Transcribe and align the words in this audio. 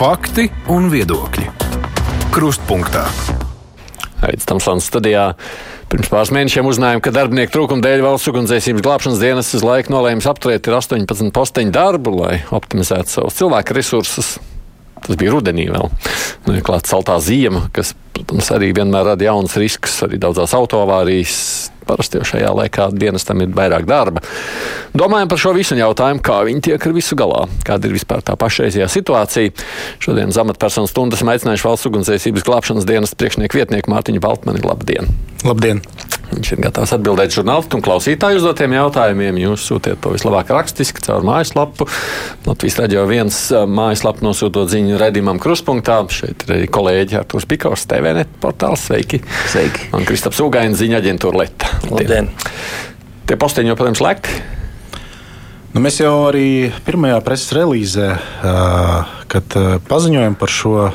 Fakti 0.00 0.46
un 0.72 0.86
viedokļi. 0.88 1.42
Krustpunktā. 2.32 3.02
Aizsmeļamies 4.24 4.46
Tamsānas 4.48 4.86
studijā. 4.88 5.24
Pirms 5.92 6.08
pāris 6.08 6.30
mēnešiem 6.32 6.70
uzzinājām, 6.70 7.02
ka 7.04 7.12
darbinieku 7.12 7.52
trūkuma 7.52 7.84
dēļ 7.84 8.06
valsts 8.06 8.30
ugunsdzēsības 8.32 8.84
glābšanas 8.86 9.20
dienas 9.20 9.50
uz 9.58 9.66
laiku 9.66 9.92
nolēma 9.92 10.24
apturēt 10.32 10.70
18 10.72 11.34
posteņu 11.36 11.74
darbu, 11.76 12.14
lai 12.16 12.38
optimizētu 12.48 13.12
savus 13.12 13.36
cilvēku 13.42 13.76
resursus. 13.76 14.30
Tas 15.04 15.20
bija 15.20 15.34
rudenī 15.36 15.68
vēl. 15.68 15.92
Nu, 16.46 16.56
ir 16.56 16.64
klāta 16.64 16.94
saltā 16.94 17.18
ziema, 17.20 17.66
kas, 17.76 17.92
protams, 18.16 18.48
arī 18.56 18.72
vienmēr 18.80 19.04
rada 19.12 19.28
jaunas 19.28 19.60
riskus, 19.60 20.00
arī 20.08 20.16
daudzās 20.24 20.56
autoavārijas 20.56 21.42
parasti 21.90 22.20
jau 22.20 22.28
šajā 22.34 22.52
laikā 22.62 22.90
dienestam 22.94 23.42
ir 23.44 23.54
vairāk 23.56 23.88
darba. 23.90 24.22
Domājam 24.96 25.30
par 25.30 25.42
šo 25.42 25.54
visu 25.56 25.78
jautājumu, 25.78 26.22
kā 26.24 26.40
viņi 26.48 26.64
tiek 26.70 26.86
ar 26.86 26.96
visu 26.96 27.18
galā, 27.18 27.44
kāda 27.66 27.90
ir 27.90 27.96
vispār 27.98 28.22
tā 28.26 28.36
pašreizējā 28.40 28.88
situācija. 28.90 29.54
Šodien 30.02 30.34
amatpersonu 30.44 30.90
stundas 30.90 31.24
aicinājuši 31.26 31.66
valsts 31.66 31.90
ugunsdzēsības 31.90 32.46
glābšanas 32.46 32.88
dienas 32.88 33.16
priekšnieku 33.18 33.60
vietnieku 33.60 33.92
Mārtiņu 33.92 34.22
Baltmani. 34.24 34.64
Labdien! 34.66 35.12
Labdien! 35.46 35.84
Viņš 36.30 36.52
ir 36.54 36.60
gatavs 36.62 36.92
atbildēt 36.94 37.34
žurnālistu 37.34 37.78
un 37.78 37.82
klausītāju 37.82 38.38
uzdotiem 38.38 38.76
jautājumiem. 38.76 39.40
Jūs 39.42 39.64
sūtiet 39.66 39.98
to 40.02 40.12
vislabāk 40.14 40.52
rakstiski 40.54 41.02
caur 41.02 41.26
mājaslapu. 41.26 41.88
Latvijas 42.46 42.78
radio 42.78 43.02
viens 43.10 43.38
mājaslapu 43.50 44.24
nosūtot 44.28 44.70
ziņu 44.70 45.00
redzamam 45.00 45.42
kruspunktā. 45.42 45.98
Šeit 46.14 46.46
ir 46.46 46.54
arī 46.54 46.70
kolēģi 46.70 47.18
Artūrs 47.24 47.48
Pikors, 47.50 47.88
TVNet 47.90 48.38
portāls. 48.42 48.86
Sveiki! 48.86 49.24
Sveiki! 49.50 49.90
Un 49.96 50.06
Kristaps 50.06 50.42
Ugains 50.44 50.78
ziņa 50.78 51.02
aģentūra 51.02 51.42
Leta. 51.42 51.79
Labdien! 51.88 52.30
Tie 53.30 53.36
posteņi 53.40 53.72
joprojām 53.72 53.96
slēgti. 53.96 54.40
Nu, 55.70 55.78
mēs 55.84 56.00
jau 56.02 56.14
arī 56.26 56.72
pirmajā 56.82 57.20
preses 57.22 57.52
relīzē, 57.54 58.08
kad 59.30 59.54
paziņojam 59.86 60.34
par 60.40 60.50
šo 60.50 60.88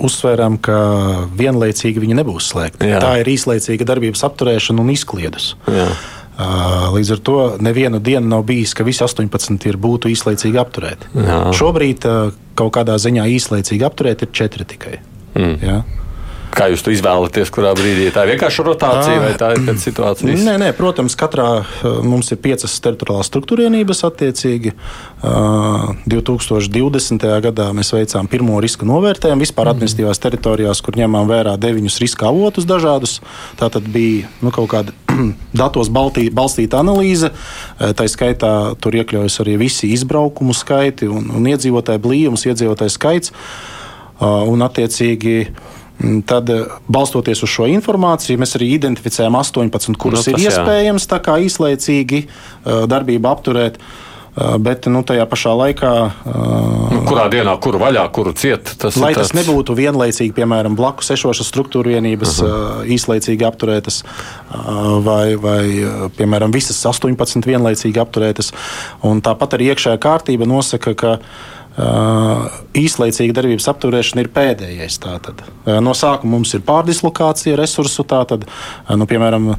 uzsvērām, 0.00 0.56
ka 0.64 0.78
vienlaicīgi 1.36 2.00
viņi 2.00 2.16
nebūs 2.22 2.48
slēgti. 2.54 2.88
Jā. 2.88 3.02
Tā 3.04 3.10
ir 3.20 3.28
īslaicīga 3.28 3.84
darbības 3.84 4.24
apturēšana 4.30 4.80
un 4.80 4.94
izkliedus. 4.94 5.50
Jā. 5.68 5.90
Līdz 6.94 7.10
ar 7.12 7.20
to 7.20 7.36
nevienu 7.60 8.00
dienu 8.00 8.24
nav 8.32 8.46
bijis, 8.48 8.72
ka 8.72 8.86
visi 8.86 9.04
18 9.04 9.68
ir 9.68 9.76
būtu 9.76 10.08
īslaicīgi 10.08 10.56
apturēti. 10.62 11.10
Jā. 11.20 11.40
Šobrīd 11.58 12.06
kaut 12.56 12.72
kādā 12.78 12.96
ziņā 12.96 13.28
īslaicīgi 13.36 13.84
apturēti 13.84 14.24
ir 14.24 14.32
četri 14.40 14.64
tikai. 14.72 14.96
Mm. 15.36 15.58
Jā. 15.60 15.82
Kā 16.50 16.66
jūs 16.70 16.82
to 16.82 16.90
izvēlaties, 16.90 17.50
kurā 17.54 17.70
brīdī 17.78 18.08
tā 18.14 18.24
ir 18.26 18.32
vienkārši 18.34 18.64
rotācija 18.66 19.20
vai 19.22 19.30
tā 19.38 19.52
ir 19.54 19.60
kāda 19.62 19.78
situācija? 19.78 20.34
Nē, 20.34 20.56
nē, 20.58 20.70
protams, 20.74 21.14
katrā 21.18 21.62
mums 22.02 22.32
ir 22.34 22.40
piecas 22.42 22.74
teritoriālās 22.82 23.30
struktūrienības 23.30 24.02
attiecīgi. 24.08 24.72
2020. 26.10 27.26
gadā 27.46 27.68
mēs 27.76 27.92
veicām 27.94 28.26
pirmo 28.30 28.58
riska 28.62 28.88
novērtējumu 28.88 29.44
vispār 29.46 29.70
mhm. 29.70 29.76
administratīvās 29.76 30.22
teritorijās, 30.26 30.82
kur 30.82 30.98
ņēmām 30.98 31.30
vērā 31.30 31.54
deviņus 31.60 32.00
riska 32.02 32.30
avotus 32.32 32.66
dažādus. 32.68 33.18
Tā 33.60 33.70
tad 33.70 33.86
bija 33.94 34.26
nu, 34.42 34.50
kaut 34.54 34.70
kāda 34.74 34.90
datos 35.62 35.88
balstīta 35.92 36.82
analīze. 36.82 37.30
Tā 37.78 38.10
skaitā 38.10 38.54
tur 38.82 38.98
iekļaujas 38.98 39.42
arī 39.44 39.54
visi 39.68 39.92
izbraukumu 39.94 40.56
skaiti 40.56 41.06
un, 41.10 41.30
un 41.30 41.52
iedzīvotāju 41.52 42.02
blīvums, 42.02 42.48
iedzīvotāju 42.50 42.98
skaits. 42.98 43.36
Un, 44.20 44.60
attiecīgi, 44.60 45.36
Mm, 45.48 45.79
tad, 46.26 46.50
eh, 46.50 46.62
balstoties 46.88 47.42
uz 47.44 47.52
šo 47.52 47.68
informāciju, 47.70 48.40
mēs 48.40 48.56
arī 48.58 48.72
identificējam 48.76 49.36
18, 49.36 49.98
kurus 50.00 50.28
nu, 50.28 50.36
ir 50.36 50.46
iespējams 50.48 51.08
īslaicīgi 51.46 52.22
eh, 52.24 52.86
darbību 52.90 53.28
apturēt. 53.30 53.80
Eh, 54.30 54.56
bet 54.62 54.86
nu, 54.86 55.02
tajā 55.02 55.26
pašā 55.26 55.52
laikā. 55.58 55.92
Nu, 56.24 57.00
kurā 57.08 57.26
dienā, 57.32 57.56
kuru 57.60 57.80
vaļā, 57.82 58.06
kuru 58.14 58.32
ciet? 58.32 58.72
Tas 58.78 58.96
lai 58.96 59.12
tas 59.12 59.28
tāds... 59.28 59.34
nebūtu 59.40 59.74
vienlaicīgi, 59.74 60.32
piemēram, 60.36 60.76
blakus 60.78 61.10
esošas 61.16 61.50
struktūra 61.50 61.96
vienības 61.96 62.38
uh 62.40 62.48
-huh. 62.48 62.84
īslaicīgi 62.94 63.44
apturētas, 63.44 64.04
vai, 65.04 65.34
vai 65.34 65.64
piemēram, 66.16 66.54
visas 66.54 66.78
18 66.86 67.46
vienlaicīgi 67.46 67.98
apturētas. 68.00 68.52
Un 69.02 69.20
tāpat 69.20 69.58
arī 69.58 69.74
iekšējā 69.74 69.98
kārtība 69.98 70.46
nosaka, 70.46 70.94
ka 70.94 71.18
īslaicīga 72.80 73.34
darbības 73.36 73.68
apturēšana 73.72 74.24
ir 74.24 74.30
pēdējais. 74.34 74.98
Tātad. 75.02 75.42
No 75.84 75.94
sākuma 75.96 76.36
mums 76.36 76.52
ir 76.56 76.64
pārdislokācija 76.66 77.58
resursu. 77.58 78.04
Tātad, 78.08 78.46
nu, 78.90 79.06
piemēram, 79.10 79.52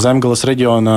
Zemgales 0.00 0.44
reģionā 0.48 0.96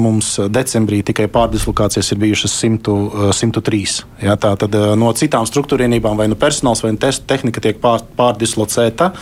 mums 0.00 0.34
decembrī 0.52 1.00
tikai 1.06 1.28
pārdislokācijas 1.32 2.12
ir 2.14 2.20
bijušas 2.24 2.56
100, 2.64 2.98
103. 3.38 3.80
Ja, 4.26 4.36
tātad 4.40 4.74
no 4.98 5.12
citām 5.18 5.46
struktūrienībām 5.48 6.18
vai 6.18 6.28
nu 6.30 6.38
personāls 6.38 6.82
vai 6.84 6.94
nu 6.96 7.00
tehnika 7.00 7.62
tiek 7.64 7.80
pār, 7.82 8.04
pārdislocēta. 8.18 9.12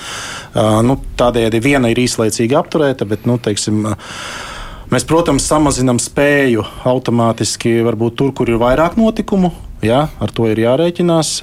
Nu, 0.86 0.98
tādējādi 1.20 1.62
viena 1.65 1.92
ir 1.92 2.03
īslaicīgi 2.06 2.59
apturēta, 2.59 3.09
bet, 3.09 3.28
nu, 3.28 3.41
teiksim, 3.42 3.88
Mēs, 4.86 5.03
protams, 5.03 5.42
samazinām 5.50 5.98
spēju 5.98 6.62
automātiski, 6.86 7.72
varbūt 7.82 8.15
tur, 8.20 8.28
kur 8.38 8.53
ir 8.53 8.60
vairāk 8.62 8.94
notikumu, 8.94 9.50
Jā, 9.84 10.06
ar 10.09 10.31
to 10.32 10.47
ir 10.48 10.62
jārēķinās, 10.62 11.42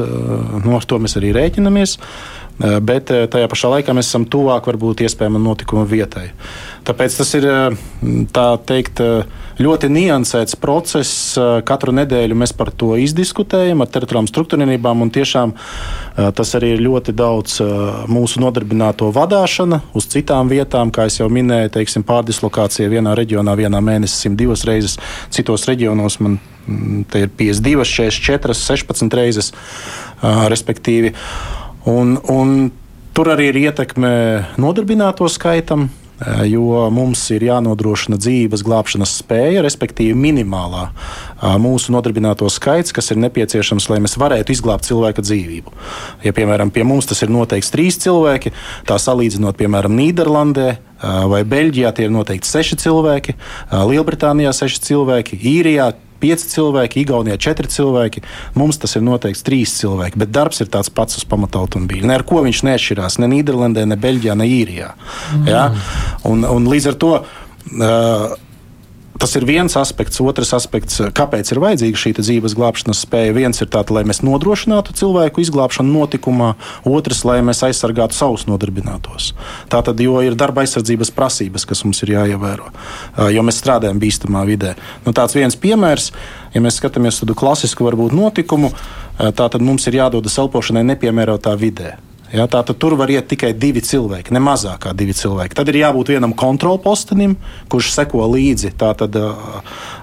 no 0.63 0.79
to 0.89 0.97
mēs 1.03 1.19
arī 1.19 1.35
rēķinamies. 1.38 1.99
Bet 2.53 3.09
tajā 3.09 3.47
pašā 3.49 3.69
laikā 3.71 3.95
mēs 3.97 4.11
esam 4.11 4.27
tuvāk 4.29 4.67
varbūt 4.69 5.01
iespējamam 5.07 5.41
notikuma 5.41 5.88
vietai. 5.89 6.27
Tāpēc 6.85 7.16
tas 7.17 7.31
ir 7.33 7.47
teikt, 8.69 9.01
ļoti 9.57 9.89
niansēts 9.89 10.59
process. 10.61 11.33
Katru 11.66 11.95
nedēļu 11.97 12.38
mēs 12.38 12.53
par 12.53 12.69
to 12.77 12.93
izdiskutējam 13.01 13.81
ar 13.81 13.89
teritoriālām 13.89 14.29
struktūrībām, 14.29 15.01
un 15.01 15.11
tiešām 15.17 15.55
tas 16.38 16.53
arī 16.59 16.75
ir 16.75 16.85
ļoti 16.85 17.17
daudz 17.17 17.57
mūsu 18.13 18.45
nodarbināto 18.45 19.09
vadīšana 19.17 19.81
uz 19.97 20.09
citām 20.13 20.53
vietām, 20.53 20.93
kā 20.93 21.09
jau 21.09 21.31
minēju, 21.33 21.73
teiksim, 21.73 22.05
pārdislokācija 22.05 22.85
vienā 22.93 23.17
reģionā 23.17 23.57
vienā 23.57 23.81
mēnesī 23.81 24.29
102 24.29 24.69
reizes, 24.69 24.99
citos 25.33 25.66
reģionos 25.69 26.22
man 26.22 26.38
te 27.12 27.25
ir 27.25 27.34
52, 27.40 27.88
44, 27.88 28.56
16 28.57 29.18
reizes, 29.19 29.51
respektīvi. 30.24 31.13
Un, 31.90 32.16
un 32.31 32.72
tur 33.13 33.34
arī 33.34 33.51
ir 33.51 33.59
ietekme 33.68 34.13
nodarbināto 34.62 35.28
skaitam. 35.31 35.90
Jo 36.47 36.85
mums 36.94 37.19
ir 37.34 37.44
jānodrošina 37.44 38.16
dzīves 38.22 38.62
glābšanas 38.63 39.16
spēja, 39.19 39.63
respektīvi 39.66 40.13
minimālā 40.16 40.85
mūsu 41.59 41.91
nodarbināto 41.91 42.47
skaits, 42.53 42.94
kas 42.96 43.12
ir 43.12 43.19
nepieciešams, 43.25 43.90
lai 43.91 43.97
mēs 44.06 44.16
varētu 44.22 44.53
izglābt 44.53 44.88
cilvēka 44.88 45.25
dzīvību. 45.25 45.73
Ja, 46.23 46.31
piemēram, 46.38 46.72
pie 46.72 46.85
mums 46.88 47.09
tas 47.09 47.25
ir 47.25 47.34
noteikts 47.34 47.73
trīs 47.73 47.97
cilvēki, 48.06 48.53
tā 48.88 49.00
salīdzinot, 49.02 49.57
piemēram, 49.59 49.97
Nīderlandē, 50.00 50.69
vai 51.34 51.41
Beļģijā 51.50 51.91
tie 51.97 52.07
ir 52.07 52.16
noteikti 52.16 52.47
seši 52.47 52.79
cilvēki, 52.85 53.35
Lielbritānijā 53.73 54.53
seši 54.56 54.84
cilvēki, 54.85 55.41
Īrijā 55.57 55.91
pieci 56.23 56.50
cilvēki, 56.56 57.03
Igaunijā 57.03 57.38
četri 57.50 57.69
cilvēki. 57.72 58.23
Mums 58.59 58.79
tas 58.81 58.95
ir 58.97 59.06
noteikts 59.06 59.44
trīs 59.45 59.75
cilvēki, 59.81 60.22
bet 60.23 60.31
darbs 60.34 60.63
ir 60.63 60.72
tāds 60.73 60.91
pats 60.94 61.19
uz 61.19 61.28
pamatautomobīļa. 61.29 62.09
Ne 62.09 62.17
ar 62.19 62.25
ko 62.28 62.44
viņš 62.47 62.63
neatšķirās 62.69 63.19
ne 63.22 63.29
Nīderlandē, 63.35 63.85
ne 63.89 64.00
Beļģijā, 64.00 64.38
ne 64.39 64.50
Īrijā. 64.50 64.94
Mm. 65.35 65.51
Ja? 65.51 65.67
Un, 66.29 66.47
un 66.47 66.72
līdz 66.72 66.94
ar 66.94 67.00
to. 67.03 67.13
Uh, 67.73 68.34
Tas 69.23 69.38
ir 69.39 69.45
viens 69.47 69.72
aspekts. 69.79 70.19
Otrs 70.19 70.50
aspekts, 70.51 70.97
kāpēc 71.16 71.47
ir 71.53 71.61
vajadzīga 71.63 72.00
šī 72.01 72.09
dzīves 72.17 72.57
glābšanas 72.59 73.06
spēja. 73.06 73.31
Viens 73.38 73.63
ir 73.63 73.69
tāds, 73.72 73.94
lai 73.95 74.03
mēs 74.03 74.19
nodrošinātu 74.19 74.91
cilvēku 75.00 75.39
izglābšanu 75.39 75.95
notikumā, 75.95 76.50
otrs, 76.84 77.23
lai 77.23 77.38
mēs 77.39 77.63
aizsargātu 77.63 78.17
savus 78.19 78.44
nodarbinātos. 78.51 79.31
Tā 79.72 79.79
tad, 79.88 80.03
jo 80.03 80.19
ir 80.19 80.35
darba 80.35 80.66
aizsardzības 80.67 81.13
prasības, 81.16 81.63
kas 81.72 81.85
mums 81.88 82.03
ir 82.03 82.17
jāievēro, 82.17 82.67
jo 83.31 83.47
mēs 83.47 83.64
strādājam 83.64 84.03
bīstamā 84.03 84.43
vidē. 84.49 84.75
Nu, 85.08 85.16
tāds 85.16 85.40
viens 85.40 85.55
piemērs, 85.55 86.11
ja 86.52 86.67
mēs 86.67 86.84
skatāmies 86.84 87.23
tādu 87.23 87.40
klasisku 87.40 87.87
varbūt 87.87 88.11
notikumu, 88.20 88.75
tad 89.40 89.55
mums 89.64 89.87
ir 89.87 90.03
jādodas 90.03 90.35
elpošanai 90.43 90.84
nepiemērotā 90.91 91.55
vidē. 91.64 91.96
Ja, 92.34 92.47
tā 92.50 92.64
tad 92.66 92.80
tur 92.82 92.96
var 92.97 93.12
iet 93.14 93.28
tikai 93.30 93.52
divi 93.53 93.84
cilvēki, 93.85 94.34
ne 94.34 94.41
mazāk 94.41 94.88
kā 94.88 94.94
divi 94.97 95.14
cilvēki. 95.14 95.53
Tad 95.59 95.70
ir 95.70 95.78
jābūt 95.84 96.09
vienam 96.16 96.34
kontrolpostenim, 96.34 97.35
kurš 97.70 97.91
seko 97.94 98.26
līdzi 98.32 98.74
tātad, 98.80 99.14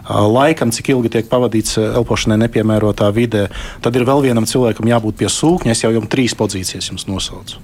laikam, 0.06 0.70
cik 0.70 0.92
ilgi 0.94 1.10
tiek 1.16 1.30
pavadīts 1.32 1.80
elpošanai 1.82 2.38
nepiemērotā 2.44 3.10
vidē. 3.16 3.48
Tad 3.82 3.98
ir 3.98 4.06
vēl 4.06 4.22
vienam 4.28 4.46
cilvēkam 4.46 4.92
jābūt 4.92 5.18
pie 5.18 5.32
sūkņa. 5.32 5.74
Es 5.74 5.82
jau 5.82 5.90
jums 5.96 6.10
trīs 6.12 6.38
pozīcijas 6.38 6.92
jums 6.92 7.08
nosaucu. 7.10 7.58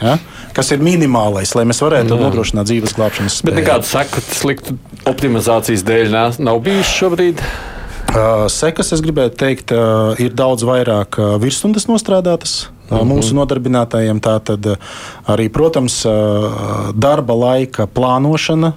Ja? 0.00 0.18
Kas 0.56 0.70
ir 0.72 0.84
minimālais, 0.84 1.52
lai 1.56 1.66
mēs 1.68 1.80
varētu 1.84 2.12
Jā. 2.16 2.20
nodrošināt 2.20 2.68
dzīves 2.68 2.96
glābšanas 2.96 3.40
spēju. 3.40 3.56
Bet 3.56 3.62
nekādu 3.62 3.88
seku 3.88 4.24
sliktu 4.36 4.76
optimizācijas 5.08 5.84
dēļ 5.88 6.16
nav 6.44 6.60
bijis 6.64 6.92
šobrīd. 6.92 7.40
Sekas, 8.50 8.90
es 8.90 9.02
gribētu 9.04 9.38
teikt, 9.38 9.72
ir 10.18 10.32
daudz 10.34 10.64
vairāk 10.66 11.14
virsstundas 11.38 11.86
nostrādātas 11.86 12.66
mm 12.90 12.96
-hmm. 12.96 13.06
mūsu 13.12 13.34
nodarbinātājiem. 13.38 14.20
Tātad 14.20 14.76
arī, 15.26 15.48
protams, 15.48 16.02
darba 16.94 17.34
laika 17.34 17.86
plānošana 17.86 18.72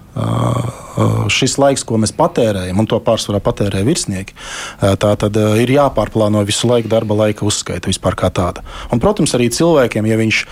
šis 1.30 1.57
laiks, 1.57 1.83
ko 1.83 1.97
mēs 1.97 2.13
patērējam, 2.13 2.80
un 2.80 2.85
to 2.85 3.00
pārsvarā 3.00 3.39
patērē 3.39 3.83
virsnieki, 3.83 4.33
tā 4.81 5.15
tad 5.18 5.35
ir 5.35 5.69
jāpārplāno 5.69 6.45
visu 6.45 6.68
laiku 6.68 6.88
darba 6.88 7.15
laika 7.15 7.45
uzskaita 7.45 7.89
vispār 7.89 8.15
kā 8.15 8.30
tāda. 8.30 8.62
Un, 8.91 9.00
protams, 9.00 9.33
arī 9.33 9.50
cilvēkiem, 9.50 10.06
ja 10.06 10.18
viņš 10.18 10.45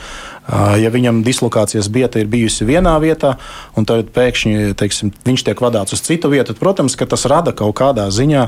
Ja 0.52 0.92
viņam 0.92 1.22
dislokācijas 1.24 1.88
vieta 1.94 2.20
ir 2.20 2.28
bijusi 2.32 2.68
vienā 2.68 2.98
vietā, 3.00 3.38
un 3.78 3.88
tad 3.88 4.10
pēkšņi 4.16 4.74
teiksim, 4.80 5.14
viņš 5.24 5.46
tiek 5.48 5.62
vadīts 5.64 5.96
uz 5.96 6.04
citu 6.04 6.32
vietu, 6.34 6.52
tad, 6.52 6.60
protams, 6.60 6.98
tas 7.00 7.28
rada 7.32 7.54
kaut 7.56 7.78
kādā 7.80 8.10
ziņā 8.12 8.48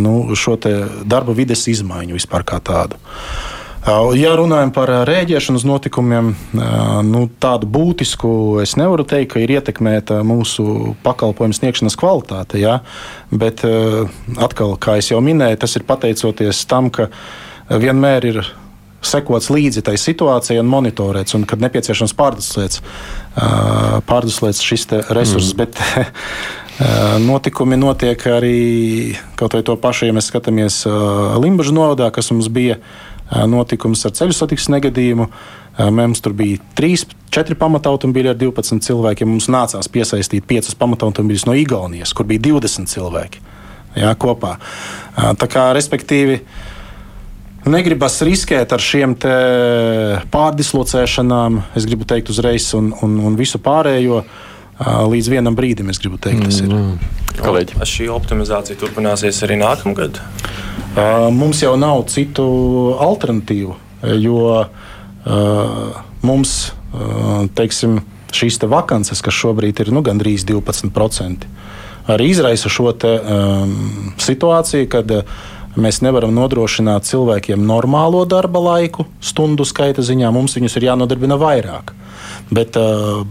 nu, 0.00 0.14
šo 0.38 0.56
darba 1.04 1.36
vides 1.36 1.66
izmaiņu 1.68 2.16
vispār 2.16 2.46
kā 2.48 2.62
tādu. 2.64 3.00
Ja 4.16 4.30
runājam 4.32 4.70
par 4.72 4.88
rēģēšanas 5.04 5.66
notikumiem, 5.68 6.30
nu, 7.04 7.26
tādu 7.36 7.68
būtisku 7.68 8.30
es 8.62 8.72
nevaru 8.80 9.04
teikt, 9.04 9.34
ka 9.34 9.42
ir 9.44 9.52
ietekmēta 9.58 10.22
mūsu 10.24 10.94
pakalpojumu 11.04 11.52
sniegšanas 11.58 11.98
kvalitāte. 12.00 12.62
Ja? 12.62 12.78
Bet 13.28 13.60
atkal, 14.40 14.78
kā 14.80 14.96
jau 15.04 15.20
minēju, 15.20 15.60
tas 15.60 15.76
ir 15.76 15.84
pateicoties 15.84 16.64
tam, 16.70 16.88
ka 16.88 17.10
vienmēr 17.68 18.30
ir 18.32 18.40
sekots 19.08 19.50
līdzi 19.52 19.84
tai 19.86 19.96
situācijai 20.00 20.62
un 20.62 20.70
monitorēts, 20.72 21.36
un 21.38 21.46
kad 21.48 21.62
nepieciešams 21.64 22.14
pārdeslēts, 22.18 22.82
pārdeslēts 24.08 24.62
šis 24.64 24.88
resurss. 25.14 25.54
Mm. 25.54 25.62
Bet, 25.62 25.80
Notikumi 27.22 27.76
notiek 27.78 28.18
arī 28.26 29.14
kaut 29.38 29.54
vai 29.54 29.62
to 29.62 29.76
pašu, 29.78 30.08
ja 30.08 30.14
mēs 30.16 30.26
skatāmies 30.26 30.80
Limbaģa 31.38 31.74
novadā, 31.76 32.08
kas 32.10 32.32
mums 32.32 32.48
bija 32.50 32.80
notikums 33.46 34.02
ar 34.08 34.14
ceļu 34.18 34.34
satiksmes 34.34 34.72
negadījumu. 34.74 35.28
Mums 35.94 36.22
tur 36.22 36.34
bija 36.34 36.58
3, 36.78 37.06
4 37.34 37.58
pamatautomobīļi 37.58 38.32
ar 38.32 38.40
12 38.42 38.82
cilvēkiem. 38.88 39.30
Mums 39.30 39.46
nācās 39.50 39.86
piesaistīt 39.90 40.50
5 40.50 40.74
pamatautomobīļus 40.82 41.46
no 41.46 41.54
Igaunijas, 41.58 42.10
kur 42.14 42.26
bija 42.30 42.42
20 42.50 42.90
cilvēki 42.90 43.42
jā, 44.02 44.10
kopā. 44.18 44.56
Tā 45.14 45.50
kā, 45.50 45.68
respektīvi, 45.78 46.40
uh, 46.42 46.73
Negribas 47.64 48.18
riskēt 48.26 48.74
ar 48.76 48.82
šiem 48.82 49.14
pārdislocēšanām, 50.32 51.62
es 51.78 51.86
gribu 51.88 52.04
teikt, 52.08 52.28
uzreiz, 52.34 52.66
un, 52.76 52.90
un, 53.04 53.16
un 53.24 53.38
visu 53.40 53.60
pārējo. 53.62 54.24
Līdz 54.84 55.30
vienam 55.30 55.54
brīdim, 55.56 55.88
es 55.92 56.00
gribu 56.02 56.18
teikt, 56.20 56.44
tas 56.44 56.58
ir. 56.60 56.72
Mm. 56.74 56.98
Kolēģi. 57.38 57.78
Vai 57.78 57.86
šī 57.88 58.08
optimizācija 58.12 58.78
turpināsies 58.78 59.38
arī 59.46 59.56
nākamgad? 59.60 60.18
Mums 61.34 61.62
jau 61.62 61.72
nav 61.78 62.04
citu 62.10 62.44
alternatīvu, 63.02 63.76
jo 64.20 64.42
mums 66.26 66.56
teiksim, 67.56 68.02
šīs 68.34 68.60
te 68.60 68.68
vakances, 68.68 69.22
kas 69.24 69.34
šobrīd 69.40 69.80
ir 69.86 69.94
nu, 69.94 70.02
gandrīz 70.04 70.44
12%, 70.50 71.48
arī 72.10 72.28
izraisa 72.34 72.68
šo 72.68 72.90
te, 72.98 73.14
um, 73.14 74.12
situāciju, 74.20 74.88
kad 74.90 75.12
uh, 75.14 75.44
Mēs 75.74 75.98
nevaram 76.04 76.30
nodrošināt 76.36 77.08
cilvēkiem 77.08 77.64
normālo 77.66 78.22
darba 78.30 78.60
laiku, 78.62 79.08
stundu 79.18 79.66
skaita 79.66 80.04
ziņā. 80.06 80.30
Mums 80.34 80.54
viņus 80.54 80.78
ir 80.78 80.90
jānodarbina 80.90 81.38
vairāk. 81.40 81.90
Bet, 82.54 82.78
uh, 82.78 83.24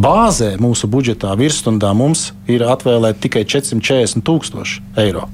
Bāzē 0.00 0.54
mūsu 0.56 0.88
budžetā 0.88 1.32
virsstundā 1.36 1.90
mums 1.92 2.30
ir 2.48 2.62
atvēlēta 2.64 3.20
tikai 3.26 3.42
440 3.44 4.22
tūkstoši 4.24 4.84
eiro. 5.02 5.26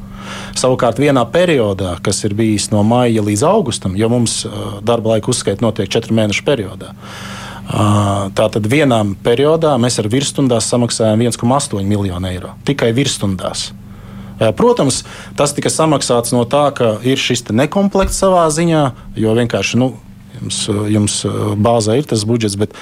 Savukārt, 0.58 0.98
vienā 0.98 1.22
periodā, 1.30 1.92
kas 2.02 2.24
ir 2.26 2.34
bijis 2.34 2.70
no 2.72 2.80
maija 2.82 3.22
līdz 3.22 3.44
augustam, 3.46 3.94
jo 3.98 4.08
mums 4.10 4.40
uh, 4.48 4.78
darba 4.82 5.14
laika 5.14 5.30
uzskaita 5.30 5.62
notiek 5.62 5.90
četru 5.92 6.16
mēnešu 6.18 6.42
periodā, 6.48 6.94
uh, 6.96 8.26
tātad 8.34 8.66
vienā 8.66 9.02
periodā 9.22 9.76
mēs 9.78 10.00
ar 10.02 10.10
virsstundās 10.10 10.66
samaksājam 10.72 11.22
1,8 11.28 11.86
miljonu 11.86 12.32
eiro. 12.32 12.56
Tikai 12.66 12.90
virsstundās. 12.96 13.68
Protams, 14.36 15.02
tas 15.36 15.54
tika 15.56 15.72
samaksāts 15.72 16.34
no 16.36 16.44
tā, 16.48 16.68
ka 16.76 16.96
ir 17.06 17.20
šis 17.20 17.46
nekomplekts 17.50 18.18
savā 18.20 18.44
ziņā, 18.52 18.82
jo 19.16 19.38
vienkārši. 19.38 19.80
Nu, 19.82 19.94
Jums, 20.36 20.66
jums 20.92 21.14
bāzē 21.64 21.94
ir 21.96 22.04
tas 22.04 22.20
budžets, 22.28 22.58
bet 22.60 22.74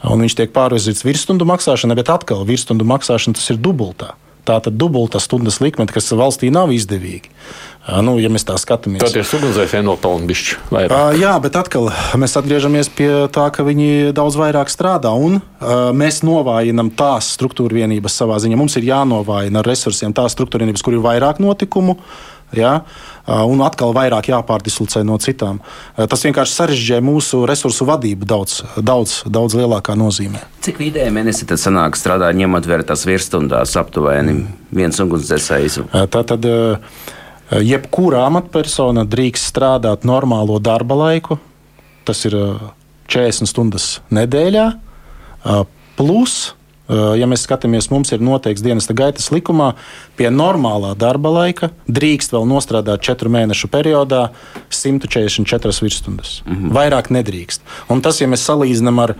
viņš 0.00 0.32
tiek 0.38 0.52
pārvirzīts 0.54 1.04
virsstundu 1.04 1.44
maksāšanai, 1.44 1.98
bet 1.98 2.08
atkal 2.08 2.46
virsstundu 2.48 2.86
maksāšana 2.88 3.36
tas 3.36 3.50
ir 3.52 3.58
dubultā. 3.60 4.14
Tā 4.48 4.56
tad 4.64 4.74
dubultā 4.80 5.20
stundas 5.22 5.60
likme, 5.60 5.84
kas 5.92 6.08
valstī 6.16 6.48
nav 6.48 6.72
izdevīga. 6.74 7.28
Nu, 7.82 8.14
ja 8.22 8.28
mēs 8.30 8.44
tā 8.46 8.54
skatāmies, 8.62 9.02
tad 9.02 9.16
ir 9.18 9.26
ugunsdzēsēji 9.26 9.82
nopelnījuši 9.88 10.28
bišķi 10.30 10.58
vairāk. 10.70 10.92
Uh, 10.94 11.16
jā, 11.18 11.32
bet 11.42 11.56
atkal 11.58 11.88
mēs 12.20 12.36
atgriežamies 12.38 12.92
pie 12.94 13.08
tā, 13.34 13.48
ka 13.50 13.64
viņi 13.66 14.12
daudz 14.14 14.36
vairāk 14.38 14.70
strādā 14.70 15.10
un 15.18 15.40
uh, 15.40 15.88
mēs 15.90 16.20
novājinam 16.22 16.92
tās 16.94 17.32
struktūra 17.34 17.80
vienības 17.80 18.20
savā 18.22 18.38
ziņā. 18.42 18.58
Mums 18.60 18.78
ir 18.78 18.86
jānovājina 18.86 19.58
ar 19.64 19.66
resursiem 19.66 20.14
tās 20.14 20.36
struktūra 20.36 20.62
vienības, 20.62 20.84
kur 20.86 20.94
ir 20.94 21.02
vairāk 21.02 21.42
notikumu. 21.42 21.98
Ja? 22.52 22.82
Un 23.24 23.62
atkal 23.64 23.94
vairāk 23.96 24.26
jāpārdislocē 24.28 25.00
no 25.08 25.16
citām. 25.22 25.62
Tas 25.96 26.24
vienkārši 26.26 26.52
sarežģīja 26.52 26.98
mūsu 27.00 27.40
resursu 27.48 27.86
vadību 27.88 28.28
daudz, 28.28 28.58
daudz, 28.76 29.14
daudz 29.24 29.56
lielākā 29.56 29.96
nozīmē. 29.96 30.42
Cik 30.60 30.82
vidēji 30.82 31.14
mēnesī 31.16 31.48
tad 31.48 31.62
sanāk 31.62 31.96
strādāt, 31.96 32.36
ņemot 32.36 32.68
vērā 32.68 32.84
tās 32.92 33.06
virsstundas 33.08 33.72
aptuveni 33.80 34.42
viens 34.68 35.00
ugunsdzēsējs? 35.00 35.80
Tā 36.12 36.24
tad. 36.28 36.44
Uh, 36.44 37.18
Jebkura 37.60 38.24
amatpersona 38.28 39.04
drīkst 39.04 39.50
strādāt 39.52 40.06
normālo 40.08 40.56
darba 40.62 40.96
laiku, 40.96 41.38
tas 42.08 42.24
ir 42.24 42.36
40 43.12 43.50
stundas 43.50 44.00
nedēļā, 44.14 44.66
plus 45.98 46.54
Ja 46.92 47.28
mēs 47.30 47.44
skatāmies, 47.46 47.86
mums 47.92 48.10
ir 48.12 48.22
noteikts 48.24 48.62
dienas 48.64 48.88
gaitas 48.90 49.30
likumā, 49.32 49.70
pie 50.18 50.28
normālā 50.34 50.92
darba 50.98 51.30
laika 51.32 51.70
drīkst 51.86 52.34
vēl 52.34 52.44
nostrādāt 52.50 53.04
četru 53.06 53.30
mēnešu 53.32 53.70
periodā 53.72 54.26
144 54.68 55.78
virsstundas. 55.84 56.42
Mm 56.44 56.56
-hmm. 56.56 56.74
Vairāk 56.76 57.08
nedrīkst. 57.14 57.62
Un 57.88 58.02
tas, 58.02 58.20
ja 58.20 58.26
mēs 58.26 58.44
salīdzinām 58.44 58.98
ar 59.02 59.14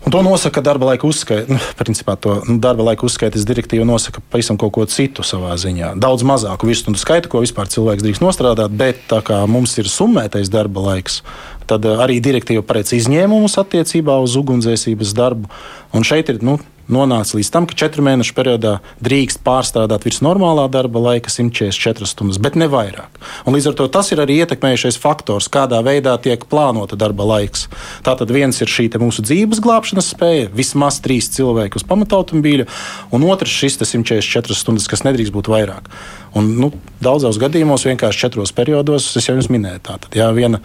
Un 0.00 0.12
to 0.12 0.22
nosaka 0.24 0.62
darba 0.64 0.86
laika 0.88 1.04
uzskaita. 1.06 1.52
Nu, 1.52 1.60
principā 1.80 2.16
to 2.16 2.38
nu, 2.48 2.56
darba 2.62 2.86
laika 2.88 3.04
uzskaitas 3.06 3.44
direktīva 3.48 3.84
nosaka 3.84 4.22
pavisam 4.32 4.56
kaut 4.60 4.72
ko 4.76 4.86
citu 4.88 5.24
savā 5.26 5.52
ziņā. 5.60 5.92
Daudz 6.00 6.24
mazāku 6.26 6.70
virsstundu 6.70 7.00
skaitu, 7.00 7.28
ko 7.28 7.44
vispār 7.44 7.68
cilvēks 7.68 8.06
drīkst 8.06 8.24
nostrādāt, 8.24 8.72
bet 8.72 9.04
tā 9.10 9.20
kā 9.26 9.42
mums 9.50 9.76
ir 9.82 9.90
summētais 9.92 10.52
darba 10.52 10.86
laiks, 10.88 11.20
tad 11.68 11.84
eh, 11.84 12.00
arī 12.00 12.18
direktīva 12.24 12.64
paredz 12.66 12.94
izņēmumus 12.96 13.58
attiecībā 13.60 14.16
uz 14.24 14.38
ugunsdzēsības 14.40 15.14
darbu. 15.20 15.52
Un 15.92 16.06
šeit 16.06 16.32
ir 16.32 16.40
nu, 16.46 16.56
nonāca 16.92 17.38
līdz 17.38 17.50
tam, 17.54 17.66
ka 17.68 17.76
četru 17.78 18.04
mēnešu 18.06 18.34
periodā 18.36 18.76
drīkst 19.04 19.42
pārstrādāt 19.46 20.04
virs 20.06 20.20
normālā 20.24 20.66
darba 20.72 21.02
laika 21.02 21.32
144 21.32 22.08
stundas, 22.10 22.40
bet 22.42 22.58
ne 22.60 22.68
vairāk. 22.70 23.20
Un 23.46 23.56
līdz 23.56 23.70
ar 23.70 23.78
to 23.78 23.88
tas 23.92 24.10
ir 24.12 24.22
arī 24.22 24.40
ietekmējušais 24.42 24.98
faktors, 25.00 25.48
kādā 25.52 25.80
veidā 25.86 26.16
tiek 26.22 26.44
plānota 26.50 26.98
darba 27.00 27.26
laiks. 27.32 27.68
Tātad 28.06 28.32
viens 28.34 28.60
ir 28.60 28.70
šī 28.70 28.88
mūsu 29.00 29.24
dzīves 29.24 29.62
glābšanas 29.64 30.12
spēja, 30.14 30.50
vismaz 30.54 31.00
trīs 31.04 31.30
cilvēki 31.36 31.80
uz 31.80 31.86
pamatautomobīļa, 31.88 32.66
un 33.14 33.28
otrs 33.30 33.54
šis 33.62 33.80
144 33.80 34.58
stundas, 34.58 34.90
kas 34.90 35.06
nedrīkst 35.06 35.34
būt 35.34 35.50
vairāk. 35.52 35.88
Un, 36.36 36.52
nu, 36.60 36.70
daudzos 37.02 37.40
gadījumos 37.42 37.86
vienkārši 37.88 38.26
četros 38.26 38.52
periodos, 38.54 39.08
es 39.18 39.26
jau 39.26 39.34
jums 39.34 39.50
minēju, 39.50 39.82
tātad 39.88 40.14
jā, 40.14 40.28
viena, 40.36 40.60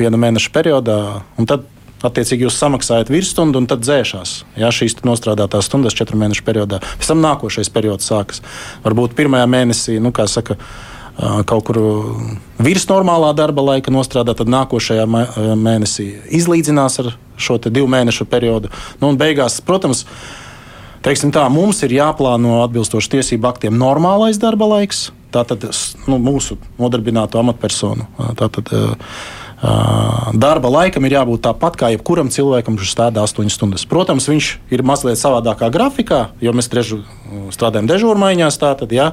viena 0.00 0.18
mēneša 0.18 0.50
periodā, 0.54 0.98
un 1.38 1.50
tad 1.50 1.68
Attiecīgi 2.04 2.44
jūs 2.44 2.58
samaksājat 2.60 3.08
virsstundu 3.12 3.62
un 3.62 3.68
tad 3.70 3.84
dzēšās. 3.84 4.32
Jā, 4.60 4.68
šīs 4.74 4.98
nostrādātās 5.08 5.70
stundas 5.70 5.96
četru 5.96 6.18
mēnešu 6.20 6.44
periodā. 6.44 6.82
Pēc 7.00 7.12
tam 7.12 7.22
nākošais 7.24 7.70
periods 7.72 8.10
sākas. 8.10 8.42
Varbūt 8.84 9.16
pirmajā 9.16 9.46
mēnesī, 9.48 9.96
nu, 10.04 10.12
kā 10.12 10.26
saka, 10.28 10.58
kaut 11.48 11.64
kur 11.68 11.80
virs 12.58 12.86
normālā 12.90 13.32
darba 13.38 13.62
laika 13.62 13.92
nostrādā, 13.94 14.34
tad 14.36 14.50
nākošajā 14.52 15.04
mēnesī 15.56 16.08
izlīdzinās 16.34 16.98
ar 17.04 17.12
šo 17.40 17.58
divu 17.66 17.86
mēnešu 17.90 18.26
periodu. 18.30 18.72
Nu, 19.00 19.12
beigās, 19.18 19.60
protams, 19.64 20.04
teiksim 21.06 21.32
tā, 21.34 21.46
mums 21.52 21.82
ir 21.86 21.94
jāplāno 21.94 22.60
atbilstoši 22.64 23.14
tiesību 23.16 23.48
aktiem 23.52 23.78
normālais 23.78 24.40
darba 24.42 24.68
laiks. 24.76 25.08
Tātad 25.34 25.64
nu, 26.06 26.20
mūsu 26.22 26.58
nodarbināto 26.78 27.40
amatpersonu. 27.40 28.06
Tātad, 28.38 28.70
darba 29.62 30.68
laikam 30.72 31.06
ir 31.06 31.16
jābūt 31.18 31.44
tāpat 31.46 31.78
kā 31.78 31.90
jebkuram 31.94 32.30
cilvēkam, 32.32 32.76
kurš 32.78 32.92
strādā 32.96 33.22
8 33.24 33.52
stundas. 33.52 33.86
Protams, 33.88 34.28
viņš 34.28 34.50
ir 34.74 34.84
mazliet 34.86 35.20
savādākā 35.20 35.70
grafikā, 35.72 36.28
jo 36.42 36.52
mēs 36.56 36.68
trežu, 36.72 37.02
strādājam 37.54 37.88
dežūrmaiņās. 37.90 38.58
Tātad, 38.60 38.92
ja, 38.94 39.12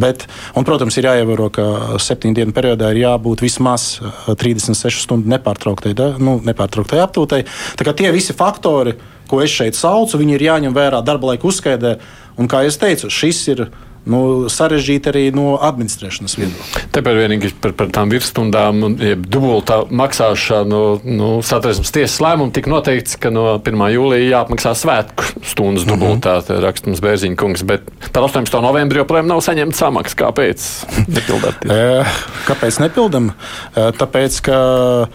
bet, 0.00 0.26
un, 0.54 0.66
protams, 0.66 0.96
ir 0.98 1.10
jāievēro, 1.10 1.50
ka 1.54 1.66
septiņu 2.02 2.38
dienu 2.38 2.56
periodā 2.56 2.92
ir 2.94 3.02
jābūt 3.04 3.44
vismaz 3.44 3.92
36 4.28 5.04
stundu 5.04 5.30
nepārtrauktai, 5.34 5.94
da, 5.98 6.12
nu, 6.22 6.38
nepārtrauktai 6.46 7.02
aptūtai. 7.04 7.44
Tie 7.76 8.14
visi 8.14 8.36
faktori, 8.36 8.96
ko 9.30 9.42
es 9.44 9.52
šeit 9.54 9.78
saucu, 9.78 10.18
ir 10.22 10.48
jāņem 10.48 10.74
vērā 10.74 11.04
darba 11.06 11.34
laika 11.34 11.46
uzskaitē. 11.50 11.98
Un, 12.40 12.48
kā 12.50 12.64
jau 12.64 12.74
teicu, 12.86 13.10
šis 13.12 13.46
ir 13.52 13.66
nu, 14.06 14.48
sarežģīti 14.48 15.10
arī 15.10 15.22
no 15.36 15.58
administrēšanas 15.60 16.36
viedokļa. 16.38 16.82
Tāpēc 16.94 17.18
vienīgi 17.20 17.50
par, 17.60 17.72
par 17.78 17.90
tām 17.92 18.10
virsstundām 18.12 18.82
un 18.86 18.96
dubultā 19.26 19.82
maksāšanu 19.90 20.80
nu, 21.04 21.30
satversmes 21.46 21.92
tiesas 21.94 22.20
lēmumu 22.24 22.52
tika 22.56 22.70
noteikts, 22.72 23.16
ka 23.20 23.30
no 23.30 23.58
1. 23.58 23.84
jūlija 23.94 24.30
jāapmaksā 24.32 24.74
svētku 24.74 25.24
stundas 25.44 25.84
Mhm. 25.84 25.90
dubultā. 25.92 26.38
Mm 26.40 26.44
-hmm. 26.46 26.60
rakstams 26.64 27.00
Bērziņa 27.00 27.36
kungs, 27.36 27.62
bet 27.62 27.82
par 28.12 28.22
18. 28.22 28.60
novembri 28.62 28.98
joprojām 28.98 29.26
nav 29.26 29.40
saņemta 29.40 29.76
samaksa. 29.76 30.16
Kāpēc? 30.16 30.84
Nepildāt. 31.08 31.54
E, 31.70 32.04
Kāpēc 32.46 32.80
nepildam? 32.80 33.32
E, 33.76 33.80
Tāpēc, 33.92 34.40
ka 34.42 35.06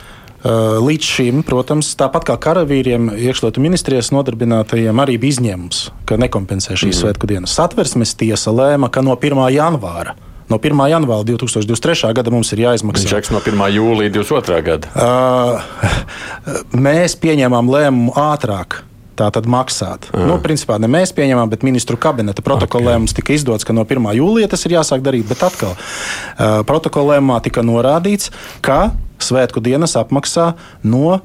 līdz 0.46 1.08
šim, 1.10 1.42
protams, 1.48 1.94
tāpat 1.98 2.28
kā 2.28 2.36
karavīriem, 2.42 3.10
iekšlietu 3.18 3.64
ministrijas 3.64 4.12
nodarbinātajiem 4.14 5.00
arī 5.02 5.18
bija 5.22 5.40
izņēmums, 5.40 5.82
ka 6.06 6.20
nekompensē 6.22 6.76
šīs 6.76 6.92
mm. 6.92 7.00
svētku 7.02 7.30
dienas. 7.30 7.56
Satversmes 7.58 8.14
tiesa 8.20 8.54
lēma, 8.54 8.92
ka 8.94 9.02
no 9.06 9.18
1. 9.18 9.42
janvāra. 9.56 10.14
No 10.46 10.60
1. 10.62 10.78
janvāra 10.92 11.26
2023. 11.26 12.12
gada 12.14 12.34
mums 12.34 12.52
ir 12.54 12.62
jāizmaksā. 12.62 13.10
Raksta 13.16 13.34
no 13.34 13.42
1. 13.42 13.64
jūlija 13.74 14.14
22. 14.14 14.60
gada. 14.68 14.92
Uh, 14.94 16.76
mēs 16.88 17.18
pieņēmām 17.22 17.72
lēmumu 17.74 18.14
ātrāk. 18.14 18.84
Tā 19.16 19.30
tad 19.32 19.48
maksāt. 19.48 20.10
Mm. 20.12 20.28
Nu, 20.28 20.36
principā 20.44 20.76
ne 20.78 20.90
mēs 20.92 21.16
pieņemam, 21.16 21.48
bet 21.50 21.64
ministru 21.64 21.96
kabineta 21.98 22.44
protokolā 22.44 22.92
okay. 22.92 23.02
mums 23.02 23.16
tika 23.16 23.32
izdots, 23.34 23.64
ka 23.66 23.74
no 23.74 23.86
1. 23.88 24.12
jūlija 24.20 24.52
tas 24.52 24.68
ir 24.68 24.76
jāsāk 24.76 25.02
darīt. 25.06 25.26
Bet 25.32 25.42
atkal, 25.48 25.74
uh, 25.74 26.60
protokolā 26.68 27.18
tika 27.42 27.64
norādīts, 27.64 28.30
ka 28.62 28.92
svētku 29.24 29.64
dienas 29.64 29.96
apmaksā 30.00 30.54
no 30.84 31.18
uh, 31.18 31.22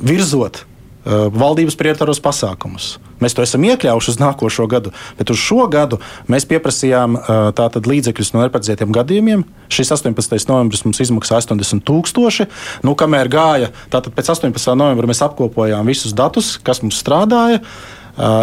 virzot 0.00 0.62
uh, 0.62 1.28
valdības 1.32 1.76
prioritāros 1.80 2.22
pasākumus. 2.22 2.98
Mēs 3.20 3.36
to 3.36 3.44
esam 3.44 3.64
iekļāvuši 3.68 4.14
uz 4.14 4.18
nākošo 4.20 4.64
gadu, 4.70 4.94
bet 5.18 5.32
uz 5.32 5.40
šo 5.40 5.66
gadu 5.72 5.98
mēs 6.30 6.48
pieprasījām 6.48 7.18
uh, 7.18 7.50
tātad 7.56 7.88
līdzekļus 7.90 8.32
no 8.32 8.46
neparedzētiem 8.46 8.94
gadījumiem. 8.96 9.44
Šis 9.72 9.92
18. 9.98 10.38
novembris 10.48 10.86
mums 10.86 11.02
izmaksā 11.04 11.42
80 11.42 11.84
tūkstoši. 11.84 12.48
Nu, 12.86 12.96
kamēr 12.96 13.28
gāja, 13.32 13.70
tātad 13.92 14.16
pēc 14.16 14.32
18. 14.36 14.74
novembra 14.80 15.10
mēs 15.10 15.20
apkopojām 15.26 15.92
visus 15.92 16.16
datus, 16.16 16.54
kas 16.64 16.80
mums 16.84 17.00
strādāja, 17.02 17.60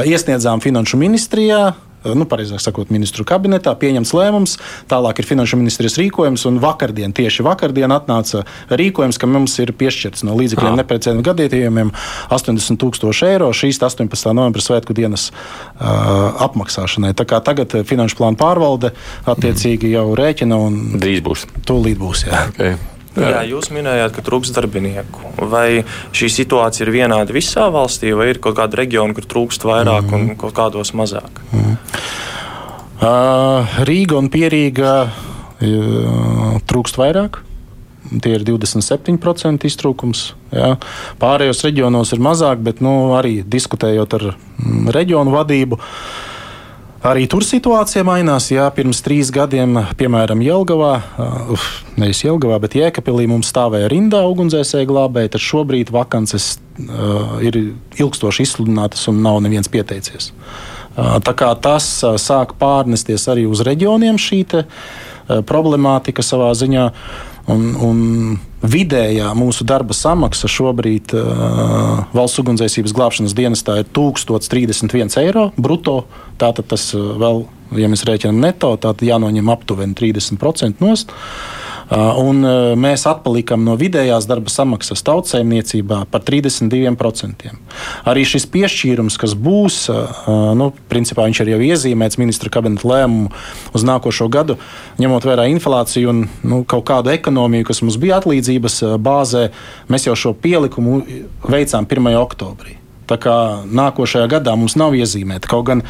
iesniedzām 0.07 0.61
Finanšu 0.63 0.97
ministrijā 1.01 1.73
nu, 2.05 2.27
pareizāk 2.29 2.61
sakot, 2.63 2.91
ministru 2.93 3.25
kabinetā 3.27 3.73
pieņemts 3.79 4.13
lēmums. 4.15 4.57
Tālāk 4.91 5.21
ir 5.21 5.27
finanšu 5.29 5.59
ministrijas 5.59 5.97
rīkojums, 6.01 6.45
un 6.49 6.59
vakardien, 6.63 7.13
tieši 7.15 7.45
vakardien, 7.47 7.93
atnāca 7.93 8.43
rīkojums, 8.69 9.19
ka 9.19 9.29
mums 9.29 9.57
ir 9.63 9.73
piešķirts 9.77 10.25
no 10.27 10.37
līdzekļiem 10.39 10.77
neprecētiem 10.81 11.23
gadījumiem 11.25 11.93
80 12.33 12.81
tūkstoši 12.81 13.31
eiro 13.31 13.49
šīs 13.55 13.81
18. 13.81 14.33
novembra 14.37 14.63
svētku 14.63 14.95
dienas 14.97 15.29
uh, 15.31 16.43
apmaksāšanai. 16.47 17.13
Tā 17.17 17.27
kā 17.29 17.41
tagad 17.43 17.73
finanšu 17.87 18.19
plānu 18.19 18.39
pārvalde 18.39 18.93
attiecīgi 19.27 19.95
jau 19.95 20.11
rēķina 20.17 20.61
un 20.67 20.99
drīz 21.01 21.25
būs. 21.25 21.47
Tūlīt 21.67 21.99
būs. 22.01 22.27
Jā. 22.27 22.45
Okay. 22.51 22.77
Jā, 23.17 23.41
jūs 23.49 23.71
minējāt, 23.73 24.13
ka 24.15 24.23
trūks 24.25 24.51
darbinieku. 24.55 25.33
Vai 25.49 25.83
šī 26.15 26.29
situācija 26.33 26.85
ir 26.85 26.93
vienāda 26.93 27.33
visā 27.35 27.67
valstī, 27.73 28.13
vai 28.17 28.29
ir 28.33 28.41
kaut 28.43 28.57
kāda 28.59 28.81
reģiona, 28.81 29.15
kur 29.17 29.25
trūkst 29.25 29.65
vairāk 29.67 30.05
mm 30.05 30.13
-hmm. 30.13 30.29
un 30.29 30.37
kaut 30.37 30.53
kādos 30.53 30.93
mazāk? 30.93 31.41
Mm 31.51 31.59
-hmm. 31.63 31.77
uh, 33.01 33.79
Rīga 33.89 34.17
un 34.17 34.29
Pierīga 34.29 34.93
uh, 35.09 36.61
trūkst 36.67 36.97
vairāk. 36.97 37.41
Tie 38.21 38.31
ir 38.31 38.43
27% 38.43 39.67
iztrūkums. 39.67 40.33
Jā. 40.51 40.77
Pārējos 41.19 41.63
reģionos 41.65 42.13
ir 42.13 42.19
mazāk, 42.19 42.61
bet 42.63 42.79
nu, 42.81 43.13
arī 43.17 43.43
diskutējot 43.43 44.13
ar 44.13 44.23
mm, 44.31 44.89
reģionu 44.95 45.31
vadību. 45.31 45.79
Arī 47.05 47.27
tur 47.29 47.45
situācija 47.45 48.01
mainās. 48.07 48.47
Jā, 48.49 48.65
pirms 48.73 49.03
trīs 49.05 49.29
gadiem, 49.33 49.75
piemēram, 49.99 50.41
Jelgavā, 50.41 50.93
uh, 50.97 51.67
nevis 52.01 52.23
Jelgavā, 52.23 52.57
bet 52.63 52.77
Jēkabīlī 52.79 53.27
mums 53.29 53.51
stāvēja 53.53 53.91
rindā 53.93 54.23
ugunsdzēsēji 54.25 54.89
glābēji, 54.89 55.35
tad 55.35 55.45
šobrīd 55.45 55.91
vakances 55.93 56.55
uh, 56.57 57.37
ir 57.45 57.59
ilgstoši 58.01 58.47
izsludinātas 58.47 59.05
un 59.11 59.21
nav 59.21 59.37
neviens 59.45 59.69
pieteicies. 59.69 60.31
Uh, 60.97 61.19
tā 61.21 61.35
kā 61.37 61.51
tas 61.61 61.85
uh, 62.01 62.17
sāk 62.17 62.57
pārnesties 62.57 63.29
arī 63.29 63.45
uz 63.45 63.61
reģioniem 63.67 64.17
šī 64.17 64.41
te, 64.49 64.65
uh, 64.65 65.41
problemātika 65.45 66.25
savā 66.25 66.49
ziņā. 66.57 66.89
Un, 67.47 67.67
un 67.79 67.99
vidējā 68.67 69.29
mūsu 69.37 69.63
darba 69.67 69.95
samaksa 69.95 70.49
šobrīd 70.51 71.13
uh, 71.15 72.01
valsts 72.15 72.41
ugunsdzēsības 72.43 72.95
glābšanas 72.97 73.35
dienestā 73.37 73.77
ir 73.81 73.91
1031 73.95 75.15
eiro 75.23 75.45
brutto. 75.55 76.01
Tātad 76.41 76.67
tas 76.73 76.89
vēl, 76.93 77.45
ja 77.79 77.87
mēs 77.91 78.03
rēķinām 78.09 78.41
neto, 78.43 78.73
tad 78.83 79.05
jānoņem 79.05 79.53
aptuveni 79.53 79.95
30% 79.95 80.83
nost. 80.83 81.15
Uh, 81.15 81.66
un 81.95 82.41
uh, 82.43 82.73
mēs 82.79 83.05
atpalikam 83.07 83.63
no 83.63 83.77
vidējās 83.79 84.27
darba 84.27 84.51
samaksas 84.51 85.03
tautsēmniecībā 85.07 86.01
par 86.11 86.23
32%. 86.27 87.51
Arī 88.07 88.25
šis 88.27 88.47
piešķīrums, 88.51 89.19
kas 89.21 89.35
būs, 89.39 89.79
uh, 89.93 90.23
nu, 90.59 90.71
principā 90.91 91.27
viņš 91.27 91.43
ir 91.43 91.53
jau 91.53 91.61
iezīmēts 91.69 92.19
ministra 92.19 92.51
kabineta 92.53 92.87
lēmumu 92.91 93.31
uz 93.77 93.87
nākošo 93.87 94.27
gadu, 94.33 94.57
ņemot 95.01 95.27
vērā 95.27 95.47
inflāciju 95.53 96.11
un 96.13 96.25
nu, 96.43 96.63
kaut 96.67 96.87
kādu 96.89 97.13
ekonomiju, 97.13 97.69
kas 97.69 97.83
mums 97.85 97.99
bija 98.01 98.19
atlīdzības 98.21 98.81
bāzē, 99.03 99.47
mēs 99.91 100.09
jau 100.09 100.17
šo 100.17 100.35
pielikumu 100.35 101.01
veicām 101.47 101.87
1. 101.87 102.11
oktobrī. 102.19 102.76
Tā 103.07 103.17
kā 103.21 103.35
nākošajā 103.63 104.27
gadā 104.31 104.53
mums 104.59 104.75
nav 104.79 104.95
iezīmēta. 104.97 105.47
Kaut 105.47 105.65
gan 105.69 105.83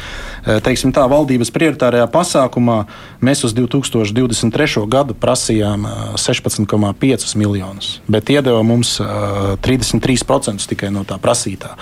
teiksim, 0.44 0.92
tā 0.94 1.04
valdības 1.10 1.50
prioritārajā 1.54 2.06
pasākumā 2.12 2.78
mēs 3.24 3.42
uz 3.48 3.54
2023. 3.58 4.84
gadu 4.90 5.16
prasījām 5.18 5.86
16,5 6.14 7.36
miljonus, 7.40 7.98
bet 8.06 8.30
iedeva 8.30 8.62
mums 8.66 8.96
33% 9.02 10.70
tikai 10.70 10.92
no 10.94 11.04
tā 11.08 11.18
prasītā. 11.22 11.74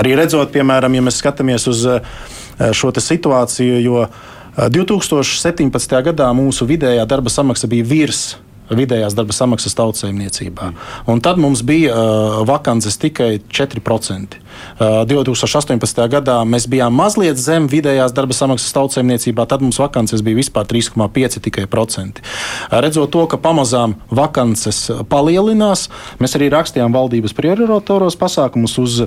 Arī 0.00 0.16
redzot, 0.18 0.52
piemēram, 0.54 0.96
ja 0.96 1.04
mēs 1.04 1.20
skatāmies 1.20 1.68
uz 1.70 1.86
šo 2.76 2.92
situāciju, 2.96 3.80
jo 3.84 4.04
2017. 4.68 5.98
gadā 6.10 6.30
mūsu 6.36 6.66
vidējā 6.68 7.04
darba 7.08 7.32
samaksa 7.32 7.68
bija 7.70 7.86
virs 7.86 8.30
vidējās 8.70 9.16
darba 9.18 9.34
samaksas 9.34 9.74
tautsājumniecībā. 9.78 10.70
Un 11.10 11.22
tad 11.24 11.40
mums 11.42 11.64
bija 11.66 11.94
uh, 11.94 12.40
vakances 12.48 12.98
tikai 13.02 13.40
4%. 13.50 14.38
Uh, 14.80 15.02
2018. 15.04 16.08
gadā 16.08 16.38
mēs 16.48 16.66
bijām 16.70 16.94
mazliet 16.96 17.38
zem 17.40 17.66
vidējās 17.70 18.14
darba 18.16 18.36
samaksas 18.36 18.72
tautsājumniecībā, 18.76 19.44
tad 19.48 19.64
mums 19.64 19.80
vakances 19.80 20.22
bija 20.24 20.38
vispār 20.38 20.68
3,5 20.70 21.40
tikai 21.44 21.66
procenti. 21.70 22.24
Redzot 22.72 23.12
to, 23.12 23.26
ka 23.30 23.40
pamazām 23.40 23.98
vakances 24.08 24.86
palielinās, 25.10 25.88
mēs 26.20 26.36
arī 26.38 26.50
rakstījām 26.54 26.96
valdības 26.96 27.36
prioritoros 27.36 28.18
pasākumus 28.20 28.78
uz 28.80 29.02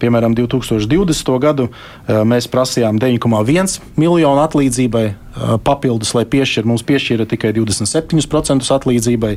piemēram, 0.00 0.34
2020. 0.36 1.32
gadu 1.42 1.68
mēs 2.08 2.48
prasījām 2.50 3.00
9,1 3.00 3.80
miljonu 4.00 4.44
atlīdzībai 4.44 5.06
papildus, 5.64 6.12
lai 6.16 6.24
piešķir, 6.28 6.66
mums 6.66 6.82
piešķīra 6.86 7.26
tikai 7.30 7.52
27% 7.56 8.66
atlīdzībai. 8.76 9.32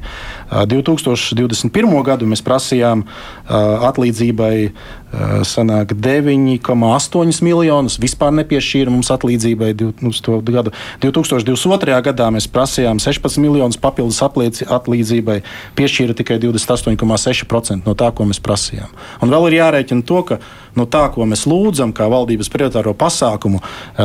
2021. 0.72 1.94
gadu 2.08 2.30
mēs 2.30 2.42
prasījām 2.46 3.06
atlīdzībai 3.92 4.56
sanāk 5.46 5.94
9,8 5.94 7.42
miljonus. 7.46 8.00
Vispār 8.02 8.34
nepiešķīra 8.40 8.94
mums 8.94 9.12
atlīdzībai 9.14 9.72
uz 10.10 10.22
to 10.26 10.40
gadu. 10.48 10.74
2022. 11.04 12.00
gadā 12.08 12.30
mēs 12.34 12.50
prasījām 12.52 13.02
16 13.04 13.42
miljonus 13.44 13.80
papildus 13.82 14.22
atlīdzībai, 14.24 15.40
piešķīra 15.78 16.18
tikai 16.18 16.40
28,6% 16.44 17.86
no 17.86 17.94
tā, 17.98 18.10
ko 18.16 18.22
mēs 18.30 18.42
prasījām. 18.44 18.90
Un 19.22 19.34
vēl 19.34 19.44
ir 19.50 19.60
jārēķina 19.60 20.08
to, 20.10 20.20
ka 20.28 20.36
no 20.78 20.86
tā, 20.90 21.04
ko 21.14 21.26
mēs 21.30 21.46
lūdzam, 21.50 21.94
kā 21.96 22.06
valdības 22.10 22.50
prioritāro 22.54 22.94
pasākumu, 22.98 23.60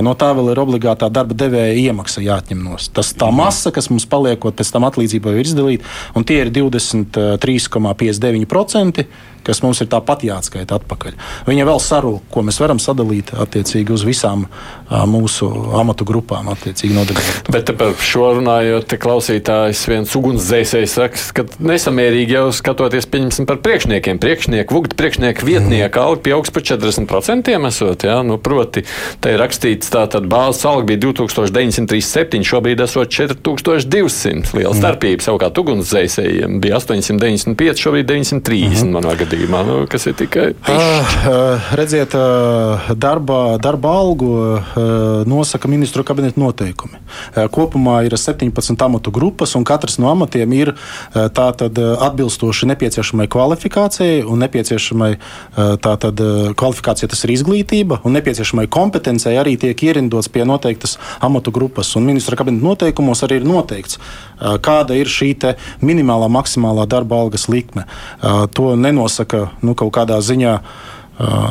no 0.04 0.12
tā 0.18 0.28
vēl 0.36 0.46
ir 0.52 0.58
obligātā 0.60 1.06
darba 1.12 1.34
devēja 1.38 1.74
iemaksa 1.88 2.20
jāatņem 2.24 2.60
no. 2.64 2.74
Tas 2.92 3.08
tā 3.16 3.28
masa, 3.32 3.68
kas 3.74 3.90
mums 3.92 4.06
paliekot 4.10 4.54
pēc 4.58 4.68
tam 4.74 4.82
atlīdzībai, 4.90 5.32
ir 5.38 5.46
izdalīta, 5.48 5.84
un 6.18 6.22
tie 6.28 6.38
ir 6.44 6.48
23,59%, 6.52 9.04
kas 9.48 9.62
mums 9.64 9.80
ir 9.82 9.90
tāpat 9.90 10.26
jāatskaita 10.28 10.78
atpakaļ. 10.78 11.16
Viņa 11.48 11.66
vēl 11.68 11.80
sarūk, 11.82 12.28
ko 12.32 12.44
mēs 12.46 12.60
varam 12.60 12.80
sadalīt 12.82 13.32
attiecīgi 13.32 13.94
uz 13.94 14.04
visām 14.06 14.46
mūsu 14.88 15.48
amatu 15.78 16.06
grupām, 16.08 16.50
attiecīgi 16.52 16.96
nodarbinātām. 16.96 17.54
Bet 17.54 17.72
par 17.80 17.96
šo 18.04 18.30
runājot, 18.38 18.94
klausītājs 19.00 19.84
viens 19.90 20.14
ugunsdzēsējs 20.18 20.96
saka, 20.98 21.24
ka 21.36 21.46
nesamērīgi 21.72 22.36
jau 22.36 22.46
skatoties, 22.54 23.08
pieņemsim 23.10 23.48
par 23.48 23.60
priekšniekiem. 23.64 24.20
Priekšnieku, 24.22 24.76
vugti 24.76 24.98
priekšnieku 24.98 25.48
vietnieku 25.48 26.02
alga 26.02 26.24
pieaugs 26.28 26.52
par 26.54 26.64
40% 26.68 27.52
esot, 27.68 28.04
jā, 28.08 28.18
nu, 28.26 28.38
proti, 28.42 28.84
te 29.22 29.34
ir 29.34 29.40
rakstīts 29.42 29.92
tā 29.92 30.04
tad 30.10 30.28
bāzes 30.30 30.64
alga 30.68 30.88
bija 30.92 31.02
2937, 31.06 32.44
šobrīd 32.48 32.82
esot 32.84 33.12
4200. 33.14 34.54
Liela 34.58 34.74
starpība, 34.76 35.24
savukārt 35.24 35.60
ugunsdzēsējiem 35.62 36.58
bija 36.62 36.80
895, 36.80 37.84
šobrīd 37.84 38.08
930 38.08 38.44
mm 38.48 38.74
-hmm. 38.74 38.94
manā 38.96 39.14
gadījumā. 39.18 39.37
Režīmā, 39.38 39.62
nu, 39.66 39.86
kas 39.86 40.06
ir 40.06 40.14
tikai. 40.18 40.54
Uh, 40.66 41.70
redziet, 41.78 42.14
uh, 42.14 42.90
darba, 42.94 43.58
darba 43.58 43.88
algu 43.98 44.60
nosaka 45.26 45.68
ministru 45.68 46.04
kabineta 46.04 46.40
noteikumi. 46.40 46.98
Kopumā 47.52 48.04
ir 48.06 48.16
17 48.16 48.82
amatu 48.84 49.10
grupas, 49.10 49.54
un 49.54 49.64
katrs 49.64 49.98
no 49.98 50.10
amatiem 50.10 50.52
ir 50.52 50.72
tātad 51.14 51.78
atbilstoši 51.78 52.68
nepieciešamai 52.72 53.28
kvalifikācijai 53.30 54.22
un 54.26 54.42
nepieciešamai 54.44 55.10
tātad 55.82 56.22
kvalifikācija, 56.58 57.08
tas 57.10 57.24
ir 57.24 57.34
izglītība, 57.34 58.00
un 58.04 58.16
nepieciešamai 58.18 58.66
kompetencijai 58.72 59.38
arī 59.40 59.56
tiek 59.60 59.82
ierindots 59.88 60.30
pie 60.32 60.46
noteiktas 60.48 60.98
amatu 61.20 61.52
grupas. 61.54 61.94
Un 61.98 62.08
ministra 62.08 62.38
kabineta 62.38 62.66
noteikumos 62.66 63.22
arī 63.26 63.40
ir 63.42 63.48
noteikts, 63.48 64.00
kāda 64.38 64.96
ir 64.98 65.10
šī 65.10 65.28
minimālā, 65.84 66.26
maksimālā 66.32 66.86
darba 66.88 67.18
algas 67.20 67.48
likme. 67.52 67.84
To 68.56 68.72
nenosaka 69.18 69.50
nu, 69.62 69.74
kaut 69.74 69.92
kādā 69.94 70.20
ziņā, 70.20 70.60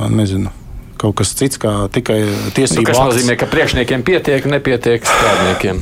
nezinu 0.09 0.51
kaut 0.97 1.13
kas 1.13 1.29
cits, 1.37 1.59
kā 1.61 1.85
tikai 1.93 2.23
tiesību 2.57 2.81
nu, 2.81 2.89
akts. 2.89 2.97
Tas 2.97 3.09
nozīmē, 3.11 3.35
ka 3.37 3.45
priekšniekiem 3.51 4.01
pietiek, 4.01 4.47
nepietiek 4.49 5.03
strādniekiem. 5.05 5.81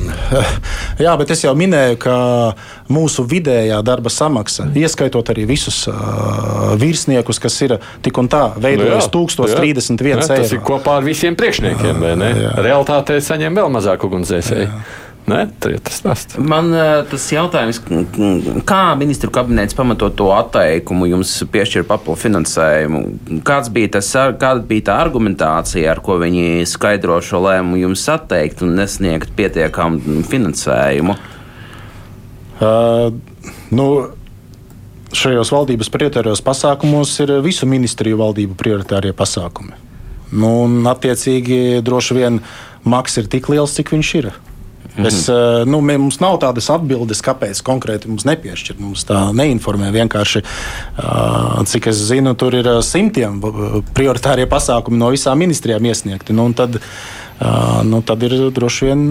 Jā, 1.06 1.14
bet 1.16 1.32
es 1.32 1.40
jau 1.40 1.54
minēju, 1.56 1.96
ka 2.02 2.16
mūsu 2.92 3.24
vidējā 3.24 3.78
darba 3.80 4.12
samaksa, 4.12 4.66
ieskaitot 4.76 5.32
arī 5.32 5.46
visus 5.48 5.86
uh, 5.88 6.76
virsniekus, 6.76 7.40
kas 7.40 7.56
ir 7.64 7.78
tik 8.04 8.20
un 8.20 8.28
tā 8.28 8.42
veidojas 8.60 9.08
nu, 9.08 9.24
1031 9.24 10.04
eiro. 10.04 10.28
Tas 10.28 10.52
ir 10.52 10.60
kopā 10.60 10.98
ar 11.00 11.08
visiem 11.08 11.32
priekšniekiem, 11.32 11.96
vai 11.96 12.12
ne? 12.20 12.32
Realtātē 12.68 13.16
saņem 13.24 13.56
vēl 13.56 13.72
mazāk 13.72 14.04
ugunsdzēsēji. 14.04 14.68
Nē, 15.26 15.40
tas 15.82 15.96
tas. 16.04 16.20
Man 16.38 16.70
tas 17.10 17.24
jautājums, 17.34 17.80
kā 18.68 18.82
ministru 18.98 19.32
kabinets 19.34 19.74
pamatot 19.74 20.14
to 20.14 20.28
atteikumu, 20.30 21.08
jums 21.10 21.32
piešķir 21.50 21.82
papildu 21.88 22.20
finansējumu? 22.20 23.00
Kāds 23.46 23.72
bija 23.74 23.96
tas, 23.96 24.12
kāda 24.38 24.62
bija 24.68 24.86
tā 24.92 25.00
argumentācija, 25.02 25.88
ar 25.90 26.02
ko 26.06 26.20
viņi 26.22 26.62
skaidro 26.70 27.18
šo 27.18 27.42
lēmumu 27.42 27.82
jums 27.82 28.06
atteikt 28.14 28.62
un 28.62 28.76
nesniegt 28.78 29.34
pietiekamu 29.34 30.22
finansējumu? 30.30 31.18
Uh, 32.62 33.10
nu, 33.74 33.88
šajos 35.10 35.50
valdības 35.52 35.90
prioritāros 35.90 36.46
pasākumos 36.46 37.18
ir 37.26 37.34
visu 37.42 37.66
ministriju 37.66 38.22
valdību 38.22 38.54
prioritārie 38.62 39.10
pasākumi. 39.16 39.74
Nu, 40.30 40.62
un, 40.68 40.80
attiecīgi, 40.86 41.82
droši 41.86 42.22
vien 42.22 42.40
maks 42.86 43.18
ir 43.18 43.26
tik 43.30 43.50
liels, 43.50 43.74
cik 43.74 43.90
viņš 43.94 44.18
ir. 44.22 44.34
Mm. 44.96 45.06
Es, 45.06 45.28
eh, 45.28 45.34
nu, 45.68 45.80
mums 45.84 46.20
nav 46.22 46.38
tādas 46.40 46.70
atbildes, 46.72 47.20
kāpēc 47.24 47.60
konkrēti 47.66 48.08
mums 48.08 48.24
nepiešķir. 48.28 48.78
Mums 48.80 49.04
tā 49.08 49.26
neinformē. 49.36 49.90
Vienkārši, 49.92 50.42
eh, 50.42 51.64
cik 51.72 51.90
es 51.92 52.00
zinu, 52.08 52.36
tur 52.36 52.56
ir 52.56 52.66
eh, 52.66 52.80
simtiem 52.80 53.40
prioritārie 53.94 54.46
pasākumi 54.48 54.96
no 54.96 55.12
visām 55.12 55.38
ministrijām 55.38 55.84
iesniegti. 55.84 56.32
Nu, 56.32 56.48
tad, 56.56 56.80
nu, 57.84 58.00
tad 58.02 58.22
ir 58.22 58.50
droši 58.56 58.90
vien. 58.90 59.06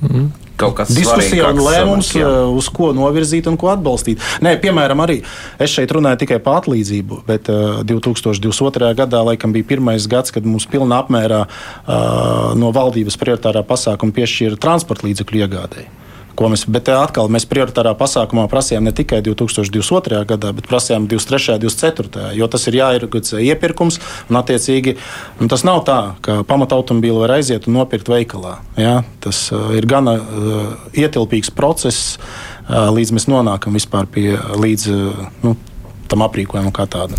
Mm 0.00 0.43
kaut 0.60 0.76
kas 0.78 0.92
diskusija 0.94 1.50
un 1.50 1.62
lēmums, 1.64 2.12
samāk, 2.12 2.22
jā. 2.22 2.44
uz 2.58 2.68
ko 2.74 2.92
novirzīt 2.96 3.48
un 3.50 3.58
ko 3.60 3.70
atbalstīt. 3.72 4.22
Nē, 4.44 4.56
piemēram, 4.62 5.02
arī 5.04 5.20
es 5.58 5.74
šeit 5.74 5.92
runāju 5.94 6.22
tikai 6.24 6.40
par 6.44 6.62
atlīdzību, 6.62 7.22
bet 7.28 7.50
uh, 7.52 7.82
2022. 7.86 8.92
gadā 9.00 9.24
laikam 9.30 9.54
bija 9.54 9.70
pirmais 9.74 10.08
gads, 10.10 10.34
kad 10.34 10.46
mums 10.46 10.68
pilnā 10.70 11.02
apmērā 11.04 11.44
uh, 11.46 12.54
no 12.58 12.72
valdības 12.74 13.18
prioritārā 13.20 13.64
pasākuma 13.66 14.14
piešķīra 14.14 14.60
transporta 14.62 15.08
līdzekļu 15.08 15.44
iegādēji 15.44 16.03
ko 16.36 16.50
mēs, 16.52 16.64
bet 16.70 16.90
atkal 16.92 17.30
mēs 17.32 17.46
prioritārā 17.50 17.94
pasākumā 17.98 18.46
prasījām 18.52 18.86
ne 18.86 18.92
tikai 18.96 19.20
2022. 19.24 20.22
gadā, 20.30 20.52
bet 20.56 20.68
prasījām 20.70 21.08
23. 21.10 21.56
un 21.56 21.64
24. 21.64 22.30
jo 22.38 22.48
tas 22.50 22.66
ir 22.70 22.78
jāiergudz 22.80 23.34
iepirkums, 23.40 24.00
un 24.30 24.40
attiecīgi 24.40 24.96
un 25.40 25.52
tas 25.52 25.64
nav 25.66 25.84
tā, 25.88 25.98
ka 26.24 26.40
pamatautomobīli 26.48 27.20
var 27.24 27.36
aiziet 27.38 27.68
un 27.68 27.78
nopirkt 27.78 28.10
veikalā. 28.10 28.58
Ja? 28.80 28.96
Tas 29.24 29.46
uh, 29.54 29.70
ir 29.76 29.86
gana 29.90 30.18
uh, 30.18 30.64
ietilpīgs 30.96 31.52
process, 31.54 32.16
uh, 32.16 32.90
līdz 32.94 33.14
mēs 33.16 33.30
nonākam 33.30 33.76
vispār 33.78 34.10
pie 34.10 34.34
līdz. 34.36 34.90
Uh, 34.90 35.30
nu, 35.46 35.56
tam 36.04 36.20
aprīkojumam 36.26 36.72
kā 36.74 36.84
tādam. 36.90 37.16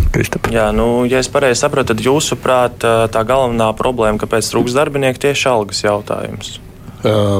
Jā, 0.54 0.68
nu, 0.72 1.04
ja 1.10 1.18
es 1.18 1.28
pareizi 1.28 1.58
saprotu, 1.64 1.90
tad 1.90 2.04
jūsuprāt, 2.06 2.86
tā 3.12 3.22
galvenā 3.26 3.72
problēma, 3.76 4.20
kāpēc 4.22 4.46
trūks 4.52 4.76
darbinieku, 4.78 5.20
tieši 5.26 5.50
algas 5.50 5.82
jautājums. 5.82 6.54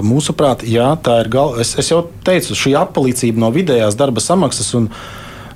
Mūsuprāt, 0.06 0.62
jā, 0.68 0.90
tā 1.02 1.20
ir 1.22 1.30
galva. 1.32 1.62
Es, 1.64 1.72
es 1.80 1.88
jau 1.90 2.02
teicu, 2.26 2.54
šī 2.58 2.74
atpalīdzība 2.78 3.40
no 3.40 3.48
vidējās 3.54 3.96
darba 3.98 4.22
samaksas 4.22 4.74
un, 4.78 4.90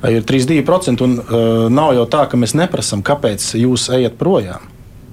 ir 0.09 0.25
32%. 0.27 1.05
Un, 1.05 1.19
uh, 1.21 1.67
nav 1.73 1.93
jau 1.99 2.07
tā, 2.11 2.25
ka 2.31 2.41
mēs 2.41 2.57
neprasām, 2.59 3.05
kāpēc 3.07 3.45
jūs 3.61 3.91
ejat 3.99 4.17
projām. 4.21 4.65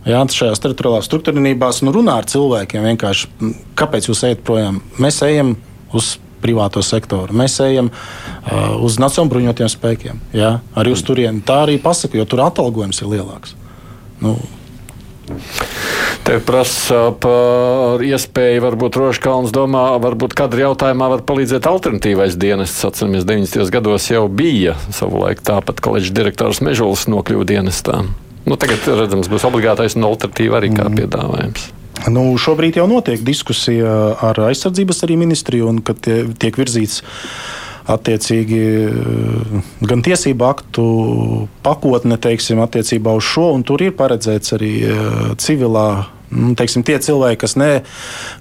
Jā, 0.08 0.22
šajās 0.32 0.62
teritoriālās 0.64 1.10
struktūrībās 1.10 1.82
nu, 1.84 1.92
runā 1.92 2.22
ar 2.22 2.30
cilvēkiem 2.32 2.86
vienkārši, 2.94 3.52
kāpēc 3.78 4.08
jūs 4.08 4.24
ejat 4.30 4.46
projām. 4.48 4.80
Mēs 5.04 5.20
ejam 5.28 5.58
uz 5.92 6.16
privāto 6.40 6.80
sektoru. 6.86 7.36
Mēs 7.36 7.58
ejam 7.66 7.90
uh, 7.92 8.78
uz 8.80 9.02
Nacionālajiem 9.02 9.34
bruņotajiem 9.34 9.74
spēkiem. 9.74 10.22
Jā, 10.38 10.58
arī 10.80 10.94
uz 10.96 11.04
turieni. 11.04 11.44
Tā 11.44 11.66
arī 11.66 11.76
pasaka, 11.84 12.20
jo 12.20 12.28
tur 12.30 12.46
atalgojums 12.46 13.04
ir 13.04 13.12
lielāks. 13.18 13.58
Nu, 14.24 14.38
Te 16.28 16.38
prasa 16.44 17.14
par 17.24 18.04
iespēju, 18.04 18.64
varbūt 18.66 18.98
Roškalns 19.00 19.54
domā, 19.56 19.86
varbūt 20.04 20.36
kadra 20.36 20.66
jautājumā 20.68 21.08
var 21.14 21.24
palīdzēt 21.28 21.70
alternatīvais 21.70 22.36
dienests. 22.40 22.84
Atceramies, 22.88 23.28
90. 23.28 23.72
gados 23.72 24.10
jau 24.12 24.26
bija 24.28 24.76
savulaik 24.92 25.44
tāpat 25.48 25.80
koledžas 25.84 26.16
direktors 26.18 26.60
Mežols 26.66 27.08
nokļuva 27.12 27.48
dienestā. 27.48 28.02
Nu, 28.48 28.56
tagad, 28.60 28.84
redzams, 28.88 29.28
būs 29.32 29.48
obligātais 29.48 29.98
un 30.00 30.08
alternatīva 30.08 30.62
arī 30.62 30.72
kā 30.76 30.88
mm. 30.88 31.00
piedāvājums. 31.02 31.70
Nu, 32.14 32.30
šobrīd 32.40 32.78
jau 32.80 32.86
notiek 32.88 33.24
diskusija 33.26 33.94
ar 34.24 34.40
aizsardzības 34.48 35.04
ministriju, 35.18 35.72
un 35.72 35.82
tiek 36.40 36.60
virzīts 36.60 37.02
attiecīgi 37.88 38.62
gan 39.88 40.04
tiesību 40.04 40.48
aktu 40.48 40.86
pakotne 41.66 42.20
teiksim, 42.22 42.62
attiecībā 42.64 43.16
uz 43.18 43.28
šo, 43.28 43.52
un 43.56 43.64
tur 43.68 43.84
ir 43.86 43.96
paredzēts 43.98 44.56
arī 44.58 44.74
eh, 44.84 45.18
civilā 45.40 45.88
Nu, 46.28 46.52
teiksim, 46.60 46.84
tie 46.84 46.98
cilvēki, 47.00 47.40
kas 47.46 47.56
ne, 47.60 47.70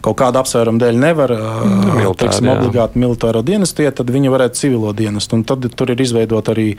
kaut 0.02 0.16
kāda 0.18 0.40
apsvēruma 0.42 0.80
dēļ 0.82 0.96
nevar 0.98 1.32
Militāri, 1.36 2.16
teiksim, 2.18 2.48
obligāti 2.50 2.98
militāro 2.98 3.42
dienestu 3.46 3.84
iet, 3.84 3.94
tad 4.00 4.10
viņi 4.10 4.32
varētu 4.32 4.58
civilo 4.58 4.90
dienestu. 4.96 5.38
Un 5.38 5.44
tad 5.46 5.66
tur 5.78 5.92
ir 5.94 6.02
izveidota 6.02 6.54
arī 6.54 6.72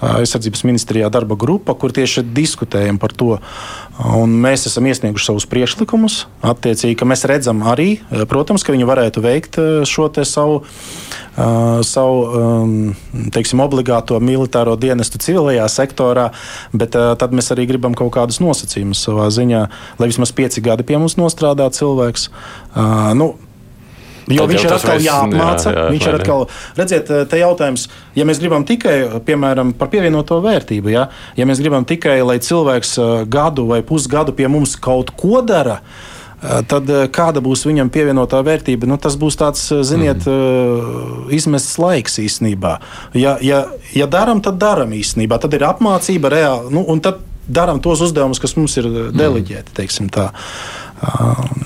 aizsardzības 0.00 0.64
ministrijā 0.68 1.10
darba 1.12 1.36
grupa, 1.40 1.76
kur 1.76 1.92
tieši 1.96 2.24
diskutējam 2.36 3.00
par 3.00 3.12
to. 3.16 3.36
Un 4.16 4.32
mēs 4.42 4.66
esam 4.68 4.88
iesnieguši 4.88 5.30
savus 5.30 5.46
priekšlikumus. 5.48 6.22
Attiecīgi, 6.44 6.96
ka 7.00 7.08
mēs 7.08 7.24
redzam 7.28 7.62
arī, 7.68 7.98
protams, 8.28 8.64
ka 8.64 8.74
viņi 8.74 8.88
varētu 8.88 9.24
veikt 9.24 9.60
šo 9.88 10.08
savu, 10.24 10.62
savu 11.36 12.94
teiksim, 13.32 13.60
obligāto 13.64 14.20
militāro 14.24 14.76
dienestu 14.80 15.20
civilajā 15.20 15.68
sektorā, 15.72 16.30
bet 16.72 16.96
tad 16.96 17.36
mēs 17.36 17.52
arī 17.52 17.68
gribam 17.68 17.96
kaut 17.96 18.14
kādus 18.16 18.40
nosacījumus 18.44 19.04
savā 19.08 19.28
ziņā, 19.32 19.62
lai 20.00 20.10
vismaz 20.12 20.32
pie 20.36 20.45
pieci 20.46 20.62
gadi 20.62 20.86
pie 20.86 21.00
mums 21.02 21.18
nostrādā 21.18 21.66
cilvēks. 21.74 22.30
Uh, 22.76 23.10
nu, 23.18 23.34
Jo 24.26 24.42
Tad 24.42 24.50
viņš 24.50 24.64
ir 24.64 24.72
atkal 24.74 25.04
jāapmāca. 25.04 25.70
Jā, 25.70 25.76
jā, 25.76 25.90
viņš 25.94 26.06
ir 26.08 26.16
atkal, 26.18 26.40
redziet, 26.74 27.10
te 27.30 27.38
jautājums, 27.38 27.86
ja 28.18 28.26
mēs 28.26 28.40
gribam 28.42 28.66
tikai, 28.66 28.96
piemēram, 29.22 29.70
par 29.78 29.90
pievienoto 29.92 30.40
vērtību, 30.42 30.90
ja, 30.90 31.06
ja 31.38 31.46
mēs 31.46 31.62
gribam 31.62 31.86
tikai, 31.86 32.18
lai 32.26 32.40
cilvēks 32.42 32.96
gadu 33.30 33.68
vai 33.70 33.84
pusgadu 33.86 34.34
pie 34.34 34.50
mums 34.50 34.74
kaut 34.82 35.12
ko 35.14 35.44
dara, 35.46 35.78
tad 36.66 36.90
kāda 37.14 37.42
būs 37.44 37.62
viņam 37.68 37.92
pievienotā 37.94 38.42
vērtība? 38.46 38.90
Nu, 38.90 38.98
tas 38.98 39.14
būs 39.18 39.38
tāds, 39.38 39.62
ziniet, 39.86 40.26
mm. 40.26 41.30
izmests 41.38 41.78
laiks 41.78 42.18
īstenībā. 42.22 42.76
Ja, 43.14 43.38
ja, 43.38 43.62
ja 43.94 44.10
darām, 44.10 44.42
tad 44.42 44.58
darām 44.58 44.90
īstenībā. 44.98 45.38
Tad 45.42 45.54
ir 45.54 45.64
apmācība 45.70 46.34
reāli. 46.34 46.74
Nu, 46.74 46.82
darām 47.48 47.80
tos 47.82 48.02
uzdevumus, 48.04 48.40
kas 48.42 48.56
mums 48.58 48.76
ir 48.80 48.88
mm. 48.90 49.16
deleģēti. 49.16 49.74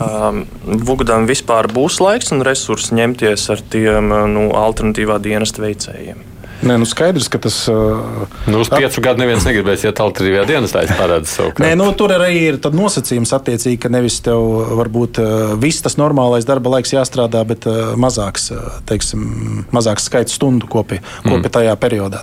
Um, 0.01 0.43
Vugdam 0.87 1.29
vispār 1.31 1.71
būs 1.71 2.01
laiks 2.03 2.33
un 2.35 2.43
resursi 2.47 2.97
ņemties 2.99 3.47
ar 3.55 3.62
tiem 3.73 4.11
nu, 4.35 4.49
alternatīvā 4.59 5.21
dienesta 5.23 5.62
veicējiem. 5.62 6.30
Nē, 6.61 6.77
nu 6.81 6.87
skaidrs, 6.88 7.29
ka 7.33 7.38
tas. 7.40 7.57
Uh, 7.73 8.27
nu, 8.51 8.61
uz 8.61 8.68
piecu 8.73 9.01
gadu 9.05 9.23
neviens 9.23 9.44
negribēs 9.46 9.87
iet 9.87 10.01
alternatīvajā 10.03 10.46
dienestā, 10.51 10.83
es 10.85 10.92
parādzu 10.99 11.31
savu. 11.33 11.55
Nē, 11.62 11.70
nu, 11.81 11.87
tur 11.96 12.12
arī 12.12 12.35
ir 12.51 12.59
nosacījums 12.61 13.33
attiecīgi, 13.37 13.79
ka 13.81 13.90
nevis 13.92 14.18
tev 14.25 14.42
varbūt 14.81 15.20
uh, 15.23 15.55
viss 15.61 15.81
tas 15.85 15.96
normālais 16.01 16.44
darba 16.49 16.75
laiks 16.77 16.92
jāstrādā, 16.92 17.42
bet 17.49 17.64
uh, 17.70 17.94
mazāks, 18.01 18.51
teiksim, 18.90 19.64
mazāks 19.73 20.11
skaits 20.11 20.37
stundu 20.37 20.68
kopi, 20.70 21.01
kopi 21.25 21.46
mm. 21.46 21.53
tajā 21.57 21.77
periodā. 21.81 22.20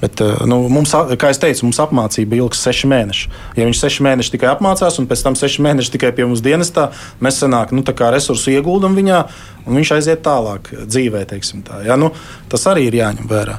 Bet, 0.00 0.22
uh, 0.24 0.40
nu, 0.48 0.62
mums, 0.72 0.94
kā 1.20 1.32
jau 1.34 1.42
teicu, 1.44 1.66
mums 1.68 1.82
apmācība 1.84 2.40
ilgs 2.40 2.64
seši 2.64 2.88
mēneši. 2.88 3.30
Ja 3.60 3.68
viņš 3.68 3.82
seši 3.84 4.08
mēneši 4.08 4.34
tikai 4.36 4.52
apmācās 4.54 4.96
un 5.02 5.08
pēc 5.10 5.26
tam 5.26 5.36
seši 5.38 5.64
mēneši 5.68 5.94
tikai 5.98 6.14
pie 6.16 6.24
mums 6.24 6.42
dienestā, 6.44 6.88
mēs 7.24 7.42
sanāk, 7.44 7.76
nu, 7.76 7.84
resursu 7.98 8.54
ieguldam 8.54 8.96
viņā 8.96 9.22
un 9.68 9.78
viņš 9.78 9.94
aiziet 9.98 10.24
tālāk 10.24 10.72
dzīvē. 10.88 11.26
Tā, 11.28 11.82
ja? 11.86 11.98
nu, 12.00 12.10
tas 12.50 12.64
arī 12.72 12.88
ir 12.88 12.98
jāņem 13.02 13.28
vērā. 13.30 13.58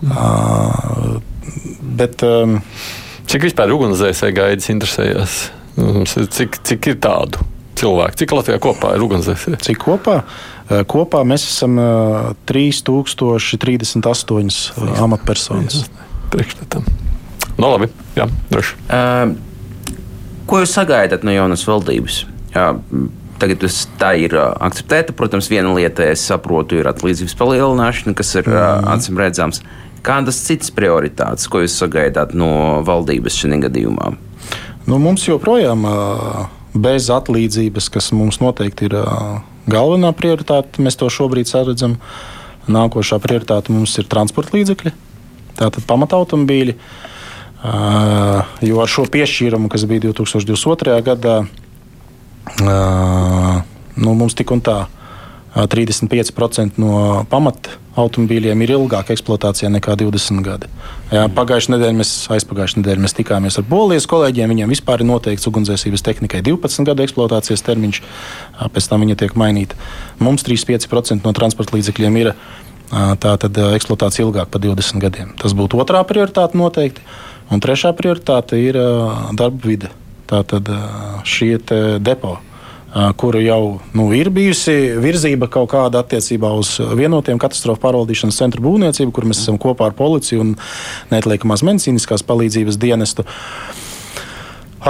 Mm. 0.00 0.16
Uh, 0.16 1.20
Bet, 1.80 2.22
um, 2.24 2.60
Cik 3.30 3.44
vispār 3.46 3.70
ugunsdzēsēji 3.74 4.34
gaidas 4.34 4.66
interesējās? 4.72 5.34
Nu, 5.78 6.02
cik, 6.08 6.56
cik 6.66 6.88
ir 6.90 6.96
tādu 7.02 7.44
cilvēku? 7.78 8.18
Cik 8.18 8.32
Latvijā 8.34 8.58
kopā 8.62 8.88
ir 8.96 9.04
ugunsdzēsēji? 9.06 9.60
Cik 9.68 9.78
kopā? 9.84 10.16
Kopā 10.90 11.20
mēs 11.26 11.44
esam 11.46 11.78
3038 12.50 14.02
uh, 14.02 14.90
amatpersonas. 15.06 15.76
Priekšstatam. 16.34 16.82
No 17.54 17.62
nu, 17.62 17.70
labi, 17.74 17.86
jā, 18.18 18.26
droši. 18.50 18.72
Uh, 18.86 19.26
ko 20.50 20.54
jūs 20.62 20.74
sagaidat 20.74 21.26
no 21.26 21.32
jaunas 21.34 21.66
valdības? 21.68 22.24
Jā, 22.54 22.66
Tagad 23.40 23.64
tā 24.00 24.10
ir 24.20 24.34
akceptēta. 24.36 25.14
Protams, 25.16 25.48
viena 25.48 25.72
lieta, 25.72 26.04
es 26.12 26.24
saprotu, 26.28 26.80
ir 26.80 26.88
atlīdzības 26.90 27.36
palielināšana, 27.40 28.16
kas 28.18 28.34
ir 28.36 28.50
mm. 28.50 28.88
acīm 28.92 29.20
redzams. 29.20 29.62
Kādas 30.04 30.40
citas 30.46 30.72
prioritātes, 30.72 31.48
ko 31.48 31.62
jūs 31.64 31.76
sagaidāt 31.80 32.32
no 32.36 32.80
valdības 32.84 33.36
šajā 33.40 33.60
gadījumā? 33.66 34.12
Nu, 34.88 34.96
mums 35.00 35.26
joprojām 35.28 35.84
bez 36.74 37.08
atlīdzības, 37.12 37.88
kas 37.92 38.10
mums 38.16 38.40
noteikti 38.40 38.88
ir 38.88 38.96
galvenā 39.70 40.12
prioritāte, 40.16 40.80
mēs 40.82 40.96
to 41.00 41.10
šobrīd 41.12 41.50
saredzam. 41.50 41.98
Nākošā 42.70 43.18
prioritāte 43.22 43.72
mums 43.74 43.96
ir 43.98 44.08
transporta 44.08 44.56
līdzekļi, 44.56 44.92
tātad 45.58 45.86
pamatautomobīļi. 45.88 46.76
Jo 48.64 48.80
ar 48.80 48.88
šo 48.88 49.04
piešķīrumu, 49.10 49.68
kas 49.72 49.84
bija 49.88 50.06
2022. 50.08 51.00
gadā, 51.04 51.36
nu, 52.60 54.14
mums 54.14 54.36
tik 54.38 54.50
un 54.54 54.64
tā 54.64 54.78
35% 55.54 56.78
no 56.78 57.24
pamata 57.30 57.76
automobīļiem 57.98 58.60
ir 58.62 58.72
ilgāka 58.76 59.14
eksploatācijā 59.16 59.68
nekā 59.74 59.96
20 59.98 60.44
gadi. 60.46 60.68
Jā, 61.10 61.24
pagājušajā 61.34 61.74
nedēļā 61.74 61.96
mēs, 61.98 62.12
aizpagājušajā 62.36 62.80
nedēļā 62.80 63.02
mēs 63.02 63.16
tikāmies 63.18 63.58
ar 63.58 63.66
polijas 63.68 64.06
kolēģiem. 64.10 64.54
Viņiem 64.54 64.72
vispār 64.72 65.02
ir 65.02 65.10
noteikts 65.10 65.48
ugunsdzēsības 65.50 66.06
tehnikai 66.06 66.42
12 66.46 66.86
gadu 66.86 67.04
eksploatācijas 67.04 67.66
termiņš, 67.66 68.00
pēc 68.76 68.90
tam 68.92 69.04
viņa 69.04 69.18
tiek 69.24 69.34
mainīta. 69.42 69.78
Mums 70.22 70.46
35% 70.46 71.26
no 71.26 71.34
transporta 71.36 71.76
līdzekļiem 71.76 72.20
ir 72.22 72.32
tātad 73.22 73.58
eksploatācija 73.74 74.28
ilgāk 74.28 74.54
par 74.54 74.62
20 74.62 75.02
gadiem. 75.02 75.34
Tas 75.40 75.56
būtu 75.58 75.82
otrā 75.82 76.04
prioritāte 76.06 76.58
noteikti. 76.58 77.02
Un 77.50 77.58
trešā 77.58 77.90
prioritāte 77.98 78.58
ir 78.62 78.78
darba 79.34 79.66
vide. 79.66 79.90
Tātad 80.30 80.68
šie 81.26 81.56
depo 81.98 82.38
kuru 83.16 83.40
jau 83.40 83.78
nu, 83.94 84.08
ir 84.14 84.30
bijusi 84.34 84.96
virzība 84.98 85.46
kaut 85.52 85.70
kāda 85.70 86.02
attiecībā 86.02 86.50
uz 86.58 86.74
vienotiem 86.98 87.38
katastrofu 87.38 87.82
pārvaldīšanas 87.84 88.40
centru 88.42 88.64
būvniecību, 88.66 89.14
kur 89.14 89.28
mēs 89.30 89.44
esam 89.44 89.60
kopā 89.62 89.90
ar 89.90 89.96
policiju 89.98 90.42
un 90.42 90.52
neatliekamās 91.12 91.62
medicīniskās 91.66 92.26
palīdzības 92.26 92.80
dienestu. 92.82 93.26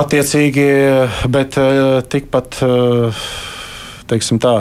Attiecīgi, 0.01 0.67
bet 1.35 1.59
tikpat, 2.15 2.61
teiksim 4.09 4.41
tā, 4.41 4.55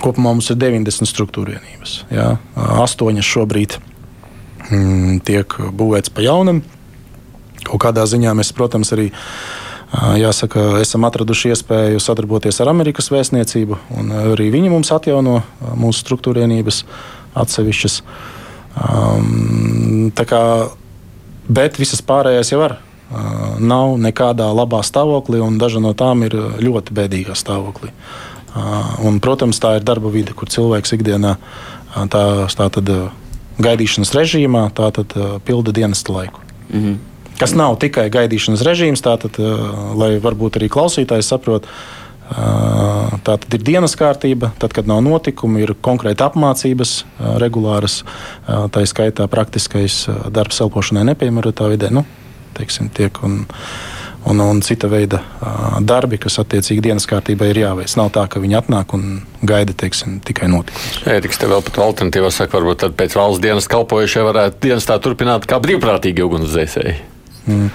kopumā 0.00 0.32
mums 0.32 0.48
ir 0.54 0.60
90 0.62 1.10
struktūra 1.10 1.58
vienības. 1.58 1.96
Jā, 2.14 2.32
astoņas 2.80 3.28
šobrīd 3.28 3.76
mm, 4.70 5.20
tiek 5.26 5.58
būvētas 5.76 6.14
pa 6.14 6.24
jaunam. 6.24 6.62
Kaut 7.70 7.84
kādā 7.86 8.06
ziņā 8.08 8.34
mēs, 8.34 8.50
protams, 8.56 8.90
arī 8.96 9.10
Jāsaka, 9.90 10.78
esam 10.78 11.02
atraduši 11.08 11.50
iespēju 11.50 11.98
sadarboties 12.02 12.60
ar 12.62 12.68
Amerikas 12.70 13.10
vēstniecību, 13.10 13.78
un 13.98 14.12
arī 14.30 14.46
viņi 14.54 14.70
mums 14.70 14.92
atjauno 14.94 15.40
mūsu 15.74 16.04
struktūrienības 16.04 16.84
atsevišķas. 17.40 17.96
Um, 18.78 20.12
kā, 20.14 20.42
bet 21.50 21.80
visas 21.82 22.04
pārējās 22.06 22.52
jau 22.54 22.62
var. 22.62 22.76
Uh, 23.10 23.58
nav 23.58 23.96
nekādā 23.98 24.46
labā 24.54 24.84
stāvoklī, 24.86 25.42
un 25.42 25.58
daži 25.58 25.82
no 25.82 25.90
tām 25.98 26.22
ir 26.28 26.38
ļoti 26.62 26.94
bēdīgā 26.94 27.34
stāvoklī. 27.34 27.90
Uh, 28.54 28.94
un, 29.10 29.18
protams, 29.18 29.58
tā 29.58 29.80
ir 29.80 29.86
darba 29.86 30.14
vide, 30.14 30.38
kur 30.38 30.50
cilvēks 30.54 30.94
ikdienā 30.94 31.34
tā, 32.14 32.24
tā 32.46 32.70
tad, 32.78 32.94
gaidīšanas 33.58 34.14
režīmā 34.14 34.68
tātad, 34.78 35.18
pilda 35.42 35.74
dienas 35.74 36.06
laiku. 36.06 36.46
Mm 36.70 36.82
-hmm 36.84 36.98
kas 37.40 37.56
nav 37.56 37.78
tikai 37.80 38.10
gaidīšanas 38.12 38.64
režīms, 38.66 39.02
tātad, 39.04 39.40
lai 39.96 40.12
varbūt 40.22 40.60
arī 40.60 40.70
klausītājs 40.72 41.32
saprot. 41.32 41.68
Tā 42.30 43.34
tad 43.42 43.54
ir 43.56 43.62
dienas 43.66 43.96
kārtība, 43.98 44.52
tad, 44.62 44.74
kad 44.76 44.86
nav 44.86 45.00
notikumi, 45.02 45.64
ir 45.64 45.74
konkrēti 45.82 46.22
apmācības, 46.22 46.92
regulāras, 47.42 48.04
tā 48.46 48.84
izskaitā 48.86 49.26
praktiskais 49.30 50.04
darbs 50.30 50.62
elpošanai 50.62 51.08
nepiemērotā 51.10 51.72
vidē. 51.72 51.90
Nu, 51.90 52.04
teiksim, 52.54 52.92
tiek, 52.94 53.18
un, 53.26 53.40
un, 54.30 54.44
un 54.46 54.62
cita 54.62 54.86
veida 54.92 55.24
darbi, 55.82 56.20
kas 56.22 56.38
attiecīgi 56.44 56.86
dienas 56.86 57.10
kārtībā 57.10 57.50
ir 57.50 57.64
jāveic. 57.64 57.98
Nav 57.98 58.14
tā, 58.14 58.28
ka 58.30 58.42
viņi 58.42 58.60
atnāk 58.62 58.94
un 58.94 59.24
gaida 59.42 59.74
teiksim, 59.74 60.20
tikai 60.22 60.52
notikumus. 60.54 61.02
Ētikas 61.10 61.42
te 61.42 61.50
vēl 61.50 61.66
pat 61.66 61.82
alternatīvā 61.82 62.30
saka, 62.30 62.60
varbūt 62.60 62.92
pēc 62.94 63.18
valsts 63.18 63.42
dienas 63.42 63.66
kalpojušie 63.74 64.28
varētu 64.30 64.68
dienas 64.68 64.86
tā 64.86 65.02
turpināt 65.02 65.50
kā 65.50 65.58
brīvprātīgi 65.66 66.30
ugunsdzēsēji. 66.30 67.00
Mm. 67.46 67.70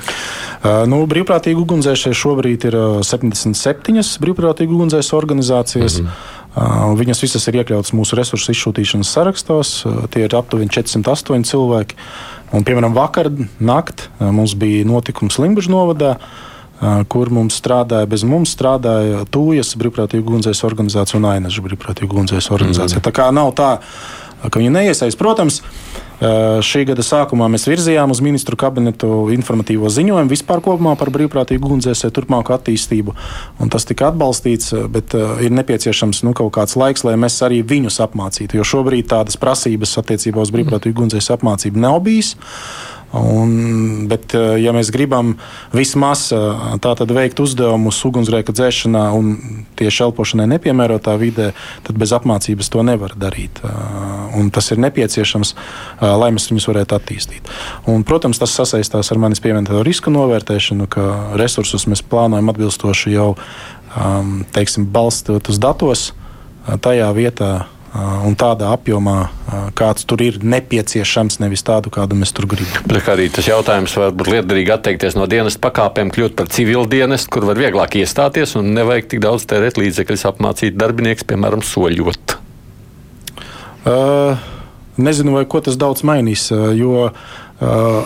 Uh, 0.65 0.85
nu, 0.89 1.01
brīvprātīgi 1.09 1.61
ugunsdzēsēji 1.61 2.17
šobrīd 2.17 2.65
ir 2.69 2.77
77 3.05 3.99
uh, 4.01 4.13
brīvprātīgi 4.23 4.73
ugunsdzēsēju 4.73 5.19
organizācijas. 5.19 5.99
Mm 5.99 6.07
-hmm. 6.07 6.33
Uh, 6.55 6.95
viņas 6.95 7.19
visas 7.21 7.47
ir 7.47 7.57
iekļautas 7.59 7.91
mūsu 7.93 8.15
resursu 8.15 8.53
izsūtīšanas 8.53 9.11
sarakstos. 9.11 9.85
Tie 10.09 10.23
ir 10.23 10.35
aptuveni 10.35 10.71
408 10.71 11.43
cilvēki. 11.43 11.95
Un, 12.55 12.63
piemēram, 12.63 12.93
vakar 12.95 13.29
naktī 13.59 14.07
mums 14.19 14.53
bija 14.55 14.85
notikums 14.87 15.37
Limbaģa 15.37 15.71
novadā, 15.73 16.11
kur 17.07 17.29
mums 17.29 17.57
strādāja, 17.59 18.07
bez 18.07 18.23
mums 18.23 18.53
strādāja 18.55 19.25
Tūjas 19.31 19.75
brīvprātīgu 19.79 20.23
ugunsdzēsēju 20.23 20.69
organizācija 20.69 21.19
un 21.19 21.25
Ainaža 21.25 21.63
brīvprātīgu 21.65 22.11
ugunsdzēsēju 22.13 22.55
organizācija. 22.55 22.99
Mm. 23.01 23.05
Tā 23.07 23.13
kā 23.15 23.27
nav 23.35 23.51
tā, 23.57 23.71
ka 24.49 24.59
viņi 24.59 24.73
neiesaist. 24.75 25.19
Protams, 25.19 25.61
Šī 26.15 26.85
gada 26.87 27.03
sākumā 27.03 27.49
mēs 27.51 27.65
virzījām 27.67 28.13
uz 28.13 28.21
ministru 28.23 28.55
kabinetu 28.59 29.27
informatīvo 29.35 29.89
ziņojumu 29.91 30.31
vispār 30.31 30.61
par 30.63 31.11
brīvprātīgu 31.11 31.67
ugunsdzēsēju 31.67 32.15
turpmāku 32.15 32.55
attīstību. 32.55 33.15
Tas 33.73 33.87
tika 33.89 34.09
atbalstīts, 34.13 34.71
bet 34.91 35.11
ir 35.15 35.51
nepieciešams 35.51 36.23
nu, 36.23 36.31
kaut 36.37 36.53
kāds 36.55 36.77
laiks, 36.79 37.03
lai 37.03 37.17
mēs 37.19 37.41
arī 37.43 37.59
viņus 37.67 37.99
apmācītu. 38.07 38.55
Jo 38.55 38.63
šobrīd 38.63 39.11
tādas 39.11 39.35
prasības 39.41 39.97
attiecībā 39.99 40.39
uz 40.39 40.55
brīvprātīgu 40.55 40.95
ugunsdzēsēju 40.95 41.39
apmācību 41.41 41.83
nav 41.83 41.99
bijis. 42.07 42.35
Un, 43.15 44.07
bet, 44.11 44.33
eh, 44.35 44.57
ja 44.59 44.73
mēs 44.75 44.89
gribam 44.91 45.35
vismaz 45.75 46.27
eh, 46.35 47.05
veikt 47.15 47.39
uzdevumus 47.39 48.01
ugunsgrēka 48.07 48.51
dzēšanā 48.55 49.03
un 49.15 49.35
tieši 49.79 50.03
elpošanai 50.07 50.47
nepiemērotā 50.51 51.15
vidē, 51.21 51.51
tad 51.87 51.99
bez 52.01 52.11
apmācības 52.15 52.71
to 52.73 52.83
nevar 52.83 53.15
darīt. 53.15 53.61
Eh, 53.63 54.39
un 54.39 54.49
tas 54.51 54.67
ir 54.71 54.81
nepieciešams, 54.83 55.53
lai 56.01 56.31
mēs 56.35 56.49
viņus 56.51 56.67
varētu 56.67 56.97
attīstīt. 56.97 57.47
Un, 57.87 58.03
protams, 58.03 58.39
tas 58.41 58.51
sasaistās 58.51 59.11
ar 59.11 59.21
manis 59.21 59.39
pieminēto 59.39 59.79
risku 59.85 60.11
novērtēšanu, 60.11 60.89
ka 60.91 61.05
resursus 61.39 61.87
mēs 61.87 62.03
plānojam 62.03 62.51
atbilstoši 62.51 63.15
jau 63.15 63.29
um, 63.95 64.43
teiksim, 64.55 64.89
balstot 64.91 65.47
uz 65.49 65.61
datos 65.61 66.09
tajā 66.83 67.07
vietā 67.15 67.53
un 67.95 68.35
tādā 68.35 68.71
apjomā, 68.75 69.17
kāds 69.77 70.03
tur 70.07 70.21
ir 70.25 70.39
nepieciešams, 70.43 71.37
nevis 71.39 71.63
tādu, 71.65 71.91
kādu 71.93 72.17
mēs 72.19 72.33
tur 72.35 72.47
gribam. 72.51 72.87
Bet 72.91 73.07
arī 73.11 73.29
tas 73.33 73.47
jautājums 73.47 73.95
var 73.99 74.15
būt 74.17 74.31
liederīgi 74.33 74.73
atteikties 74.75 75.15
no 75.15 75.27
dienas 75.31 75.55
pakāpēm, 75.61 76.11
kļūt 76.15 76.35
par 76.39 76.49
civilu 76.51 76.83
dienestu, 76.91 77.31
kur 77.31 77.47
var 77.47 77.59
vieglāk 77.59 77.95
iestāties 78.01 78.57
un 78.59 78.73
nevajag 78.75 79.07
tik 79.13 79.23
daudz 79.23 79.47
tērēt 79.51 79.79
līdzekļus 79.79 80.27
apmācīt 80.31 80.75
darbinieks, 80.79 81.27
piemēram, 81.29 81.63
soļot. 81.63 82.35
Uh, 83.85 84.43
nezinu, 84.97 85.37
vai 85.37 85.45
ko 85.47 85.61
tas 85.63 85.77
daudz 85.79 86.03
mainīs, 86.07 86.49
jo 86.75 87.07
uh, 87.07 87.13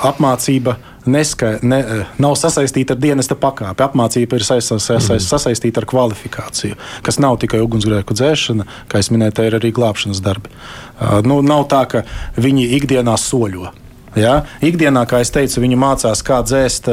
apmācība 0.06 0.78
neska, 1.06 1.58
ne, 1.62 1.82
nav 2.22 2.36
sasaistīta 2.40 2.96
ar 2.96 3.02
dienesta 3.02 3.38
pakāpi. 3.40 3.86
Apmācība 3.86 4.40
ir 4.40 4.46
mhm. 4.46 5.20
sasaistīta 5.24 5.84
ar 5.84 5.90
kvalifikāciju, 5.90 6.80
kas 7.06 7.20
nav 7.22 7.40
tikai 7.44 7.62
ugunsgrēku 7.66 8.18
dzēšana, 8.18 8.68
kā 8.92 9.04
jau 9.04 9.16
minēju, 9.16 9.50
ir 9.50 9.60
arī 9.60 9.74
glābšanas 9.76 10.24
darbi. 10.24 10.52
Uh, 11.00 11.20
nu, 11.26 11.42
nav 11.46 11.68
tā, 11.72 11.86
ka 11.90 12.04
viņi 12.40 12.68
ikdienā 12.80 13.16
soļo. 13.20 13.72
Ja? 14.18 14.40
Ikdienā, 14.66 15.04
kā 15.10 15.22
jau 15.22 15.30
teicu, 15.38 15.62
viņi 15.62 15.78
mācās, 15.80 16.24
kā 16.26 16.40
dzēst, 16.42 16.90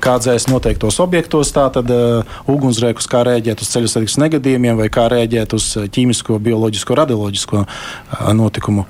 kā 0.00 0.14
dzēst 0.22 0.48
noteiktos 0.48 0.96
objektos, 1.04 1.52
tātad 1.54 1.92
uh, 1.92 2.36
ugunsgrēkus, 2.48 3.08
kā 3.10 3.22
rēģēt 3.28 3.62
uz 3.62 3.72
ceļu 3.74 3.92
satiksmes 3.92 4.24
negadījumiem, 4.24 4.80
vai 4.80 4.88
kā 4.92 5.08
rēģēt 5.12 5.56
uz 5.58 5.70
ķīmisko, 5.94 6.40
bioloģisko, 6.48 6.98
radioloģisko 7.02 7.64
uh, 7.64 8.30
notikumu. 8.38 8.88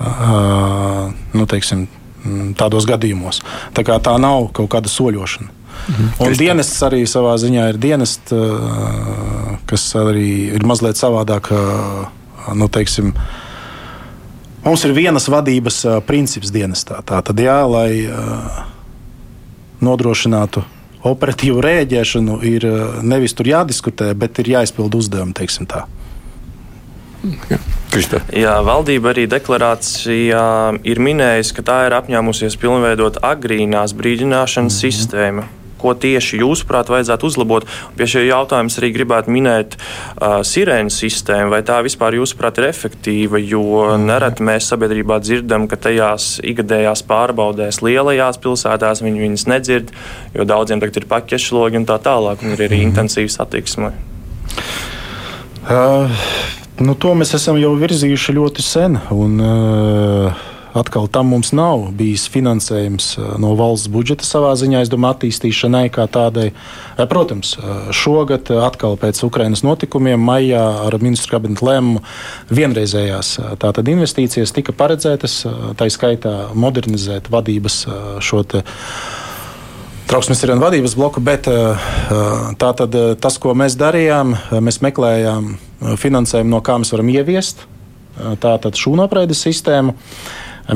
Uh, 0.00 1.10
nu, 1.36 1.44
teiksim, 1.50 1.88
Mm, 1.88 1.99
tādos 2.58 2.86
gadījumos. 2.88 3.42
Tā, 3.76 3.84
tā 3.84 4.16
nav 4.20 4.50
kaut 4.56 4.70
kāda 4.72 4.92
soļošana. 4.92 5.56
Mhm. 5.80 6.08
Un 6.20 6.34
dienests 6.36 6.82
arī 6.84 7.04
savā 7.08 7.36
ziņā 7.40 7.68
ir 7.72 7.78
dienests, 7.80 8.34
kas 9.70 9.84
arī 9.96 10.56
ir 10.58 10.66
mazliet 10.68 11.00
savādāk. 11.00 11.48
Nu, 12.56 12.66
teiksim, 12.72 13.14
Mums 14.64 14.82
ir 14.84 14.92
vienas 14.92 15.24
vadības 15.32 15.78
uh, 15.86 15.94
princips 16.04 16.50
dienestā. 16.52 16.98
Tā 17.06 17.22
tad, 17.24 17.38
jā, 17.40 17.62
lai 17.64 18.04
uh, 18.04 18.58
nodrošinātu 19.80 20.66
operatīvu 21.08 21.62
rēģēšanu, 21.64 22.36
ir 22.44 22.66
uh, 22.68 22.98
nevis 23.00 23.32
tur 23.36 23.48
jādiskutē, 23.48 24.10
bet 24.12 24.42
ir 24.42 24.52
jāizpild 24.52 24.98
uzdevumi, 24.98 25.32
teiksim 27.20 27.46
tā. 27.48 27.60
Kristof. 27.90 28.26
Jā, 28.36 28.56
valdība 28.62 29.10
arī 29.10 29.26
deklarācijā 29.30 30.44
ir 30.86 31.00
minējusi, 31.02 31.56
ka 31.56 31.64
tā 31.66 31.78
ir 31.88 31.96
apņēmusies 31.98 32.58
pilnveidot 32.60 33.18
agrīnās 33.26 33.96
brīdināšanas 33.98 34.76
mm 34.76 34.76
-hmm. 34.76 35.00
sistēmu 35.00 35.48
ko 35.80 35.94
tieši 35.96 36.42
jūsuprāt 36.42 36.90
vajadzētu 36.92 37.26
uzlabot. 37.30 37.66
Pie 37.96 38.08
šī 38.10 38.26
jautājuma 38.28 38.72
arī 38.80 38.90
gribētu 38.94 39.32
minēt 39.34 39.76
uh, 39.78 40.40
sirēnu 40.46 40.92
sistēmu, 40.92 41.50
vai 41.54 41.62
tā 41.66 41.80
vispār 41.86 42.18
jūsuprāt 42.18 42.60
ir 42.60 42.68
efektīva, 42.68 43.40
jo 43.40 43.96
nereti 44.00 44.46
mēs 44.46 44.70
sabiedrībā 44.72 45.20
dzirdam, 45.24 45.66
ka 45.70 45.80
tajās 45.88 46.38
ikgadējās 46.44 47.04
pārbaudēs 47.08 47.80
lielajās 47.86 48.40
pilsētās 48.44 49.04
viņi 49.06 49.24
viņas 49.26 49.46
nedzird, 49.50 49.92
jo 50.36 50.44
daudziem 50.48 50.82
tagad 50.82 51.02
ir 51.02 51.10
pakešlogi 51.10 51.80
un 51.80 51.88
tā 51.88 51.98
tālāk, 52.02 52.44
un 52.44 52.56
ir 52.56 52.66
arī 52.68 52.82
mhm. 52.82 52.90
intensīva 52.90 53.32
satiksme. 53.40 53.94
Uh, 55.70 56.10
nu, 56.80 56.94
to 56.94 57.14
mēs 57.18 57.34
esam 57.36 57.58
jau 57.60 57.74
virzījuši 57.78 58.36
ļoti 58.38 58.64
sen. 58.64 58.98
Un, 59.14 59.36
uh, 59.44 60.48
atkal 60.72 61.06
tam 61.06 61.30
mums 61.34 61.52
nav 61.56 61.88
bijis 61.96 62.26
finansējums 62.30 63.12
eh, 63.18 63.30
no 63.42 63.52
valsts 63.58 63.90
budžeta 63.90 64.26
savā 64.26 64.52
ziņā, 64.58 64.84
es 64.84 64.90
domāju, 64.92 65.16
attīstīšanai 65.16 65.86
kā 65.94 66.06
tādai. 66.10 66.50
Eh, 66.50 67.06
protams, 67.10 67.56
šogad 67.96 68.50
atkal 68.62 68.98
pēc 69.00 69.22
Ukrainas 69.26 69.64
notikumiem 69.66 70.20
maijā 70.22 70.62
ar 70.86 70.98
ministru 71.02 71.36
kabinetu 71.36 71.66
lēmumu 71.66 72.04
vienreizējās 72.50 73.32
tātad 73.62 73.90
investīcijas 73.90 74.54
tika 74.54 74.74
paredzētas, 74.76 75.40
tā 75.78 75.90
skaitā 75.90 76.34
modernizēt 76.54 77.30
vadības 77.32 77.82
šo 78.24 78.44
te 78.46 78.62
trauksmes 80.10 80.40
sirenu 80.42 80.62
vadības 80.64 80.96
bloku, 80.98 81.22
bet 81.22 81.46
tātad 82.58 82.96
tas, 83.22 83.38
ko 83.42 83.54
mēs 83.58 83.78
darījām, 83.78 84.34
mēs 84.58 84.80
meklējām 84.82 85.52
finansējumu, 85.80 86.52
no 86.52 86.60
kā 86.64 86.78
mēs 86.80 86.92
varam 86.94 87.12
ieviest 87.12 87.66
tātad 88.40 88.78
šūnapreides 88.78 89.44
sistēmu. 89.46 89.94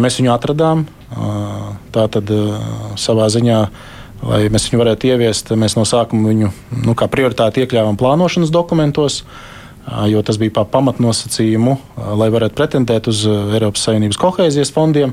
Mēs 0.01 0.19
viņu 0.19 0.33
atradām. 0.35 0.87
Tā 1.95 2.07
tad 2.11 2.31
savā 2.99 3.29
ziņā, 3.31 3.59
lai 4.25 4.41
mēs 4.53 4.69
viņu 4.71 4.81
varētu 4.81 5.11
ieviest, 5.13 5.53
mēs 5.59 5.77
no 5.79 5.85
sākuma 5.87 6.33
viņu 6.33 6.51
nu, 6.87 6.95
kā 6.99 7.09
prioritāti 7.11 7.63
iekļāvām 7.63 7.99
plānošanas 8.01 8.53
dokumentos. 8.55 9.23
Jo 10.09 10.23
tas 10.25 10.39
bija 10.41 10.55
pa 10.57 10.65
pamatnosacījumu, 10.65 11.77
lai 12.17 12.31
varētu 12.33 12.57
pretendēt 12.57 13.11
uz 13.13 13.27
Eiropas 13.29 13.85
Savienības 13.85 14.19
kohēzijas 14.23 14.73
fondiem. 14.73 15.13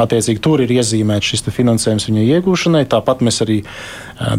Attiecīgi, 0.00 0.40
tur 0.40 0.62
ir 0.64 0.72
iezīmēts 0.78 1.34
šis 1.34 1.46
finansējums 1.52 2.08
viņa 2.08 2.24
iegūšanai. 2.38 2.86
Tāpat 2.88 3.20
mēs 3.24 3.42
arī 3.44 3.60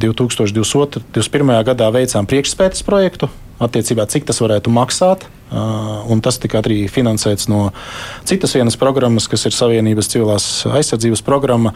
2021. 0.01 1.53
gadā 1.69 1.89
veicām 1.93 2.29
priekšspētes 2.29 2.85
projektu 2.87 3.29
attiecībā, 3.63 4.07
cik 4.09 4.25
tas 4.27 4.41
varētu 4.41 4.73
maksāt. 4.73 5.27
Un 5.53 6.17
tas 6.25 6.39
tika 6.41 6.57
arī 6.63 6.87
finansēts 6.89 7.45
no 7.51 7.67
citas 8.25 8.55
vienas 8.57 8.77
programmas, 8.81 9.27
kas 9.29 9.45
ir 9.45 9.53
Savienības 9.53 10.09
civilās 10.09 10.47
aizsardzības 10.65 11.21
programma, 11.23 11.75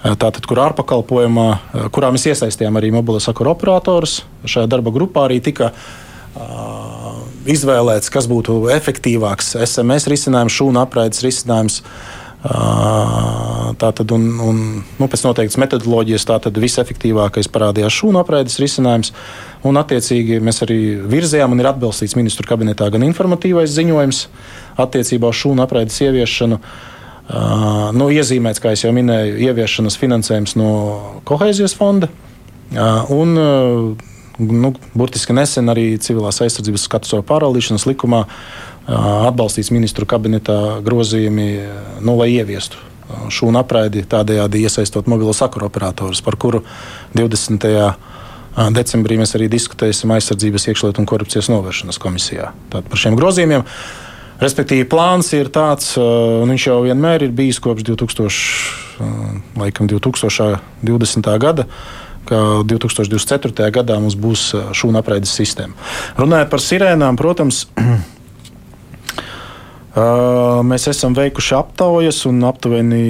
tātad, 0.00 0.40
kur 0.48 0.62
ārpakalpojumā, 0.64 1.48
kurā 1.92 2.08
mēs 2.14 2.24
iesaistījām 2.32 2.80
arī 2.80 2.88
mobilo 2.94 3.20
sakaru 3.20 3.52
operatorus. 3.52 4.22
Šajā 4.48 4.70
darba 4.72 4.94
grupā 4.94 5.28
arī 5.28 5.42
tika 5.44 5.74
izvēlēts, 7.48 8.08
kas 8.12 8.26
būtu 8.30 8.62
efektīvāks 8.72 9.58
SMS 9.60 10.08
risinājums, 10.08 10.56
šūnu 10.56 10.80
apraides 10.80 11.20
risinājums. 11.26 11.82
Tātad, 12.38 14.12
un, 14.14 14.26
un, 14.38 14.58
nu, 14.98 15.06
pēc 15.10 15.24
noteiktas 15.26 15.58
metodoloģijas, 15.58 16.26
tātad 16.28 16.58
visefektīvākais 16.62 17.50
parādījās 17.50 17.96
šūnu 17.98 18.20
apraides 18.20 18.60
risinājums. 18.62 19.10
Un, 19.66 19.78
attiecīgi, 19.80 20.38
mēs 20.44 20.62
arī 20.66 20.78
virzījām, 21.10 21.54
un 21.54 21.62
ir 21.62 21.70
atbalstīts 21.72 22.14
ministru 22.18 22.46
kabinetā 22.46 22.88
gan 22.94 23.06
informatīvais 23.06 23.74
ziņojums 23.74 24.22
attiecībā 24.78 25.32
uz 25.32 25.40
šūnu 25.42 25.66
apraides 25.66 25.98
ieviešanu. 26.06 26.60
Uh, 27.28 27.90
nu, 27.92 28.06
iezīmēts, 28.14 28.62
kā 28.62 28.72
jau 28.72 28.94
minēju, 28.96 29.34
ieviešanas 29.50 29.98
finansējums 30.00 30.54
no 30.56 30.70
kohēzijas 31.28 31.74
fonda. 31.76 32.08
Uh, 32.72 33.10
un, 33.12 33.34
uh, 33.36 34.08
nu, 34.38 34.70
burtiski 34.96 35.36
nesen 35.36 35.68
arī 35.68 35.90
civilās 36.00 36.40
aizsardzības 36.44 36.86
skatu 36.88 37.20
pārvaldīšanas 37.28 37.84
likumā 37.90 38.22
atbalstīts 38.88 39.72
ministru 39.74 40.06
kabinetā 40.08 40.78
grozījumi, 40.84 41.48
nu, 42.00 42.16
lai 42.18 42.30
ieviestu 42.38 42.80
šūnu 43.32 43.60
apraidi, 43.60 44.04
tādējādi 44.08 44.64
iesaistot 44.66 45.08
mobilo 45.08 45.32
sakaru 45.36 45.68
operatorus, 45.68 46.20
par 46.24 46.36
kuru 46.40 46.62
20. 47.16 47.64
decembrī 48.76 49.16
mēs 49.20 49.32
arī 49.38 49.48
diskutēsim 49.52 50.12
aizsardzības 50.16 50.68
iekšlietu 50.68 51.02
un 51.02 51.08
korupcijas 51.08 51.48
novēršanas 51.52 52.00
komisijā. 52.02 52.52
Tātad 52.72 52.90
par 52.90 53.00
šiem 53.00 53.16
grozījumiem. 53.18 53.64
Respektīvi, 54.38 54.86
plāns 54.86 55.32
ir 55.34 55.48
tāds, 55.50 55.96
un 55.98 56.52
viņš 56.52 56.68
jau 56.68 56.76
vienmēr 56.84 57.24
ir 57.26 57.32
bijis 57.34 57.58
kopš 57.62 57.88
2000, 57.88 59.08
laikam, 59.58 59.88
2020. 59.90 61.32
gada 61.42 61.66
ka 62.28 62.60
2024. 62.68 63.70
gadā 63.72 63.96
mums 63.96 64.14
būs 64.20 64.50
šūnu 64.76 65.00
apreides 65.00 65.32
sistēma. 65.32 65.72
Runājot 66.20 66.50
par 66.52 66.62
sirēnām, 66.62 67.16
protams, 67.16 67.64
Mēs 70.68 70.84
esam 70.90 71.14
veikuši 71.16 71.54
aptaujas, 71.56 72.20
un 72.28 72.42
aptuveni 72.46 73.02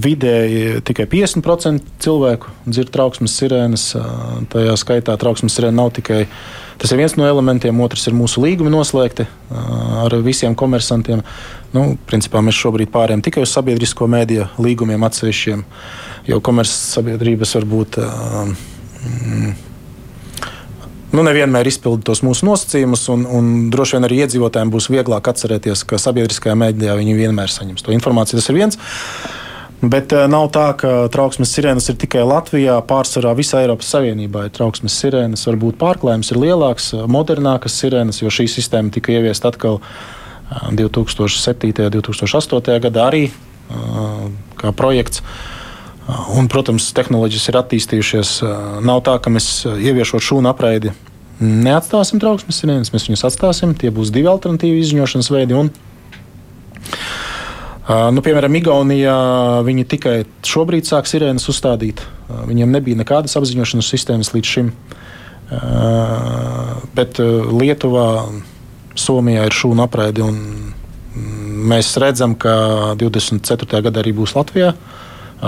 vidēji 0.00 0.80
tikai 0.86 1.06
50% 1.10 1.98
cilvēku 2.04 2.52
dzird 2.66 2.92
trauksmes 2.94 3.34
sirēnas. 3.40 3.86
Tajā 4.52 4.76
skaitā 4.80 5.16
trauksmes 5.20 5.56
sirēna 5.56 5.82
nav 5.82 5.92
tikai 5.98 6.24
tas 6.80 6.90
ir 6.90 6.98
viens 6.98 7.14
no 7.18 7.26
elementiem, 7.28 7.80
otrs 7.84 8.08
ir 8.08 8.16
mūsu 8.16 8.42
līgumi 8.42 8.72
noslēgti 8.72 9.26
ar 10.04 10.16
visiem 10.24 10.56
komersantiem. 10.58 11.22
Nu, 11.74 11.84
principā 12.08 12.42
mēs 12.44 12.58
šobrīd 12.58 12.90
pārējām 12.94 13.22
tikai 13.24 13.44
uz 13.44 13.52
sabiedrisko 13.54 14.08
mēdīju 14.10 14.48
līgumiem 14.62 15.06
atsevišķiem, 15.06 15.62
jo 16.30 16.40
komercsabiedrības 16.44 17.54
varbūt. 17.58 18.00
Mm, 18.00 19.54
nu, 21.14 21.22
nevienmēr 21.26 21.68
izpilda 21.70 22.10
tos 22.10 22.24
mūsu 22.26 22.48
nosacījumus, 22.48 23.06
un, 23.14 23.24
un 23.30 23.52
droši 23.72 23.96
vien 23.96 24.08
arī 24.08 24.20
iedzīvotājiem 24.24 24.72
būs 24.74 24.90
vieglāk 24.92 25.30
atcerēties, 25.30 25.86
ka 25.88 26.00
sabiedriskajā 26.02 26.56
mēdījā 26.58 26.98
viņi 27.00 27.16
vienmēr 27.18 27.52
saņems 27.52 27.86
to 27.86 27.94
informāciju. 27.94 28.40
Tas 28.40 28.50
ir 28.50 28.58
viens. 28.58 28.80
Bet 29.84 30.14
uh, 30.16 30.24
nav 30.30 30.48
tā, 30.54 30.68
ka 30.80 30.92
trauksmes 31.12 31.50
sirēnas 31.52 31.90
ir 31.92 31.98
tikai 32.00 32.22
Latvijā. 32.24 32.78
Pārsvarā 32.88 33.34
visā 33.36 33.60
Eiropas 33.64 33.90
Savienībā 33.92 34.46
ir 34.46 34.54
trauksmes 34.56 34.96
sirēnas. 35.02 35.44
Varbūt 35.50 35.76
pārklājums 35.80 36.32
ir 36.32 36.40
lielāks, 36.40 36.92
modernākas 37.10 37.76
sirēnas, 37.82 38.22
jo 38.22 38.32
šī 38.32 38.48
sistēma 38.48 38.94
tika 38.94 39.12
ieviesta 39.12 39.50
atkal 39.52 39.80
uh, 39.82 40.70
2007. 40.72 41.74
un 41.84 41.92
2008. 41.98 42.80
gadā 42.86 43.08
arī 43.10 43.26
uh, 43.28 44.30
kā 44.60 44.72
projekts. 44.76 45.24
Un, 46.04 46.50
protams, 46.52 46.90
tehnoloģijas 46.96 47.48
ir 47.48 47.58
attīstījušās. 47.62 48.36
Nav 48.84 49.00
tā, 49.06 49.16
ka 49.24 49.32
mēs 49.32 49.64
ieviešot 49.72 50.24
šūnu 50.24 50.50
apraidi 50.50 50.92
neatstāsim 51.40 52.20
trauksmes 52.22 52.60
sirēnas, 52.60 52.92
mēs 52.94 53.08
viņus 53.08 53.26
atstāsim. 53.26 53.74
Tie 53.78 53.90
būs 53.94 54.12
divi 54.14 54.28
alternatīvi 54.30 54.84
izziņošanas 54.84 55.32
veidi. 55.34 55.58
Un, 55.58 55.72
Nu, 57.84 58.22
piemēram, 58.24 58.54
Igaunijā 58.56 59.14
viņi 59.60 59.82
tikai 59.84 60.14
šobrīd 60.48 60.86
sāk 60.88 61.04
sirēnas 61.04 61.44
uzstādīt. 61.52 62.00
Viņiem 62.48 62.70
nebija 62.72 62.96
nekādas 62.96 63.36
apziņošanas 63.36 63.90
sistēmas 63.92 64.32
līdz 64.32 64.52
šim. 64.54 64.70
Bet 66.96 67.20
Lietuvā, 67.20 68.06
Somijā 68.96 69.44
ir 69.44 69.56
šūnu 69.58 69.84
apraidi. 69.84 70.24
Mēs 71.74 71.92
redzam, 72.00 72.32
ka 72.40 72.96
24. 72.96 73.82
gadā 73.84 74.00
arī 74.00 74.16
būs 74.16 74.32
Latvijā. 74.32 74.72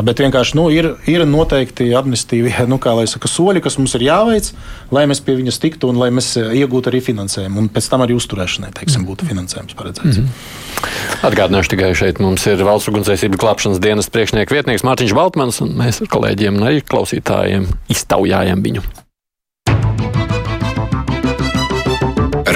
Bet 0.04 0.20
vienkārši 0.20 0.56
nu, 0.58 0.66
ir, 0.72 0.90
ir 1.08 1.24
noteikti 1.28 1.88
amnestīvi 1.96 2.52
nu, 2.72 2.78
saka, 3.08 3.30
soļi, 3.30 3.62
kas 3.64 3.78
mums 3.80 3.96
ir 3.96 4.06
jāveic, 4.08 4.50
lai 4.92 5.06
mēs 5.08 5.22
pie 5.24 5.38
viņas 5.38 5.60
tiktu 5.62 5.90
un 5.92 6.00
lai 6.00 6.10
mēs 6.14 6.34
eh, 6.40 6.52
iegūtu 6.62 6.92
arī 6.92 7.00
finansējumu. 7.04 7.62
Un 7.62 7.70
pēc 7.72 7.88
tam 7.92 8.04
arī 8.04 8.16
uzturēšanai 8.18 8.74
teiksim, 8.76 9.06
būtu 9.08 9.28
finansējums 9.30 9.78
paredzēts. 9.78 10.18
Mm 10.18 10.26
-hmm. 10.26 11.24
Atgādināšu 11.26 11.72
tikai 11.72 11.94
šeit 11.96 12.20
mums 12.20 12.46
ir 12.46 12.60
valsts 12.64 12.90
ugunsdzēsības 12.92 13.40
glābšanas 13.40 13.80
dienas 13.80 14.10
priekšnieks 14.12 14.52
vietnieks 14.52 14.84
Mārtiņš 14.84 15.16
Baltmans, 15.16 15.60
un 15.64 15.72
mēs 15.78 16.02
ar 16.02 16.12
kolēģiem 16.12 16.60
un 16.60 16.68
arī 16.68 16.84
klausītājiem 16.84 17.66
iztaujājam 17.88 18.62
viņu. 18.62 18.84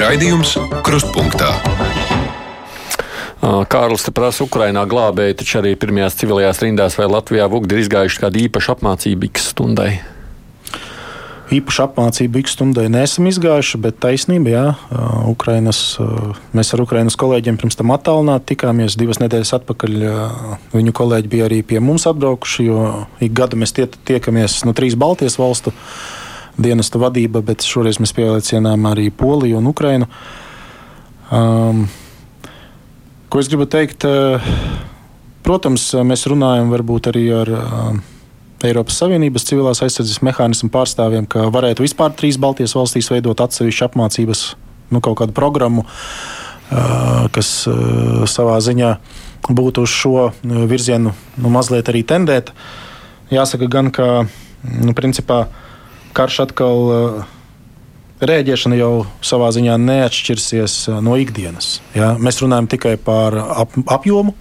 Raidījums 0.01 0.57
Krustpunktā. 0.85 1.80
Kārlis 3.41 4.05
te 4.05 4.13
prasa, 4.13 4.45
Ukrainā 4.45 4.83
glābēji 4.85 5.39
taču 5.39 5.59
arī 5.63 5.73
pirmajās 5.79 6.19
civilajās 6.19 6.61
rindās 6.61 6.97
vai 6.99 7.07
Latvijā 7.09 7.47
vugdi 7.49 7.73
ir 7.73 7.85
izgājuši 7.87 8.21
kādu 8.21 8.43
īpašu 8.45 8.75
apmācību 8.75 9.31
X 9.31 9.47
stundai. 9.55 9.95
īpaši 11.51 11.81
apmācību 11.83 12.39
ik 12.39 12.47
stundai 12.47 12.85
neesam 12.91 13.27
izgājuši, 13.27 13.79
bet 13.83 13.97
taisnība, 14.03 14.51
jā, 14.53 14.63
Ukrainas, 15.27 15.97
mēs 16.55 16.71
ar 16.75 16.83
Ukrainas 16.85 17.17
kolēģiem 17.19 17.57
pirms 17.59 17.75
tam 17.79 17.91
attālināti 17.95 18.53
tikāmies 18.53 18.95
divas 18.99 19.19
nedēļas 19.19 19.55
atpakaļ. 19.59 19.97
Viņu 20.71 20.95
kolēģi 20.95 21.31
bija 21.31 21.49
arī 21.49 21.61
pie 21.67 21.81
mums 21.83 22.07
atbraukuši, 22.07 22.67
jo 22.69 22.85
ik 23.19 23.35
gadu 23.35 23.59
mēs 23.59 23.75
tie, 23.75 23.89
tiekamies 23.89 24.61
no 24.67 24.75
trīs 24.77 24.95
Baltijas 24.95 25.35
valstu 25.41 25.73
dienesta 26.61 27.01
vadība, 27.01 27.41
bet 27.43 27.65
šoreiz 27.67 27.99
mēs 27.99 28.15
pieliecinām 28.15 28.87
arī 28.91 29.09
Poliju 29.11 29.59
un 29.59 29.67
Ukrainu. 29.71 30.07
Um, 31.31 31.87
ko 33.31 33.39
es 33.39 33.49
gribu 33.51 33.65
teikt? 33.71 34.03
Protams, 35.41 35.87
mēs 36.05 36.27
runājam 36.29 36.73
varbūt 36.75 37.13
arī 37.13 37.27
ar. 37.41 37.55
Uh, 37.57 38.01
Eiropas 38.61 38.99
Savienības 39.01 39.45
civilās 39.49 39.79
aizsardzības 39.81 40.21
mehānismu 40.21 40.69
pārstāvjiem, 40.73 41.25
ka 41.29 41.47
varētu 41.53 41.81
vispār 41.81 42.13
trīs 42.13 42.37
Baltijas 42.41 42.75
valstīs 42.77 43.09
veidot 43.09 43.41
atsevišķu 43.41 43.87
apmācības, 43.87 44.43
nu, 44.93 45.01
kaut 45.01 45.17
kādu 45.23 45.33
programmu, 45.33 45.87
kas 47.33 47.49
savā 48.29 48.59
ziņā 48.61 48.91
būtu 49.49 49.81
uz 49.81 49.91
šo 49.91 50.29
virzienu 50.45 51.15
nu, 51.41 51.51
mazliet 51.51 51.89
arī 51.89 52.03
tendēt. 52.05 52.53
Jāsaka, 53.33 53.65
gan 53.71 53.89
ka 53.95 54.07
nu, 54.61 54.93
principā, 54.93 55.47
karš 56.13 56.43
atkal 56.45 57.25
rēģēšana 58.21 58.77
jau 58.77 58.91
savā 59.25 59.49
ziņā 59.55 59.75
neatšķirsies 59.81 60.77
no 61.03 61.17
ikdienas. 61.19 61.79
Ja? 61.97 62.13
Mēs 62.21 62.41
runājam 62.43 62.69
tikai 62.71 62.95
par 63.01 63.37
ap, 63.41 63.77
apjomu. 63.89 64.35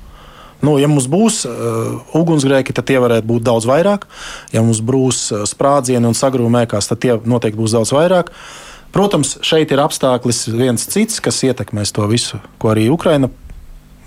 Nu, 0.61 0.75
ja 0.77 0.91
mums 0.93 1.07
būs 1.09 1.47
uh, 1.49 2.03
ugunsgrēki, 2.17 2.75
tad 2.77 2.85
tie 2.91 2.99
varētu 3.01 3.25
būt 3.31 3.45
daudz 3.47 3.65
vairāk. 3.69 4.05
Ja 4.53 4.61
mums 4.61 4.83
būs 4.85 5.23
uh, 5.33 5.47
sprādzieni 5.49 6.11
un 6.11 6.17
sagrūmēkās, 6.17 6.91
tad 6.91 7.01
tie 7.01 7.17
noteikti 7.17 7.61
būs 7.63 7.77
daudz 7.79 7.95
vairāk. 7.97 8.29
Protams, 8.93 9.39
šeit 9.47 9.73
ir 9.73 9.81
apstākļis 9.81 10.51
viens 10.53 10.85
cits, 10.93 11.23
kas 11.25 11.41
ietekmēs 11.47 11.95
to 11.97 12.05
visu, 12.11 12.43
ko 12.61 12.75
arī 12.75 12.91
Ukraina, 12.93 13.31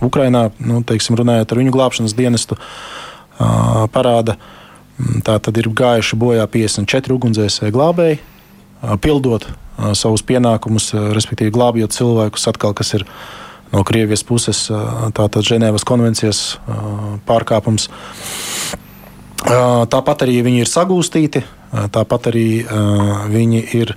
Ukrainā, 0.03 0.49
nu, 0.61 0.83
teiksim, 0.85 1.17
runājot 1.17 1.55
ar 1.55 1.61
viņu 1.63 1.73
glābšanas 1.73 2.13
dienestu, 2.17 2.59
uh, 2.59 3.87
parāda. 3.89 4.37
Tā 5.25 5.39
tad 5.41 5.57
ir 5.57 5.71
gājuši 5.73 6.21
bojā 6.21 6.45
54 6.53 7.15
ugunsdzēsēji 7.17 7.73
glābēji, 7.73 8.19
pildot 9.01 9.47
savus 9.97 10.23
pienākumus, 10.27 10.91
respektīvi 11.15 11.53
glābjot 11.53 11.95
cilvēkus, 11.95 12.47
atkal, 12.51 12.75
kas 12.77 12.93
ir 12.99 13.07
no 13.73 13.83
Krievijas 13.87 14.23
puses 14.27 14.67
tātad 15.17 15.41
Ženēvas 15.47 15.85
konvencijas 15.87 16.43
pārkāpums. 17.27 17.89
Tāpat 19.43 20.23
arī 20.23 20.37
viņi 20.45 20.63
ir 20.63 20.69
sagūstīti, 20.71 21.41
tāpat 21.91 22.29
arī 22.31 22.47
viņi 23.33 23.63
ir 23.81 23.95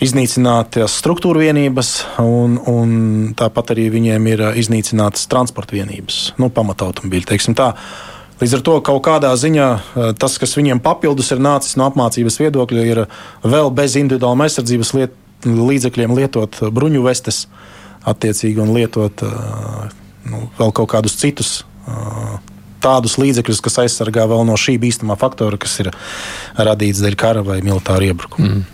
iznīcinātas 0.00 0.94
struktūra 1.00 1.42
vienības, 1.42 1.90
un, 2.22 2.56
un 2.70 2.92
tāpat 3.36 3.74
arī 3.74 3.88
viņiem 3.92 4.28
ir 4.32 4.44
iznīcinātas 4.62 5.26
transporta 5.32 5.76
vienības, 5.76 6.22
nu, 6.40 6.48
pamatautomobīļi. 6.54 7.40
Līdz 8.40 8.54
ar 8.56 8.62
to 8.64 8.74
kaut 8.84 9.02
kādā 9.04 9.30
ziņā 9.36 9.66
tas, 10.20 10.38
kas 10.40 10.56
viņiem 10.56 10.80
papildus 10.84 11.28
ir 11.34 11.42
nācis 11.44 11.76
no 11.76 11.84
apmācības 11.90 12.38
viedokļa, 12.40 12.84
ir 12.88 12.98
vēl 13.44 13.68
bez 13.76 13.96
individuālām 14.00 14.40
aizsardzības 14.46 14.90
liet, 14.96 15.12
līdzekļiem 15.44 16.14
lietot 16.16 16.56
bruņu 16.72 17.04
vestes. 17.04 17.44
Attiecīgi 18.08 18.62
un 18.64 18.72
lietot 18.72 19.20
nu, 20.24 20.48
vēl 20.56 20.72
kaut 20.76 20.88
kādus 20.94 21.18
citus. 21.20 21.50
Tādus 22.80 23.18
līdzekļus, 23.20 23.60
kas 23.60 23.76
aizsargā 23.82 24.24
vēl 24.30 24.46
no 24.48 24.56
šī 24.56 24.78
bīstamā 24.80 25.18
faktora, 25.20 25.60
kas 25.60 25.76
ir 25.82 25.92
radīts 26.56 27.02
dēļ 27.04 27.16
kara 27.20 27.42
vai 27.44 27.58
militāra 27.60 28.08
iebrukuma. 28.08 28.48
Mm. 28.56 28.64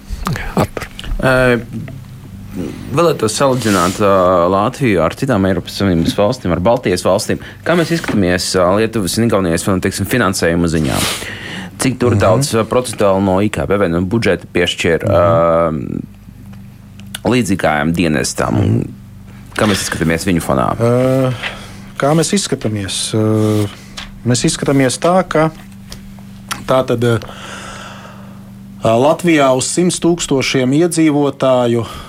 Vēlētos 2.56 3.34
salīdzināt 3.36 3.98
uh, 4.00 4.46
Latviju 4.48 5.02
ar 5.04 5.14
citām 5.18 5.44
Eiropas 5.48 5.76
Savienības 5.76 6.14
valstīm, 6.16 6.54
ar 6.54 6.62
Baltijas 6.64 7.04
valstīm. 7.04 7.42
Kā 7.66 7.74
mēs 7.76 7.92
izskatāmies 7.92 8.48
uh, 8.56 8.70
Lietuvas 8.78 9.18
un 9.20 9.26
Igaunijas 9.26 9.66
teiksim, 9.84 10.08
finansējuma 10.08 10.70
ziņā? 10.72 11.00
Cik 11.76 11.98
tur 12.00 12.14
mm 12.14 12.16
-hmm. 12.16 12.20
daudz 12.20 12.54
procentuāli 12.70 13.24
no 13.24 13.34
IKP 13.44 13.88
no 13.92 14.00
budžeta 14.00 14.48
piešķir 14.52 15.04
mm 15.04 15.12
-hmm. 15.12 16.00
uh, 17.24 17.32
līdzīgajām 17.32 17.92
dienestām? 17.92 18.54
Mm 18.54 18.64
-hmm. 18.64 18.88
Kā 19.56 19.68
mēs 19.68 19.84
izskatāmies 19.84 20.26
viņu 20.26 20.40
fonā? 20.40 20.72
Uh, 20.80 21.34
kā 21.98 22.14
mēs 22.16 22.32
izskatāmies? 22.32 23.14
Uh, 23.14 23.68
mēs 24.24 24.44
izskatāmies 24.44 24.98
tā, 24.98 25.22
ka 25.28 25.50
tā 26.66 26.86
tad. 26.86 27.04
Uh, 27.04 27.20
Latvijā 28.86 29.50
uz 29.56 29.66
100 29.78 30.00
tūkstošiem 30.00 30.72
iedzīvotāju 30.72 31.80
uh, 31.80 32.05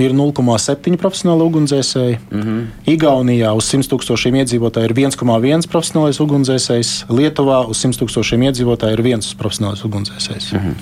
ir 0.00 0.14
0,7 0.16 0.96
profesionāli 1.00 1.46
ugunsdzēsēji. 1.46 2.18
Mm 2.30 2.42
-hmm. 2.42 2.66
Igaunijā 2.94 3.52
uz 3.56 3.68
100 3.74 3.90
tūkstošiem 3.92 4.40
iedzīvotāju 4.42 4.90
ir 4.90 4.94
1,1 4.94 5.68
profesionālais 5.68 6.20
ugunsdzēsējs. 6.24 6.92
Lietuvā 7.08 7.64
uz 7.68 7.84
100 7.84 8.00
tūkstošiem 8.02 8.46
iedzīvotāju 8.50 8.98
ir 8.98 9.02
1 9.16 9.34
profesionālais 9.38 9.84
ugunsdzēsējs. 9.84 10.52
Mm 10.52 10.58
-hmm. 10.60 10.74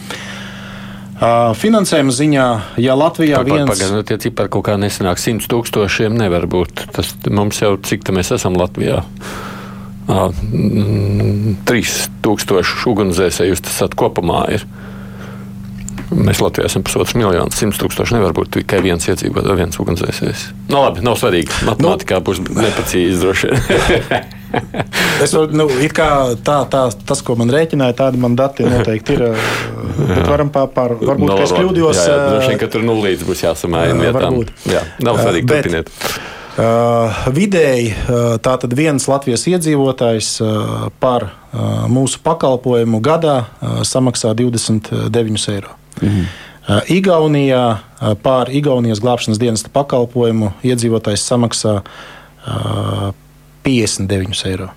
Uh, 1.18 1.50
finansējuma 1.58 2.12
ziņā, 2.14 2.60
ja 2.78 2.94
Latvijā 2.94 3.40
ir 3.42 3.48
viens... 3.48 3.66
pagaidām, 3.66 4.04
tie 4.06 4.18
cipari 4.22 4.48
kaut 4.54 4.68
kā 4.68 4.76
nesenāk, 4.78 5.18
100 5.18 5.48
tūkstošiem 5.50 6.14
nevar 6.14 6.46
būt. 6.46 6.84
Tas 6.94 7.10
mums 7.26 7.58
jau 7.58 7.72
cik 7.82 8.06
tā 8.06 8.14
mēs 8.14 8.30
esam 8.34 8.54
Latvijā. 8.54 9.02
Uh, 10.08 10.30
3000 11.66 12.86
ugunsdzēsēju 12.86 13.58
tas 13.66 13.82
kopumā 13.98 14.44
ir. 14.54 14.62
Mēs 16.14 16.40
Latvijā 16.40 16.68
esam 16.70 16.84
pusotrs 16.86 17.12
miljons, 17.18 17.56
simts 17.58 17.80
tūkstoši 17.82 18.16
nevar 18.16 18.32
būt 18.36 18.54
tikai 18.56 18.80
viens 18.84 19.04
iedzīvotājs, 19.10 19.58
viens 19.58 19.80
ugunsdzēsējs. 19.82 20.44
Nu, 20.70 20.80
labi, 20.80 21.02
nav 21.04 21.18
svarīgi. 21.20 21.52
Matemātikā 21.68 22.20
būs 22.24 22.40
neprecīzi 22.46 23.20
droši 23.20 23.50
vien. 23.50 24.30
es 25.24 25.34
varu, 25.36 25.52
nu, 25.60 25.66
tā, 25.92 26.08
tā, 26.72 26.82
tas, 27.10 27.22
ko 27.24 27.36
man 27.40 27.52
rēķināja, 27.52 27.96
tādi 27.98 28.20
man 28.22 28.38
dati 28.38 28.64
noteikti 28.64 29.18
ir. 29.18 29.26
Bet 30.14 30.24
varam 30.30 30.52
pār, 30.54 30.96
varbūt, 30.96 31.28
no, 31.28 31.36
ka 31.36 31.44
es 31.44 31.52
kļūdījos. 31.52 32.00
Jā, 32.00 32.08
jā, 32.08 32.26
droši 32.32 32.50
vien, 32.54 32.60
ka 32.62 32.70
tur 32.72 32.88
nulīdz 32.88 33.28
būs 33.28 33.44
jāsamāja 33.44 33.98
vietām. 33.98 34.40
Jā, 34.70 34.84
nav 35.04 35.20
svarīgi, 35.20 35.50
turpiniet. 35.50 35.92
Uh, 36.58 37.26
vidēji 37.30 37.92
uh, 37.92 38.32
tātad 38.42 38.72
viens 38.74 39.04
Latvijas 39.06 39.44
iedzīvotājs 39.46 40.30
uh, 40.42 40.88
par 40.98 41.28
uh, 41.28 41.84
mūsu 41.86 42.18
pakalpojumu 42.24 42.98
gadā 43.04 43.36
uh, 43.44 43.76
samaksā 43.86 44.32
29 44.38 45.52
eiro. 45.54 45.76
Mhm. 46.02 46.28
Uh, 46.68 46.82
Igaunijā 46.92 47.62
uh, 47.78 48.12
pār 48.22 48.50
Igaunijas 48.52 49.00
glābšanas 49.00 49.38
dienesta 49.40 49.70
pakalpojumu 49.72 50.50
iedzīvotājs 50.62 51.22
samaksā 51.24 51.78
uh, 51.80 53.14
59 53.64 54.44
eiro. 54.50 54.68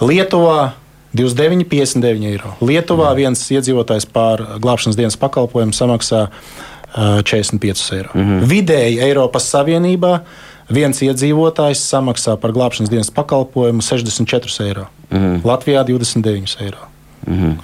Lietuvā 0.00 0.72
29, 1.14 1.68
59 1.70 2.26
eiro. 2.26 2.54
Lietuvā 2.64 3.12
mm. 3.12 3.18
viens 3.20 3.42
iedzīvotājs 3.54 4.08
pār 4.10 4.42
glābšanas 4.64 4.96
dienas 4.98 5.18
pakalpojumu 5.20 5.76
samaksā 5.76 6.24
uh, 6.26 7.20
45 7.22 7.84
eiro. 7.98 8.10
Mm 8.14 8.24
-hmm. 8.24 8.48
Vidēji 8.50 8.98
Eiropas 9.04 9.52
Savienībā 9.52 10.18
viens 10.72 11.02
iedzīvotājs 11.02 11.84
samaksā 11.92 12.36
par 12.36 12.52
glābšanas 12.52 12.90
dienas 12.90 13.10
pakalpojumu 13.10 13.82
64 13.82 14.66
eiro. 14.66 14.86
Mm 15.10 15.18
-hmm. 15.18 15.40
Latvijā 15.44 15.84
29 15.84 16.62
eiro. 16.64 16.93
-hmm. 17.26 17.56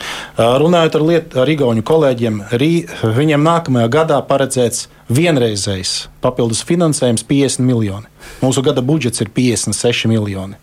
Runājot 0.62 0.94
ar, 0.96 1.03
liet, 1.03 1.37
ar 1.37 1.49
Igaunu 1.49 1.83
kolēģiem, 1.83 2.42
rī, 2.53 2.87
viņiem 3.03 3.42
nākamajā 3.44 3.88
gadā 3.88 4.18
paredzēts 4.27 4.88
vienreizējs 5.09 6.09
papildus 6.20 6.64
finansējums 6.64 7.25
50 7.29 7.64
miljoni. 7.66 8.07
Mūsu 8.42 8.62
gada 8.62 8.83
budžets 8.83 9.20
ir 9.20 9.29
56 9.29 10.09
miljoni. 10.09 10.55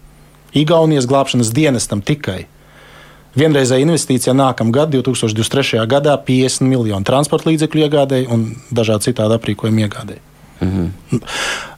Igaunijas 0.53 1.05
glābšanas 1.05 1.53
dienestam 1.53 2.01
tikai. 2.01 2.47
Vienreizēja 3.37 3.85
investīcija 3.85 4.33
nākamā 4.33 4.71
gada, 4.71 4.97
2023. 4.97 5.83
gadā, 5.85 6.17
50 6.17 6.65
miljonu 6.65 7.05
transporta 7.05 7.49
līdzekļu 7.51 7.83
iegādēji 7.85 8.29
un 8.33 8.55
dažādu 8.71 9.11
citādu 9.11 9.37
aprīkojumu 9.37 9.83
iegādēji. 9.85 10.21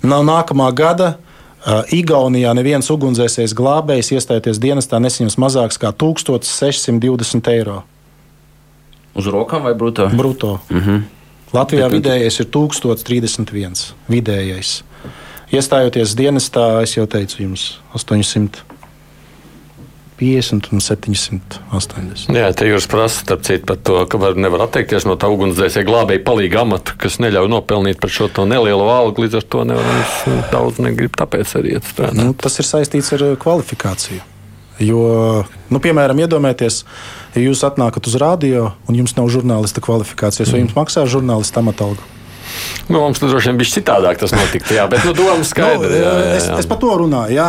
Nav 0.03 0.23
nākamā 0.23 0.69
gada. 0.71 1.17
Uh, 1.59 1.83
Igaunijā 1.91 2.53
neviens 2.55 2.87
ugunsdzēsējs 2.87 3.51
glābējs 3.57 4.13
iestājoties 4.15 4.61
dienestā 4.63 4.99
nesaņems 5.03 5.35
mazāks 5.43 5.79
kā 5.81 5.91
1620 5.91 7.49
eiro. 7.51 7.81
Uz 9.19 9.27
rokām 9.27 9.65
vai 9.67 9.73
brutto? 9.75 10.07
Brutto. 10.15 10.59
Mm 10.69 10.79
-hmm. 10.79 11.01
Latvijā 11.53 11.89
vidējais 11.89 12.39
ir 12.39 12.45
1031. 12.45 13.93
Vidējais. 14.07 14.83
Iestājoties 15.51 16.15
dienestā, 16.15 16.81
es 16.83 16.95
jau 16.97 17.07
teicu 17.07 17.41
jums, 17.43 17.79
800. 17.93 18.63
50 20.19 20.73
un 20.75 20.81
780. 20.83 22.33
Jā, 22.35 22.49
te 22.57 22.67
jūs 22.67 22.87
prasat, 22.91 23.23
starp 23.23 23.45
citu, 23.47 23.63
par 23.69 23.79
to, 23.79 24.01
ka 24.11 24.19
var, 24.19 24.35
nevar 24.35 24.65
atteikties 24.67 25.07
no 25.07 25.15
tā 25.19 25.29
ugunsdzēsēja 25.31 25.87
glābēja 25.87 26.23
palīga 26.27 26.63
amata, 26.65 26.97
kas 26.99 27.21
neļauj 27.23 27.47
nopelnīt 27.53 28.01
par 28.03 28.11
šo 28.11 28.27
nelielu 28.43 28.89
algu. 28.91 29.23
Līdz 29.23 29.39
ar 29.39 29.47
to 29.55 29.63
nevar 29.71 30.03
daudz 30.51 30.83
negrib, 30.83 31.15
tāpēc 31.19 31.55
arī 31.61 31.77
iet 31.77 31.87
strādāt. 31.87 32.19
Nu, 32.19 32.35
tas 32.35 32.59
ir 32.59 32.67
saistīts 32.67 33.13
ar 33.15 33.25
kvalifikāciju. 33.39 34.21
Jo, 34.79 35.01
nu, 35.71 35.81
piemēram, 35.83 36.21
iedomājieties, 36.23 36.83
ja 37.35 37.41
jūs 37.43 37.65
atnākat 37.67 38.07
uz 38.07 38.15
radio 38.19 38.69
un 38.87 38.95
jums 38.99 39.15
nav 39.17 39.27
žurnālista 39.31 39.83
kvalifikācijas, 39.83 40.53
vai 40.55 40.63
jums 40.63 40.77
maksā 40.77 41.03
žurnālista 41.07 41.59
amatalgu? 41.63 42.18
Nu, 42.89 42.99
mums 42.99 43.21
tur 43.21 43.31
droši 43.31 43.51
vien 43.51 43.61
bija 43.61 43.73
citādāk 43.75 44.19
tas 44.21 44.33
notiktu, 44.35 44.75
jā, 44.77 44.87
bet 44.91 45.05
nu, 45.07 45.13
doma 45.17 45.45
skaidra. 45.47 45.85
Nu, 45.85 45.95
jā, 45.95 46.11
jā, 46.17 46.25
jā. 46.25 46.35
es, 46.39 46.49
es 46.63 46.69
par 46.69 46.81
to 46.81 46.91
runāju. 47.03 47.37
Jā. 47.37 47.47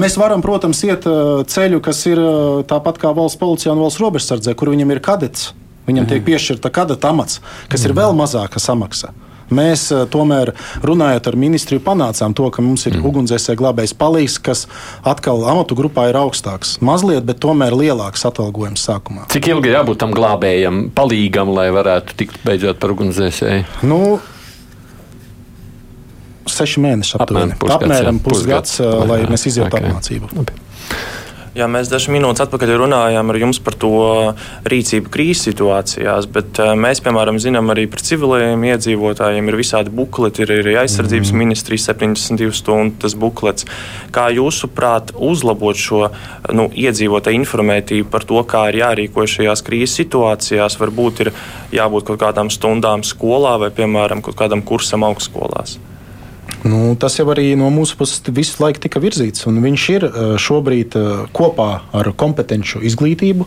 Mēs 0.00 0.18
varam, 0.20 0.44
protams, 0.44 0.82
iet 0.86 1.06
ceļu, 1.52 1.82
kas 1.84 2.02
ir 2.10 2.22
tāpat 2.70 3.02
kā 3.02 3.12
valsts 3.16 3.40
policijā 3.40 3.74
un 3.74 3.84
valsts 3.84 4.02
robežsardzē, 4.02 4.56
kur 4.58 4.72
viņam 4.74 4.94
ir 4.94 5.04
kadets. 5.04 5.52
Viņam 5.86 6.06
mm. 6.06 6.10
tiek 6.10 6.26
piešķirta 6.26 6.72
kadeta 6.74 7.14
amats, 7.14 7.38
kas 7.70 7.84
mm. 7.84 7.88
ir 7.88 7.96
vēl 8.00 8.16
mazāka 8.18 8.62
samaksa. 8.62 9.12
Mēs 9.46 9.84
tomēr 10.10 10.50
runājot 10.82 11.28
ar 11.30 11.36
ministriju, 11.38 11.82
panācām 11.86 12.34
to, 12.34 12.48
ka 12.50 12.64
mums 12.64 12.82
ir 12.88 12.96
mm. 12.96 13.06
ugunsdzēsēji 13.06 13.60
glābējs 13.60 13.94
palīgs, 13.94 14.40
kas 14.42 14.64
atkal 15.06 15.44
amatu 15.46 15.78
grupā 15.78 16.08
ir 16.10 16.18
augstāks. 16.18 16.76
Mazliet, 16.82 17.22
bet 17.28 17.38
tomēr 17.44 17.76
lielāks 17.78 18.26
atalgojums 18.26 18.82
sākumā. 18.88 19.28
Cik 19.30 19.52
ilgi 19.54 19.70
jābūt 19.76 20.02
tam 20.02 20.14
glābējam, 20.16 20.88
palīgam, 20.96 21.54
lai 21.54 21.68
varētu 21.74 22.18
tikt 22.18 22.42
beidzot 22.46 22.82
par 22.82 22.96
ugunsdzēsēju? 22.96 23.86
Nu, 23.86 24.18
seši 26.52 26.82
mēneši 26.84 27.18
aptuveni. 27.18 27.56
Apmēram 27.56 27.60
pusgads, 27.62 27.82
Apmēram 27.82 28.20
jā, 28.20 28.24
pusgads, 28.28 28.78
pusgads. 28.78 29.10
lai 29.10 29.20
Jā, 29.22 29.30
mēs 29.34 29.46
izietu 29.52 29.70
ok. 29.70 29.78
apmācību. 29.82 30.32
Labi. 30.40 30.62
Jā, 31.56 31.64
mēs 31.72 31.88
dažas 31.88 32.10
minūtes 32.12 32.42
atpakaļ 32.44 32.74
runājām 32.82 33.30
ar 33.32 33.36
jums 33.40 33.58
par 33.64 33.72
to 33.80 33.90
rīcību 34.68 35.08
krīzes 35.08 35.46
situācijās, 35.46 36.26
bet 36.28 36.60
eh, 36.60 36.74
mēs, 36.76 37.00
piemēram, 37.00 37.38
zinām 37.40 37.72
arī 37.72 37.86
par 37.88 38.02
civiliem 38.04 38.66
iedzīvotājiem. 38.74 39.48
Ir 39.48 39.56
visādi 39.56 39.94
bukleti, 39.96 40.44
ir 40.44 40.52
arī 40.58 40.76
aizsardzības 40.82 41.32
mm. 41.32 41.40
ministrijas 41.46 41.88
72 41.94 42.52
stundu 42.60 43.00
tas 43.06 43.16
buklets. 43.16 43.64
Kā 44.12 44.26
jūsuprāt, 44.36 45.14
uzlabot 45.16 45.80
šo 45.80 46.10
nu, 46.52 46.68
iedzīvotāju 46.68 47.40
informētību 47.40 48.12
par 48.12 48.28
to, 48.28 48.44
kā 48.44 48.66
ir 48.68 48.82
jārīkojas 48.82 49.38
šajās 49.38 49.64
krīzes 49.64 49.96
situācijās? 50.02 50.76
Varbūt 50.84 51.24
ir 51.24 51.32
jābūt 51.72 52.10
kaut 52.12 52.20
kādām 52.26 52.52
stundām 52.52 53.00
skolā 53.00 53.56
vai, 53.64 53.72
piemēram, 53.72 54.20
kaut 54.20 54.36
kādam 54.44 54.60
kursam 54.60 55.08
augstskolās. 55.08 55.78
Nu, 56.66 56.96
tas 56.98 57.14
jau 57.18 57.28
arī 57.30 57.52
no 57.58 57.68
mūsu 57.70 57.96
puses 57.98 58.22
visu 58.34 58.58
laiku 58.62 58.82
tika 58.82 59.00
virzīts. 59.02 59.46
un 59.46 59.60
Viņš 59.62 59.86
ir 59.94 60.06
eh, 60.08 60.14
šobrīd 60.40 60.96
eh, 60.98 61.08
kopā 61.36 61.70
ar 61.94 62.10
kompetenci 62.18 62.82
izglītību, 62.88 63.46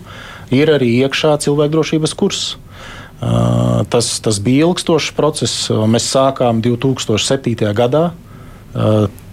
ir 0.55 0.72
arī 0.76 0.93
iekšā 1.03 1.36
cilvēkdrošības 1.45 2.15
kurs. 2.20 2.43
Eh, 2.55 3.57
Tas, 3.89 4.07
tas 4.24 4.38
bija 4.43 4.67
ilgstošs 4.67 5.13
process. 5.15 5.70
Mēs 5.72 6.05
sākām 6.13 6.59
2007. 6.63 7.67
gadā 7.76 8.03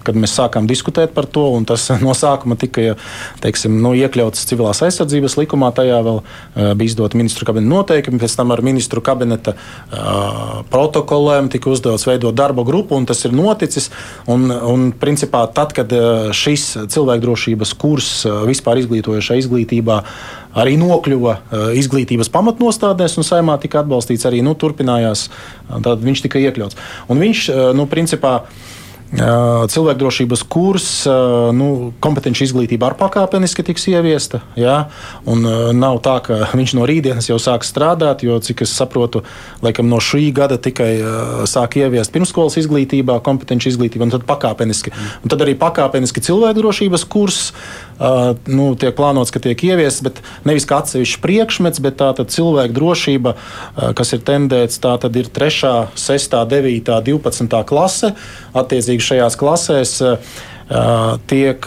kad 0.07 0.19
mēs 0.19 0.37
sākām 0.39 0.69
diskutēt 0.71 1.15
par 1.17 1.27
to, 1.31 1.49
un 1.57 1.67
tas 1.69 1.89
no 2.05 2.15
sākuma 2.17 2.59
tika 2.61 2.95
teiksim, 3.43 3.79
nu, 3.83 3.95
iekļauts 3.99 4.47
civilās 4.49 4.83
aizsardzības 4.87 5.39
likumā. 5.41 5.73
Tajā 5.77 5.99
vēl 6.07 6.21
uh, 6.23 6.73
bija 6.79 6.93
izdota 6.93 7.19
ministru 7.19 7.49
kabineta 7.49 7.73
noteikumi, 7.73 8.21
pēc 8.23 8.37
tam 8.39 8.55
ar 8.55 8.63
ministru 8.67 9.03
kabineta 9.05 9.57
uh, 9.57 10.63
protokoliem 10.73 11.51
tika 11.53 11.73
uzdots 11.73 12.07
veidot 12.09 12.37
darba 12.37 12.65
grupu, 12.67 12.97
un 12.99 13.09
tas 13.09 13.25
ir 13.27 13.35
noticis. 13.37 13.91
Un, 14.31 14.49
un, 14.51 14.89
principā, 14.97 15.45
tad, 15.53 15.75
kad 15.77 15.93
uh, 15.97 16.33
šis 16.37 16.73
cilvēkdrošības 16.93 17.77
kurs 17.81 18.11
vispār 18.47 18.81
izglītojošā 18.83 19.39
izglītībā 19.43 20.01
arī 20.57 20.77
nokļuva 20.81 21.35
izglītības 21.77 22.31
pamatnostādēs, 22.33 23.19
un 23.21 23.27
saimā 23.29 23.59
tika 23.61 23.83
atbalstīts 23.83 24.25
arī 24.29 24.41
nu, 24.45 24.55
turpinājās, 24.57 25.27
tad 25.69 26.05
viņš 26.05 26.25
tika 26.25 26.41
iekļauts. 26.41 26.79
Un 27.13 27.21
viņš, 27.21 27.43
nu, 27.77 27.85
principā, 27.91 28.39
Cilvēkdrošības 29.07 30.43
kurs, 30.51 30.89
nu, 31.55 31.93
kompetenci 32.03 32.43
izglītība 32.43 32.89
ar 32.89 32.97
pakāpeniski 32.99 33.63
tiks 33.69 33.87
ieviesta. 33.93 34.41
Jā, 34.59 34.89
un 35.31 35.47
nav 35.79 36.01
tā, 36.03 36.17
ka 36.27 36.41
viņš 36.59 36.75
no 36.75 36.89
rītdienas 36.91 37.31
jau 37.31 37.39
sāk 37.43 37.63
strādāt, 37.67 38.25
jo, 38.27 38.41
cik 38.43 38.65
es 38.67 38.75
saprotu, 38.75 39.23
laikam 39.63 39.87
no 39.91 40.01
šī 40.03 40.33
gada 40.35 40.59
tikai 40.59 40.91
sāk 41.47 41.79
ieviest 41.79 42.15
pirmskolas 42.15 42.59
izglītībā, 42.59 43.21
kompetenci 43.23 43.71
izglītībā, 43.71 44.09
un 44.09 44.15
tad 44.17 44.27
pakāpeniski. 44.27 44.91
Un 45.23 45.33
tad 45.33 45.47
arī 45.47 45.55
pakāpeniski 45.61 46.25
cilvēkdrošības 46.27 47.07
kurs 47.07 47.53
nu, 48.51 48.67
tiek 48.77 48.93
plānots, 48.97 49.33
ka 49.33 49.41
tiek 49.41 49.63
ieviests, 49.71 50.03
bet 50.05 50.21
nevis 50.49 50.67
kā 50.69 50.83
atsevišķs 50.83 51.23
priekšmets, 51.23 51.81
bet 51.85 51.99
tā 52.03 52.11
tad 52.19 52.35
cilvēku 52.35 52.77
drošība, 52.77 53.37
kas 53.97 54.13
ir 54.17 54.25
tendēts, 54.27 54.83
tā 54.83 54.97
ir 55.07 55.31
3, 55.33 55.95
6, 55.97 56.37
9, 56.51 56.93
12 57.07 57.63
klase. 57.71 58.13
Attiecīgi 58.57 58.96
šajās 59.05 59.39
klasēs 59.41 59.97
tiek 61.31 61.67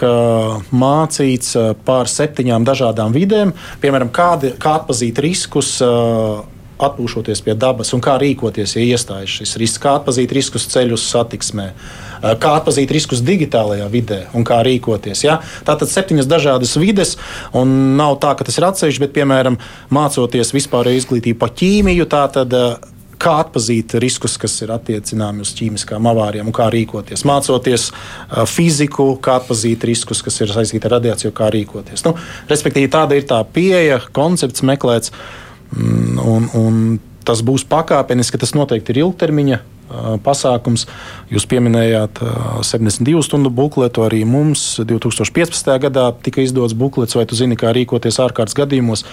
mācīts 0.76 1.54
par 1.88 2.10
septiņām 2.12 2.66
dažādām 2.68 3.14
vidēm, 3.16 3.54
piemēram, 3.80 4.12
kādi, 4.12 4.52
kā 4.60 4.80
atpazīt 4.82 5.22
riskus 5.24 5.78
atpūšoties 6.80 7.42
pie 7.44 7.56
dabas 7.60 7.92
un 7.96 8.04
kā 8.04 8.16
rīkoties, 8.22 8.78
ja 8.78 8.84
iestājas 8.96 9.40
šis 9.40 9.56
risks, 9.60 9.82
kā 9.84 9.98
atpazīt 10.00 10.32
riskus 10.36 10.68
ceļu 10.72 11.00
satiksmē, 11.00 11.68
kā 12.40 12.54
atpazīt 12.60 12.92
riskus 12.96 13.24
digitālajā 13.26 13.88
vidē 13.92 14.20
un 14.36 14.48
kā 14.48 14.62
rīkoties. 14.68 15.26
Ja? 15.26 15.40
Tātad 15.68 15.92
septiņas 15.92 16.30
dažādas 16.30 16.76
vides, 16.80 17.18
un 17.56 17.98
nav 18.00 18.20
tā, 18.24 18.32
ka 18.40 18.48
tas 18.48 18.60
ir 18.60 18.68
atsevišķi, 18.70 19.04
bet, 19.06 19.16
piemēram, 19.18 19.60
mācoties 19.96 20.56
vispārēju 20.56 21.04
izglītību 21.04 21.40
par 21.42 21.54
ķīmiju, 21.60 22.08
tātad 22.12 22.56
kā 23.20 23.36
atpazīt 23.44 23.96
riskus, 24.02 24.38
kas 24.40 24.56
ir 24.64 24.72
attiecināmi 24.74 25.44
uz 25.46 25.52
ķīmiskām 25.58 26.08
avārijām 26.12 26.50
un 26.50 26.56
kā 26.56 26.70
rīkoties. 26.74 27.26
Mācoties 27.28 27.90
uh, 27.92 28.46
fiziku, 28.50 29.12
kā 29.24 29.40
atpazīt 29.42 29.84
riskus, 29.90 30.24
kas 30.26 30.40
ir 30.44 30.54
saistīti 30.56 30.88
ar 30.90 30.98
radiāciju, 30.98 31.34
kā 31.36 31.50
rīkoties. 31.54 32.06
Nu, 32.08 32.16
respektīvi, 32.52 32.92
tāda 32.94 33.20
ir 33.20 33.28
tā 33.30 33.42
pieeja, 33.54 34.00
koncepts 34.16 34.64
meklēts, 34.68 35.14
mm, 35.76 36.22
un, 36.24 36.48
un 36.60 36.80
tas 37.28 37.44
būs 37.46 37.68
pakāpeniski, 37.70 38.40
tas 38.42 38.56
noteikti 38.58 38.96
ir 38.96 39.04
ilgtermiņa. 39.04 39.60
uh, 39.60 40.16
Pasākums. 40.24 40.88
Jūs 41.34 41.48
pieminējāt 41.50 42.24
uh, 42.24 42.64
72 42.66 43.26
stundu 43.26 43.52
bukletu. 43.54 44.06
Arī 44.08 44.24
mums 44.26 44.80
2015. 44.80 45.76
gadā 45.86 46.10
tika 46.24 46.46
izdots 46.46 46.78
buklets, 46.78 47.20
vai 47.20 47.28
tu 47.30 47.38
zini, 47.40 47.60
kā 47.60 47.76
rīkoties 47.76 48.22
ārkārtas 48.24 48.58
gadījumos. 48.58 49.06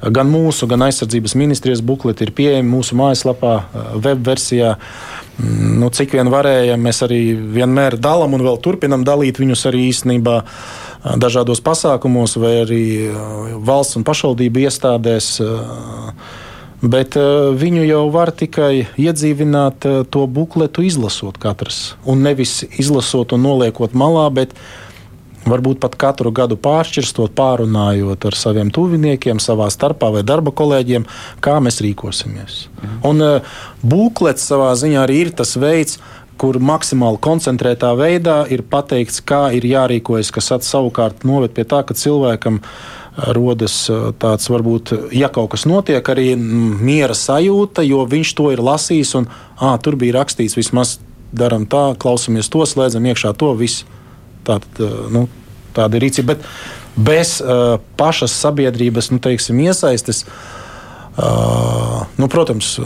Gan 0.00 0.28
mūsu, 0.28 0.68
gan 0.68 0.84
aizsardzības 0.86 1.34
ministrijas 1.40 1.80
bukleti 1.80 2.26
ir 2.26 2.34
pieejami 2.36 2.68
mūsu 2.68 2.98
mājaslapā, 2.98 3.54
web 4.04 4.26
versijā. 4.26 4.76
Mm, 4.76 5.16
Nu, 5.36 5.90
cik 5.92 6.14
vien 6.16 6.30
varējām, 6.32 6.80
mēs 6.80 7.02
arī 7.04 7.20
vienmēr 7.36 7.98
dalām 8.00 8.32
un 8.38 8.44
vēl 8.46 8.56
turpinām 8.64 9.02
dalīt 9.04 9.36
viņus 9.36 9.66
arī 9.68 9.82
īstenībā 9.90 10.38
dažādos 11.20 11.60
pasākumos, 11.64 12.38
vai 12.40 12.54
arī 12.62 12.84
valsts 13.66 13.98
un 14.00 14.06
pašvaldību 14.06 14.64
iestādēs. 14.64 15.28
Bet 16.80 17.18
viņu 17.60 17.84
jau 17.84 18.02
var 18.14 18.32
tikai 18.36 18.86
iedzīvināt 19.00 19.84
to 20.12 20.24
bukletu, 20.28 20.86
izlasot 20.88 21.36
katrs. 21.40 21.94
Un 22.08 22.24
nevis 22.24 22.62
izlasot 22.80 23.36
un 23.36 23.44
noliekot 23.44 23.96
malā, 23.96 24.30
bet 24.32 24.56
varbūt 25.46 25.80
pat 25.82 25.96
katru 26.00 26.32
gadu 26.34 26.58
pāršķirstot, 26.60 27.34
pārunājot 27.38 28.28
ar 28.28 28.36
saviem 28.38 28.72
tuviniekiem, 28.74 29.40
savā 29.42 29.70
starpā 29.72 30.10
vai 30.14 30.24
darba 30.26 30.52
kolēģiem, 30.56 31.06
kā 31.44 31.58
mēs 31.62 31.82
rīkosimies. 31.84 32.66
Mhm. 32.82 33.00
Un 33.08 33.24
uh, 33.24 33.56
būklets 33.86 34.46
savā 34.50 34.72
ziņā 34.78 35.02
arī 35.06 35.26
ir 35.26 35.34
tas 35.36 35.56
veids, 35.60 36.00
kur 36.40 36.58
maksimāli 36.60 37.20
koncentrētā 37.22 37.94
veidā 37.96 38.42
ir 38.52 38.62
pateikts, 38.68 39.22
kā 39.24 39.48
ir 39.56 39.64
jārīkojas, 39.64 40.32
kas 40.34 40.52
savukārt 40.68 41.24
noved 41.24 41.54
pie 41.56 41.64
tā, 41.64 41.82
ka 41.86 41.96
cilvēkam 41.96 42.60
rodas 43.32 43.78
tāds, 44.20 44.50
varbūt, 44.52 44.92
ja 45.16 45.30
kaut 45.32 45.54
kas 45.54 45.64
notiek, 45.68 46.04
arī 46.04 46.34
miera 46.36 47.16
sajūta, 47.16 47.84
jo 47.88 48.04
viņš 48.04 48.34
to 48.36 48.50
ir 48.52 48.60
lasījis 48.64 49.14
un 49.22 49.30
à, 49.56 49.72
tur 49.80 49.96
bija 49.96 50.18
rakstīts, 50.18 50.58
vismaz 50.58 50.98
darām 51.36 51.64
tā, 51.68 51.94
klausamies 51.98 52.52
to, 52.52 52.66
slēdzam 52.68 53.08
iekšā 53.08 53.32
to 53.40 53.54
visu. 53.56 53.88
Tātad, 54.46 54.82
nu, 55.12 55.26
tāda 55.76 55.98
ir 55.98 56.06
rīcība. 56.06 56.36
Bet 56.36 56.46
bez 56.96 57.38
uh, 57.40 57.76
pašas 57.96 58.34
sabiedrības 58.40 59.10
nu, 59.12 59.20
teiksim, 59.22 59.60
iesaistes, 59.60 60.24
uh, 61.18 62.06
nu, 62.16 62.28
protams, 62.32 62.76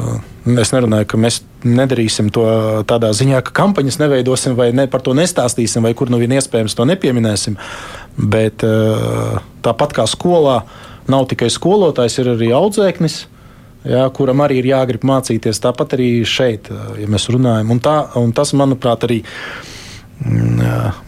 es 0.61 0.73
nerunāju, 0.75 1.09
ka 1.13 1.21
mēs 1.21 1.41
nedarīsim 1.67 2.31
to 2.35 2.45
tādā 2.91 3.13
ziņā, 3.15 3.43
ka 3.47 3.55
kampaņas 3.63 4.01
neveidosim 4.03 4.57
vai 4.59 4.71
ne, 4.75 4.89
par 4.91 5.05
to 5.07 5.15
nestāstīsim, 5.17 5.85
vai 5.87 5.95
kur 5.95 6.11
nu 6.11 6.21
vien 6.21 6.35
iespējams 6.39 6.77
to 6.77 6.87
nepieminēsim. 6.91 7.59
Bet 8.19 8.67
uh, 8.67 9.39
tāpat 9.65 10.01
kā 10.01 10.09
skolā, 10.11 10.63
nav 11.11 11.29
tikai 11.31 11.51
skolotājs, 11.53 12.21
ir 12.21 12.35
arī 12.35 12.55
audzēknis. 12.57 13.27
Jā, 13.81 14.03
kuram 14.13 14.43
arī 14.45 14.59
ir 14.61 14.67
jāgrib 14.75 15.07
mācīties, 15.09 15.63
tāpat 15.65 15.95
arī 15.97 16.09
šeit, 16.29 16.67
ja 17.01 17.07
mēs 17.09 17.31
runājam. 17.33 17.71
Un, 17.73 17.79
tā, 17.81 17.95
un 18.21 18.35
tas, 18.37 18.51
manuprāt, 18.53 19.07
arī 19.07 19.23
uh, 19.23 19.80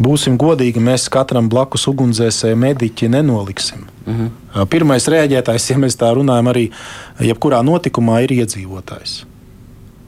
Būsim 0.00 0.38
godīgi, 0.40 0.80
mēs 0.80 1.04
katram 1.12 1.48
blakus 1.52 1.84
ugunsdzēsēju 1.90 2.56
mediķi 2.56 3.10
nenoliksim. 3.12 3.84
Uh 4.06 4.14
-huh. 4.14 4.68
Pirmais 4.68 5.08
rēģētājs, 5.08 5.70
ja 5.70 5.76
mēs 5.78 5.98
tā 6.00 6.14
runājam, 6.16 6.48
arī 6.48 6.70
jebkurā 7.20 7.60
notikumā 7.62 8.22
ir 8.24 8.32
iedzīvotājs. 8.40 9.24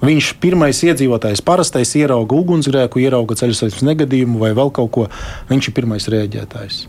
Viņš 0.05 0.34
pirmais 0.40 0.82
iedzīvotājs 0.84 1.40
parastais 1.40 1.94
ierauga 1.96 2.36
ugunsgrēku, 2.36 3.00
ierauga 3.00 3.34
ceļu 3.34 3.55
satiksmes 3.55 3.86
negadījumu 3.88 4.38
vai 4.38 4.52
vēl 4.52 4.70
kaut 4.70 4.90
ko. 4.90 5.07
Viņš 5.48 5.68
ir 5.68 5.74
pirmais 5.74 6.09
rēģētājs. 6.09 6.86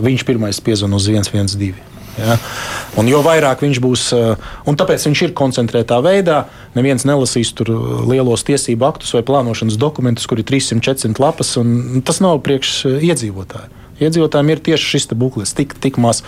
viņš 0.00 0.24
pirmais 0.24 0.60
piezvan 0.60 0.94
uz 0.94 1.08
112. 1.08 1.74
Ja? 2.18 2.36
Un 3.00 3.08
jo 3.08 3.22
vairāk 3.24 3.64
viņš 3.64 3.80
būs, 3.82 4.06
un 4.68 4.76
tāpēc 4.78 5.06
viņš 5.08 5.22
ir 5.26 5.36
koncentrētā 5.36 6.00
veidā, 6.04 6.42
neviens 6.76 7.06
nelasīs 7.08 7.54
tur 7.56 7.72
lielos 8.08 8.44
tiesību 8.48 8.88
aktus 8.88 9.14
vai 9.16 9.24
plānošanas 9.26 9.80
dokumentus, 9.80 10.28
kur 10.28 10.42
ir 10.42 10.48
300, 10.48 10.82
400 10.84 11.22
lapas, 11.22 11.54
un 11.60 12.02
tas 12.04 12.20
nav 12.24 12.42
priekš 12.44 12.82
iedzīvotāju. 13.00 13.78
Iedzīvotājiem 14.02 14.50
ir 14.50 14.62
tieši 14.66 14.88
šis 14.94 15.08
buklis, 15.18 15.52
tik, 15.54 15.76
tik 15.82 15.98
maz. 16.02 16.22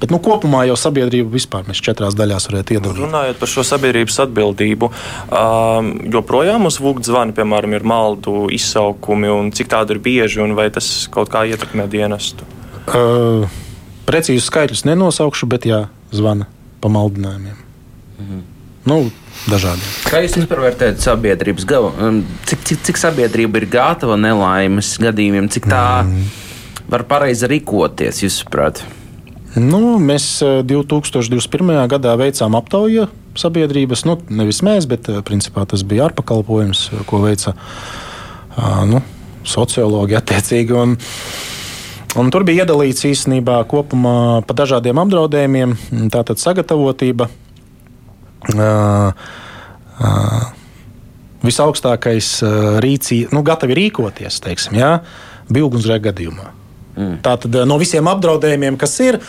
Bet 0.00 0.10
nu, 0.10 0.18
kopumā 0.22 0.64
jau 0.66 0.76
sabiedrība 0.80 1.30
vispār 1.34 1.68
mēs 1.68 1.82
četrās 1.84 2.16
daļās 2.18 2.48
varētu 2.48 2.76
iedalīt. 2.76 3.02
Runājot 3.04 3.40
par 3.42 3.52
šo 3.52 3.64
sabiedrības 3.66 4.18
atbildību, 4.24 4.90
um, 5.28 5.92
joprojām 6.16 6.66
uz 6.70 6.80
VUGT 6.82 7.10
zvani, 7.12 7.36
piemēram, 7.36 7.76
ir 7.76 7.86
maldu 7.86 8.48
izsaukumi, 8.56 9.30
un 9.30 9.52
cik 9.54 9.70
tādu 9.70 9.96
ir 9.96 10.04
bieži, 10.04 10.42
un 10.42 10.56
vai 10.58 10.70
tas 10.74 10.90
kaut 11.12 11.30
kā 11.32 11.44
ietekmē 11.52 11.86
dienestu? 11.92 12.48
Uh, 12.88 13.59
Precīzi 14.10 14.42
skaitļus 14.42 14.86
nenosaukšu, 14.88 15.46
bet 15.50 15.68
jā, 15.70 15.84
zvana 16.10 16.48
pa 16.82 16.90
maldinājumiem. 16.90 17.58
Mhm. 18.18 18.40
Nu, 18.88 19.02
dažādi. 19.44 19.84
Kā 20.08 20.22
jūs 20.24 20.38
vispār 20.38 20.62
vērtējat 20.64 21.02
sabiedrības 21.04 21.66
galu? 21.68 21.90
Um, 22.00 22.22
cik, 22.48 22.62
cik, 22.66 22.80
cik 22.88 23.00
sabiedrība 23.00 23.60
ir 23.60 23.66
gatava 23.70 24.16
nelaimes 24.18 24.94
gadījumiem, 25.02 25.50
cik 25.52 25.68
tā 25.70 25.84
mm. 26.06 26.24
var 26.90 27.04
pareizi 27.10 27.50
rīkoties, 27.52 28.22
jūsuprāt? 28.24 28.80
Nu, 29.60 29.98
mēs 30.00 30.40
2021. 30.42 31.74
Eh, 31.74 31.84
gadā 31.92 32.16
veicām 32.18 32.56
aptauju 32.58 33.08
sabiedrības, 33.38 34.06
nu, 34.08 34.16
nevis 34.32 34.62
mēs, 34.66 34.88
bet 34.90 35.12
eh, 35.12 35.20
principā 35.26 35.66
tas 35.68 35.84
bija 35.86 36.08
ārpakalpojums, 36.08 36.86
ko 37.10 37.22
veica 37.26 37.54
nu, 38.90 39.04
sociologi 39.46 40.16
attiecīgi. 40.18 40.76
Un, 40.76 40.96
Un 42.18 42.30
tur 42.34 42.42
bija 42.46 42.64
iedalīts 42.64 43.04
īstenībā 43.06 43.60
kopumā 43.70 44.42
pa 44.46 44.56
dažādiem 44.58 44.98
apdraudējumiem, 44.98 45.76
tātad 46.10 46.40
sagatavotība. 46.42 47.28
Uh, 48.50 49.12
uh, 50.00 50.46
visaugstākais 51.44 52.30
uh, 52.42 52.78
rīcība, 52.82 53.30
nu, 53.36 53.44
gatavi 53.46 53.76
rīkoties, 53.78 54.40
teiksim, 54.42 54.80
jā, 54.80 54.94
bija 55.52 55.68
ugunsgrēka 55.68 56.08
gadījumā. 56.08 56.48
Mm. 56.96 57.20
Tātad 57.22 57.54
no 57.68 57.76
visiem 57.80 58.08
apdraudējumiem, 58.10 58.76
kas 58.80 58.96
ir, 59.04 59.20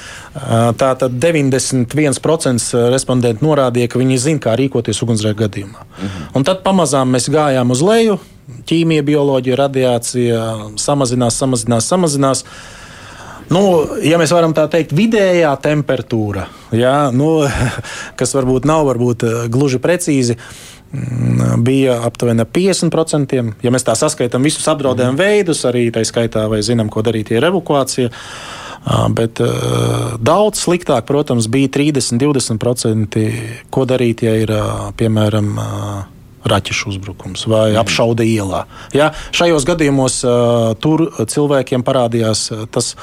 tātad 0.82 1.14
91% 1.22 2.82
respondentu 2.92 3.46
norādīja, 3.46 3.92
ka 3.92 4.02
viņi 4.02 4.18
zina, 4.20 4.42
kā 4.44 4.56
rīkoties 4.60 5.04
ugunsgrēka 5.06 5.46
gadījumā. 5.46 5.86
Mm 5.86 6.08
-hmm. 6.08 6.32
Un 6.40 6.48
tad 6.48 6.64
pamazām 6.66 7.14
mēs 7.14 7.30
gājām 7.30 7.72
uz 7.72 7.84
leju, 7.86 8.18
ķīmija, 8.70 9.06
bioloģija, 9.08 9.58
radiācija 9.60 10.44
samazinās, 10.82 11.40
samazinās, 11.42 11.90
samazinās. 11.90 12.46
Nu, 13.52 13.62
ja 14.06 14.16
mēs 14.20 14.32
varam 14.32 14.54
tā 14.56 14.64
teikt, 14.72 14.94
vidējā 14.96 15.52
temperatūra, 15.64 16.46
jā, 16.76 16.96
nu, 17.16 17.34
kas 18.20 18.36
varbūt 18.38 18.68
nav 18.70 18.86
varbūt, 18.88 19.26
eh, 19.28 19.42
gluži 19.52 19.82
precīzi, 19.84 20.38
mm, 20.94 21.60
bija 21.66 22.00
aptuveni 22.08 22.48
50%. 22.48 23.44
Ja 23.66 23.74
mēs 23.76 23.88
tā 23.88 23.98
saskaitām 24.00 24.48
visus 24.48 24.68
apdraudējumu 24.72 25.18
mm. 25.18 25.22
veidus, 25.22 25.66
arī 25.68 25.90
tā 25.92 26.06
skaitā, 26.08 26.48
vai 26.52 26.64
zinām, 26.64 26.90
ko 26.94 27.04
darīt, 27.06 27.34
ir 27.36 27.50
evakuācija. 27.52 28.12
Bet 29.14 29.38
daudz 30.26 30.64
sliktāk, 30.64 31.06
protams, 31.06 31.46
bija 31.54 31.70
30-20%, 31.70 33.20
ko 33.70 33.84
darīt, 33.86 34.24
ja 34.26 34.34
ir 34.42 34.56
piemēram. 34.98 35.54
Uh, 36.42 36.48
raķešu 36.50 36.92
uzbrukums 36.96 37.46
vai 37.50 37.72
mm. 37.72 37.82
apšaude 37.82 38.26
ielā. 38.26 38.66
Ja, 38.98 39.12
šajos 39.36 39.66
gadījumos 39.68 40.22
uh, 40.26 40.72
tur 40.82 41.10
cilvēkiem 41.20 41.86
parādījās 41.88 42.48
uh, 42.54 42.66
tas. 42.72 42.96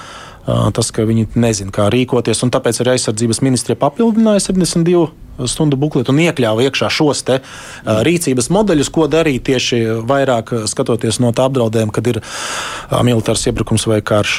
Uh, 0.48 0.70
tas, 0.72 0.88
ka 0.96 1.04
viņi 1.04 1.26
nezina, 1.36 1.68
kā 1.68 1.90
rīkoties, 1.92 2.38
un 2.40 2.48
tāpēc 2.48 2.78
arī 2.80 2.94
aizsardzības 2.94 3.42
ministrija 3.44 3.76
papildināja 3.82 4.40
72 4.46 5.44
stundu 5.44 5.76
bukletu 5.76 6.14
un 6.14 6.22
iekļāva 6.22 6.64
iekšā 6.64 6.88
šos 6.88 7.20
te, 7.28 7.36
uh, 7.42 7.98
rīcības 8.06 8.48
modeļus, 8.56 8.88
ko 8.88 9.04
darīt 9.12 9.44
tieši 9.44 9.82
vairāk 10.08 10.54
skatoties 10.72 11.20
no 11.20 11.34
tā 11.36 11.50
apdraudējuma, 11.50 11.92
kad 11.92 12.08
ir 12.08 12.22
uh, 12.22 12.96
militārs 13.04 13.44
iebrukums 13.50 13.84
vai 13.92 14.00
karš. 14.00 14.38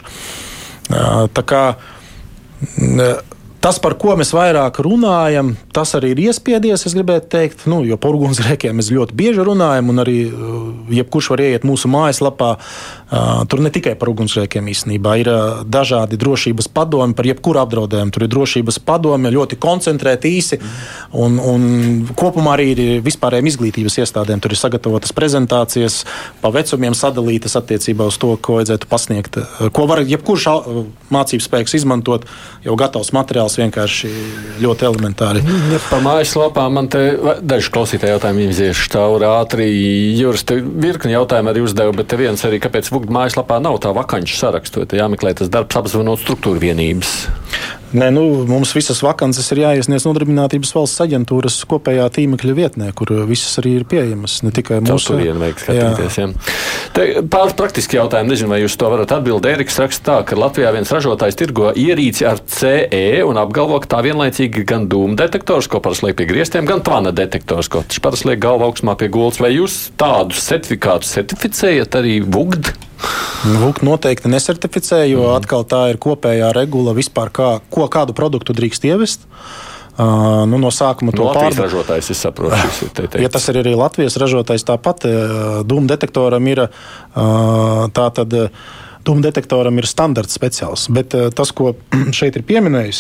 Uh, 0.89 1.27
tā 1.29 1.45
kā 1.45 1.63
Tas, 3.59 3.75
par 3.83 3.97
ko 3.99 4.13
mēs 4.15 4.29
vairāk 4.31 4.77
runājam, 4.85 5.49
tas 5.75 5.91
arī 5.97 6.13
ir 6.13 6.21
iespiedies. 6.29 6.85
Es 6.87 6.93
gribētu 6.95 7.27
teikt, 7.33 7.65
nu, 7.67 7.81
jo 7.83 7.97
par 7.99 8.15
ugunsgrēkiem 8.15 8.77
mēs 8.79 8.87
ļoti 8.95 9.15
bieži 9.19 9.43
runājam, 9.43 9.89
un 9.91 9.99
arī 9.99 10.15
uh, 10.29 10.61
jebkurš 10.95 11.27
var 11.33 11.43
ieiet 11.43 11.65
mūsu 11.67 11.91
mājaslapā. 11.91 12.53
Uh, 12.55 13.41
tur 13.51 13.59
ne 13.59 13.71
tikai 13.73 13.97
par 13.99 14.13
ugunsgrēkiem 14.13 14.69
īstenībā 14.71 15.15
ir 15.19 15.31
uh, 15.33 15.41
dažādi 15.67 16.15
drošības 16.21 16.69
padomi 16.71 17.17
par 17.17 17.27
jebkuru 17.27 17.59
apdraudējumu. 17.65 18.13
Tur 18.15 18.25
ir 18.25 18.31
drošības 18.31 18.79
padomi 18.87 19.33
ļoti 19.35 19.59
koncentrēti, 19.59 20.31
īsi, 20.39 20.61
un, 21.19 21.35
un 21.43 21.67
kopumā 22.15 22.55
arī 22.55 22.69
ir 22.71 22.83
vispārējiem 23.03 23.51
izglītības 23.51 23.99
iestādēm. 24.05 24.39
Tur 24.39 24.55
ir 24.55 24.61
sagatavotas 24.61 25.11
prezentācijas, 25.17 26.05
pa 26.39 26.53
vecumiem 26.55 26.95
sadalītas 26.95 27.59
attiecībā 27.59 28.07
uz 28.07 28.21
to, 28.23 28.31
ko 28.39 28.61
vajadzētu 28.61 28.87
pasniegt, 28.87 29.41
ko 29.75 29.89
var 29.89 30.05
jebkurš 30.07 30.47
mācību 31.11 31.43
spēks 31.43 31.75
izmantot, 31.81 32.29
jau 32.63 32.79
gatavs 32.79 33.11
materiāls 33.15 33.48
materiāls 33.49 33.57
vienkārši 33.57 34.09
ļoti 34.61 34.85
elementāri. 34.85 35.41
Ja 35.73 35.79
par 35.89 36.03
mājaslapām 36.03 36.75
man 36.77 36.89
te 36.91 37.17
daži 37.41 37.71
klausītāji 37.73 38.13
jautājumi 38.13 38.49
iziešu 38.49 38.89
cauri 38.93 39.27
ātri. 39.29 39.67
Jūras 40.19 40.45
te 40.45 40.59
virkni 40.59 41.15
jautājumu 41.15 41.51
arī 41.51 41.63
uzdeva, 41.65 41.93
bet 41.95 42.09
te 42.11 42.19
viens 42.19 42.43
arī, 42.45 42.59
kāpēc 42.61 42.91
Vugd 42.93 43.11
mājaslapā 43.13 43.59
nav 43.61 43.79
tā 43.83 43.93
vakanču 43.95 44.37
sarakstu, 44.37 44.85
te 44.85 44.99
jāmeklē 44.99 45.35
tas 45.39 45.49
darbs 45.49 45.79
apzvanot 45.79 46.21
struktūru 46.21 46.61
vienības. 46.61 47.27
Nē, 47.89 48.11
nu, 48.13 48.23
mums 48.45 48.69
visas 48.77 48.99
vakances 49.01 49.47
ir 49.49 49.63
jāiesniedz 49.63 50.03
Nodarbinātības 50.05 50.75
valsts 50.75 51.01
aģentūras 51.01 51.55
kopējā 51.69 52.03
tīmekļa 52.13 52.53
vietnē, 52.53 52.89
kur 52.93 53.09
visas 53.25 53.57
arī 53.61 53.79
ir 53.79 53.85
pieejamas. 53.89 54.35
Ne 54.45 54.51
tikai 54.53 54.77
mūsu 54.85 55.15
monēta, 55.15 55.39
vajag 55.41 55.63
skatīties. 55.63 56.17
Jā. 56.19 56.27
Jā. 56.29 57.23
Pāris 57.33 57.55
praktiski 57.57 57.97
jautājumi, 57.97 58.29
nezinu, 58.35 58.51
vai 58.53 58.59
jūs 58.61 58.75
to 58.77 58.91
varat 58.93 59.13
atbildēt. 59.17 59.57
Eriks 59.57 59.79
raksta 59.81 60.05
tā, 60.05 60.17
ka 60.29 60.37
Latvijā 60.37 60.69
viens 60.75 60.91
ražotājs 60.93 61.39
tirgo 61.39 61.71
ierīci 61.73 62.27
ar 62.29 62.43
CE 62.45 63.23
un 63.25 63.41
apgalvo, 63.41 63.79
ka 63.81 63.95
tā 63.95 64.03
vienlaicīgi 64.05 64.67
gan 64.69 64.85
dūmu 64.91 65.17
detektors, 65.17 65.69
ko 65.71 65.81
parasti 65.81 66.09
liek 66.09 66.19
pie 66.19 66.29
griestiem, 66.29 66.69
gan 66.69 66.85
tvana 66.85 67.15
detektors, 67.15 67.71
ko 67.73 67.81
parasti 68.05 68.29
liek 68.29 68.43
galva 68.45 68.69
augstumā 68.69 68.93
pie 69.01 69.09
gultas. 69.09 69.41
Vai 69.41 69.55
jūs 69.55 69.79
tādus 69.97 70.45
certifikātus 70.45 71.17
certificējat 71.17 71.97
arī 72.03 72.19
VUGD? 72.21 72.88
VUK 73.59 73.81
noteikti 73.87 74.31
nesertificē, 74.31 75.03
jo 75.07 75.23
mm. 75.23 75.37
atkal 75.39 75.65
tā 75.67 75.85
ir 75.93 75.99
kopējā 76.01 76.51
regula 76.55 76.93
vispār, 76.97 77.31
kā, 77.31 77.49
ko 77.71 77.87
kādu 77.91 78.15
produktu 78.17 78.55
drīkst 78.57 78.87
ievest. 78.89 79.27
Uh, 79.99 80.45
nu, 80.47 80.59
no 80.61 80.71
sākuma 80.71 81.11
to 81.11 81.25
no 81.25 81.31
pārbaudīt. 81.35 81.59
ražotājs, 81.65 82.11
es 82.13 82.21
saprotu, 82.23 82.55
šis 82.55 82.81
ir 82.85 82.91
teikts. 82.95 83.23
Ja 83.23 83.31
tas 83.31 83.47
ir 83.51 83.59
arī 83.59 83.73
Latvijas 83.75 84.15
ražotājs, 84.21 84.63
tāpat 84.67 85.07
dūmu 85.67 85.91
detektoram 85.91 86.51
ir 86.51 86.67
uh, 86.67 87.87
tā 87.95 88.11
tad. 88.15 88.37
Dūmu 88.99 89.23
detektoram 89.23 89.77
ir 89.79 89.87
standarts 89.87 90.35
speciāls, 90.35 90.83
bet 90.93 91.15
uh, 91.17 91.29
tas, 91.33 91.53
ko 91.55 91.71
šeit 92.19 92.35
ir 92.35 92.43
pieminējis 92.45 92.99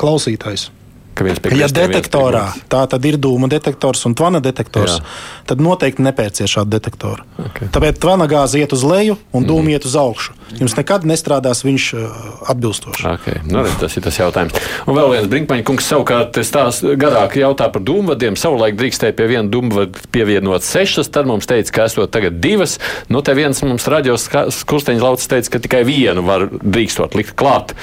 klausītājs, 0.00 0.68
ka 1.14 1.26
viens 1.26 1.40
pie 1.42 1.54
ja 1.58 1.68
detektorā 1.70 2.44
tā 2.70 2.82
tad 2.90 3.04
ir 3.08 3.18
dūma 3.20 3.48
detektors 3.50 4.04
un 4.08 4.16
tvana 4.18 4.40
detektors, 4.44 4.98
Jā. 4.98 5.44
tad 5.50 5.62
noteikti 5.64 6.04
nepērciet 6.06 6.50
šādu 6.50 6.74
detektoru. 6.76 7.26
Okay. 7.50 7.70
Tāpēc 7.72 8.00
tvana 8.02 8.28
gāze 8.30 8.60
iet 8.60 8.74
uz 8.76 8.84
leju 8.86 9.18
un 9.32 9.46
dūma 9.48 9.66
mm. 9.68 9.74
iet 9.76 9.88
uz 9.88 9.96
augšu. 10.00 10.36
Jums 10.58 10.74
nekad 10.74 11.04
nestrādās 11.06 11.62
viņš 11.62 11.84
uh, 11.94 12.14
atbilstoši. 12.50 13.06
Okay. 13.14 13.42
Nu, 13.46 13.62
tas 13.80 13.94
ir 13.96 14.02
tas 14.02 14.18
jautājums. 14.18 14.56
Un 14.90 14.96
vēl 14.98 15.12
viens 15.14 15.28
Brinkmaņa 15.30 15.66
kungs 15.68 15.86
savukārt 15.86 16.40
tās 16.40 16.80
garāk 16.82 17.36
jautā 17.38 17.68
par 17.70 17.84
dūmvadiem. 17.86 18.38
Savulaik 18.38 18.74
drīkstēja 18.80 19.14
pie 19.16 19.28
viena 19.30 19.46
dūmvada 19.52 20.02
pievienot 20.10 20.66
sešas, 20.66 21.12
tad 21.14 21.30
mums 21.30 21.46
teica, 21.50 21.70
ka 21.76 21.86
esot 21.86 22.10
tagad 22.14 22.40
divas. 22.42 22.78
Nu, 23.12 23.22
te 23.22 23.36
viens 23.38 23.62
mums 23.62 23.86
raģos 23.90 24.26
kursteņa 24.66 25.04
laucis 25.04 25.30
teica, 25.30 25.54
ka 25.54 25.62
tikai 25.68 25.84
vienu 25.86 26.24
var 26.26 26.48
drīkstot 26.50 27.14
likt 27.18 27.36
klāt. 27.38 27.76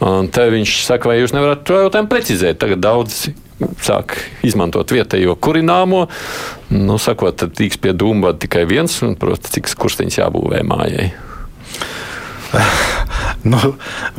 Un 0.00 0.32
te 0.32 0.48
viņš 0.54 0.78
saka, 0.88 1.12
vai 1.12 1.20
jūs 1.20 1.36
nevarat 1.36 1.66
to 1.68 1.82
jautājumu 1.84 2.10
precizēt. 2.12 2.60
Tagad 2.62 2.73
daudz 2.76 3.28
sāk 3.84 4.16
izmantot 4.46 4.90
vietējo 4.94 5.36
kurināmo. 5.40 6.06
Nu, 6.74 6.98
sakot, 6.98 7.36
tad 7.38 7.54
tiks 7.58 7.78
pie 7.80 7.94
dūmbada 7.96 8.40
tikai 8.44 8.64
viens, 8.68 8.96
un, 9.06 9.14
protams, 9.20 9.52
cik 9.54 9.70
kursteņš 9.78 10.20
jābūvē 10.24 10.64
mājai. 10.66 11.12
nu, 13.52 13.58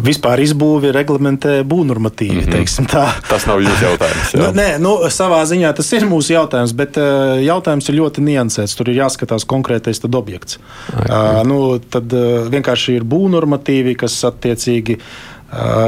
vispār 0.03 0.41
izbūvi 0.43 0.91
reglamentē 0.95 1.57
būvnormatīvi. 1.67 2.45
Mm 2.45 2.65
-hmm. 2.65 3.21
tas 3.29 3.45
nav 3.47 3.61
jūsu 3.63 3.83
jautājums. 3.83 4.31
Jā. 4.33 4.39
nu, 4.41 4.49
nē, 4.59 4.67
nu, 4.79 4.95
savā 5.09 5.41
ziņā 5.47 5.73
tas 5.75 5.91
ir 5.93 6.07
mūsu 6.09 6.35
jautājums, 6.35 6.73
bet 6.75 6.97
uh, 6.97 7.37
jautājums 7.43 7.89
ir 7.89 7.99
ļoti 7.99 8.25
niansēts. 8.25 8.75
Tur 8.75 8.89
ir 8.89 9.01
jāskatās 9.03 9.45
konkrētais 9.45 10.03
objekts. 10.05 10.59
Okay. 10.93 11.09
Uh, 11.09 11.47
nu, 11.47 11.79
tad 11.79 12.13
uh, 12.13 12.47
vienkārši 12.51 12.99
ir 12.99 13.03
būvnormatīvi, 13.03 13.95
kas 13.95 14.23
attiecīgi 14.23 14.99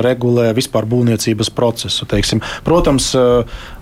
regulē 0.06 0.52
vispār 0.58 0.86
būvniecības 0.90 1.50
procesu. 1.56 2.06
Teiksim. 2.10 2.44
Protams, 2.64 3.14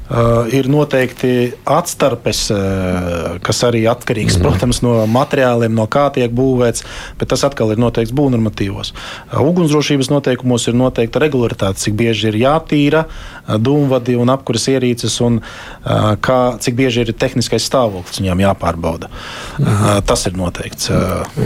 Uh, 0.06 0.46
ir 0.54 0.68
noteikti 0.70 1.56
atstarpes, 1.66 2.44
uh, 2.54 3.40
kas 3.42 3.64
arī 3.66 3.88
atkarīgs, 3.90 4.36
mm. 4.38 4.44
protams, 4.44 4.84
no 4.86 5.00
materiāliem, 5.10 5.74
no 5.74 5.88
kā 5.90 6.04
tiek 6.14 6.30
būvēts, 6.30 6.86
bet 7.18 7.32
tas 7.34 7.42
atkal 7.48 7.74
ir 7.74 7.82
noteikts 7.82 8.14
būvnormatīvos. 8.14 8.94
Uh, 8.94 9.42
ugunsdrošības 9.50 10.12
noteikumos 10.14 10.70
ir 10.70 10.78
noteikta 10.78 11.24
regularitāte, 11.26 11.82
cik 11.82 11.98
bieži 11.98 12.30
ir 12.30 12.38
jātīra 12.44 13.08
dūmvadi 13.50 14.14
un 14.22 14.30
apkuras 14.30 14.70
ierīces, 14.70 15.18
un 15.26 15.42
kā, 16.22 16.40
cik 16.62 16.78
bieži 16.78 17.02
ir 17.02 17.16
tehniskais 17.18 17.66
stāvoklis 17.66 18.22
viņām 18.22 18.46
jāpārbauda. 18.46 19.10
Mm. 19.10 19.66
Uh, 19.66 20.02
tas 20.06 20.30
ir 20.30 20.38
noteikts. 20.38 20.94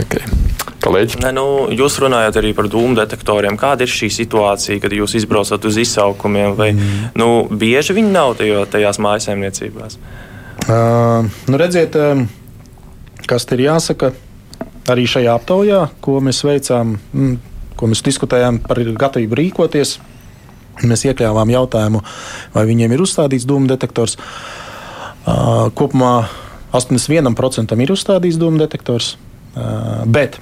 Okay. 0.04 0.59
Kolēģi? 0.80 1.18
Ne, 1.20 1.30
nu, 1.36 1.44
jūs 1.76 1.98
runājat 2.00 2.38
arī 2.40 2.54
par 2.56 2.68
dūmu 2.72 2.96
detektoriem. 2.96 3.58
Kāda 3.60 3.84
ir 3.84 3.92
šī 3.92 4.08
situācija, 4.14 4.80
kad 4.80 4.94
jūs 4.96 5.14
izbraucat 5.18 5.64
uz 5.68 5.76
izsaukumiem? 5.82 6.54
Vai 6.56 6.70
mm. 6.72 7.12
nu, 7.20 7.28
bieži 7.50 7.96
viņi 7.96 8.12
nav 8.14 8.34
tajā, 8.40 8.64
tajās 8.72 9.00
mājsaimniecībās? 9.04 9.98
Uh, 10.70 11.28
nu, 11.48 11.60
redziet, 11.60 11.96
kas 13.28 13.48
ir 13.52 13.64
jāsaka 13.66 14.12
arī 14.90 15.06
šajā 15.08 15.36
aptaujā, 15.36 15.84
ko 16.04 16.18
mēs 16.24 16.42
veicām, 16.46 16.96
mm, 16.96 17.36
ko 17.78 17.90
mēs 17.90 18.04
diskutējām 18.06 18.62
par 18.64 18.80
gatavību 19.04 19.40
rīkoties. 19.42 19.98
Mēs 20.80 21.04
iekļāvām 21.04 21.50
jautājumu, 21.52 22.00
vai 22.54 22.62
viņiem 22.68 22.94
ir 22.96 23.02
uzstādīts 23.04 23.44
dūmu 23.48 23.68
detektors. 23.68 24.16
Uh, 25.28 25.68
kopumā 25.76 26.14
81% 26.72 27.76
ir 27.84 27.92
uzstādīts 27.92 28.40
dūmu 28.40 28.62
detektors. 28.62 29.18
Bet 30.10 30.40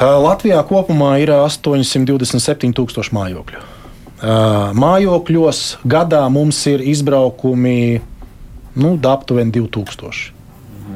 Latvijā 0.00 0.62
kopumā 0.68 1.16
ir 1.22 1.30
827,000 1.34 3.12
mājokļu. 3.16 3.60
Mājokļos 4.78 5.60
gadā 5.88 6.28
mums 6.30 6.66
ir 6.70 6.80
izbraukumi 6.92 8.00
nu, 8.78 8.98
aptuveni 9.02 9.50
2000. 9.54 10.30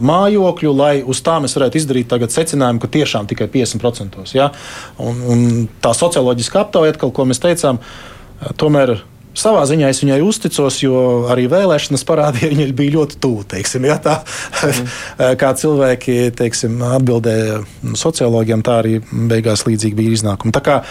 mājokļu, 0.00 0.70
lai 0.76 1.02
uz 1.04 1.20
tā 1.20 1.34
mēs 1.44 1.52
varētu 1.56 1.76
izdarīt 1.76 2.12
secinājumu, 2.32 2.80
ka 2.80 2.88
tiešām 2.88 3.26
tikai 3.26 3.48
50%. 3.48 4.24
Ja? 4.32 4.50
Un, 4.98 5.20
un 5.28 5.68
tā 5.82 5.92
socioloģiska 5.94 6.60
aptaujā, 6.60 6.94
atkal, 6.94 7.10
ko 7.10 7.24
mēs 7.24 7.38
teicām, 7.38 7.76
uh, 7.76 8.17
Tomēr 8.58 8.98
savā 9.38 9.62
ziņā 9.68 9.90
es 9.92 10.00
viņai 10.02 10.18
uzticos, 10.24 10.80
jo 10.82 11.02
arī 11.32 11.46
vēlēšanas 11.50 12.04
parādīja, 12.08 12.50
viņa 12.54 12.66
bija 12.78 12.96
ļoti 12.98 13.20
tuvu. 13.22 13.46
Teiksim, 13.54 13.86
ja, 13.88 13.98
tā, 14.02 14.20
mm. 14.62 14.90
kā 15.42 15.52
cilvēki 15.58 16.18
teiksim, 16.38 16.80
atbildēja 16.98 17.62
sociologiem, 17.98 18.64
tā 18.66 18.80
arī 18.82 18.98
beigās 19.04 19.66
līdzīgi 19.68 19.98
bija 19.98 20.18
iznākumi. 20.18 20.54
Tā 20.56 20.64
kā, 20.64 20.82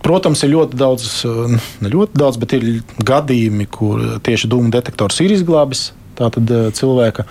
Protams, 0.00 0.40
ir 0.46 0.54
ļoti 0.54 0.78
daudz, 0.80 1.02
ne 1.84 1.88
ļoti 1.92 2.16
daudz, 2.16 2.38
bet 2.40 2.54
ir 2.56 2.62
gadījumi, 3.04 3.66
kur 3.68 4.00
tieši 4.24 4.48
dūmu 4.48 4.72
detektors 4.72 5.18
ir 5.20 5.34
izglābis 5.34 5.90
cilvēka 6.16 7.26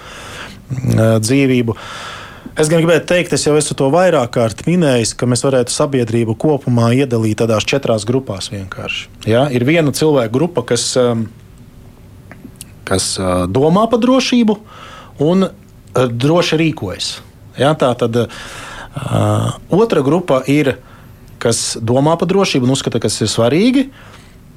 dzīvību. 1.26 1.74
Uh, 1.74 2.19
Es 2.60 2.68
gan 2.68 2.82
gribētu 2.82 3.08
teikt, 3.08 3.32
es 3.32 3.46
jau 3.46 3.54
esmu 3.56 3.76
to 3.80 3.86
vairāk 3.94 4.34
kārt 4.36 4.66
minējis, 4.68 5.14
ka 5.16 5.28
mēs 5.32 5.46
varētu 5.46 5.72
sabiedrību 5.72 6.34
kopumā 6.44 6.90
iedalīt 6.98 7.40
tādās 7.40 7.64
četrās 7.64 8.04
grupās. 8.04 8.50
Vienkārši. 8.52 9.06
Ja? 9.32 9.46
Ir 9.48 9.64
viena 9.64 9.94
cilvēka 9.96 10.34
grupa, 10.34 10.66
kas, 10.68 10.90
um, 11.00 11.22
kas 12.90 13.14
uh, 13.16 13.46
domā 13.48 13.86
par 13.88 14.04
drošību 14.04 14.58
un 15.24 15.48
uh, 15.48 16.04
droši 16.12 16.60
rīkojas. 16.60 17.10
Ja? 17.62 17.72
Tā 17.80 17.94
tad 18.04 18.20
uh, 18.26 18.52
otra 19.72 20.04
grupa 20.04 20.44
ir, 20.52 20.76
kas 21.40 21.78
domā 21.80 22.20
par 22.20 22.28
drošību 22.28 22.68
un 22.68 22.76
uzskata, 22.76 23.00
ka 23.00 23.08
tas 23.08 23.24
ir 23.24 23.32
svarīgi. 23.32 23.88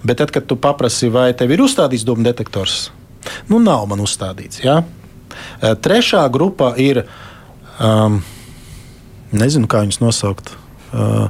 Bet 0.02 0.18
tad, 0.18 0.34
kad 0.34 0.50
tu 0.50 0.58
paprasti, 0.58 1.06
vai 1.06 1.30
tev 1.38 1.54
ir 1.54 1.62
uzstādīts 1.62 2.02
doma 2.02 2.26
detektors, 2.26 2.88
nu 3.46 3.62
nav 3.62 3.86
man 3.86 4.02
uzstādīts. 4.02 4.64
Ja? 4.66 4.80
Trešā 5.62 6.26
grupa 6.34 6.74
ir 6.82 7.06
um, 7.80 8.20
nezinu, 9.32 9.68
kā 9.70 9.82
viņus 9.84 10.00
nosaukt, 10.02 10.52
uh, 10.92 11.28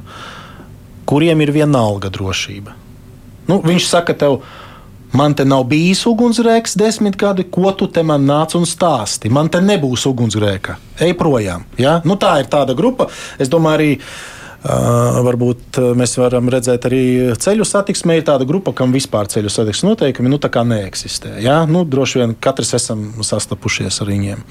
kuriem 1.09 1.43
ir 1.45 1.53
vienalga 1.55 2.11
drošība. 2.13 2.75
Nu, 3.49 3.59
viņš 3.63 3.87
saka, 3.87 4.15
tev, 4.15 4.41
man 5.15 5.35
te 5.37 5.45
nav 5.47 5.65
bijis 5.71 6.05
ugunsgrēks 6.09 6.77
desmit 6.79 7.17
gadi, 7.19 7.45
ko 7.51 7.73
tu 7.77 7.89
te 7.91 8.03
man 8.07 8.23
nāc 8.27 8.55
un 8.59 8.67
stāsti. 8.67 9.31
Man 9.33 9.51
te 9.51 9.61
nebūs 9.63 10.07
ugunsgrēka. 10.09 10.77
Ej 11.03 11.17
projām. 11.19 11.67
Ja? 11.79 11.99
Nu, 12.07 12.15
tā 12.19 12.37
ir 12.43 12.51
tāda 12.51 12.75
grupa. 12.77 13.11
Es 13.39 13.51
domāju, 13.51 13.79
arī. 13.79 13.91
Uh, 13.99 14.39
varbūt 14.63 15.75
mēs 15.99 16.13
varam 16.15 16.47
redzēt, 16.47 16.85
arī 16.87 17.01
ceļu 17.35 17.65
satiksmē 17.67 18.15
ir 18.15 18.23
tāda 18.29 18.45
grupa, 18.47 18.71
kam 18.71 18.93
vispār 18.95 19.27
ceļu 19.27 19.51
satiksmes 19.51 19.89
noteikumi 19.89 20.31
nu, 20.31 20.39
neeksistē. 20.39 21.33
Ja? 21.43 21.65
Nu, 21.67 21.83
droši 21.83 22.21
vien 22.21 22.35
katrs 22.39 22.71
esam 22.79 23.09
sastapušies 23.19 23.99
ar 23.99 24.07
viņiem. 24.07 24.45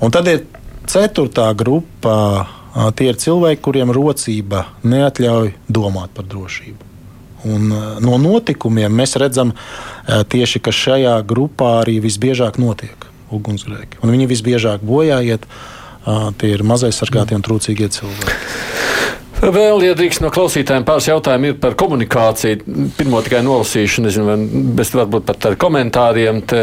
Un 0.00 0.16
tad 0.16 0.32
ir 0.32 0.46
Ceturtā 0.90 1.52
grupa 1.54 2.48
tie 2.98 3.12
ir 3.12 3.18
cilvēki, 3.20 3.60
kuriem 3.62 3.92
rocība 3.94 4.64
neatļauj 4.82 5.52
domāt 5.70 6.10
par 6.16 6.26
drošību. 6.26 6.88
Un 7.50 7.70
no 8.02 8.16
notikumiem 8.18 8.90
mēs 8.98 9.14
redzam 9.22 9.52
tieši, 10.06 10.58
ka 10.58 10.74
šajā 10.74 11.14
grupā 11.30 11.76
arī 11.84 12.00
visbiežāk 12.02 12.58
notiek 12.58 13.06
ugunsgrēki. 13.30 14.00
Un 14.02 14.10
viņi 14.16 14.26
visbiežāk 14.32 14.82
bojā 14.82 15.20
iet. 15.30 15.46
Tie 16.40 16.50
ir 16.50 16.64
mazai 16.66 16.90
sargātie 16.96 17.38
un 17.38 17.46
trūcīgie 17.46 17.86
cilvēki. 17.94 18.36
Vēl, 19.40 19.80
ja 19.80 19.94
drīkst 19.96 20.20
no 20.20 20.28
klausītājiem, 20.28 20.84
pāris 20.84 21.06
jautājumu 21.08 21.48
ir 21.48 21.54
par 21.62 21.72
komunikāciju. 21.80 22.90
Pirmo 22.98 23.22
tikai 23.24 23.38
nolasīšu, 23.40 24.02
nezinu, 24.04 24.34
bet 24.76 24.92
varbūt 24.92 25.24
pat 25.30 25.46
ar 25.48 25.54
komentāriem. 25.60 26.42
Te 26.44 26.60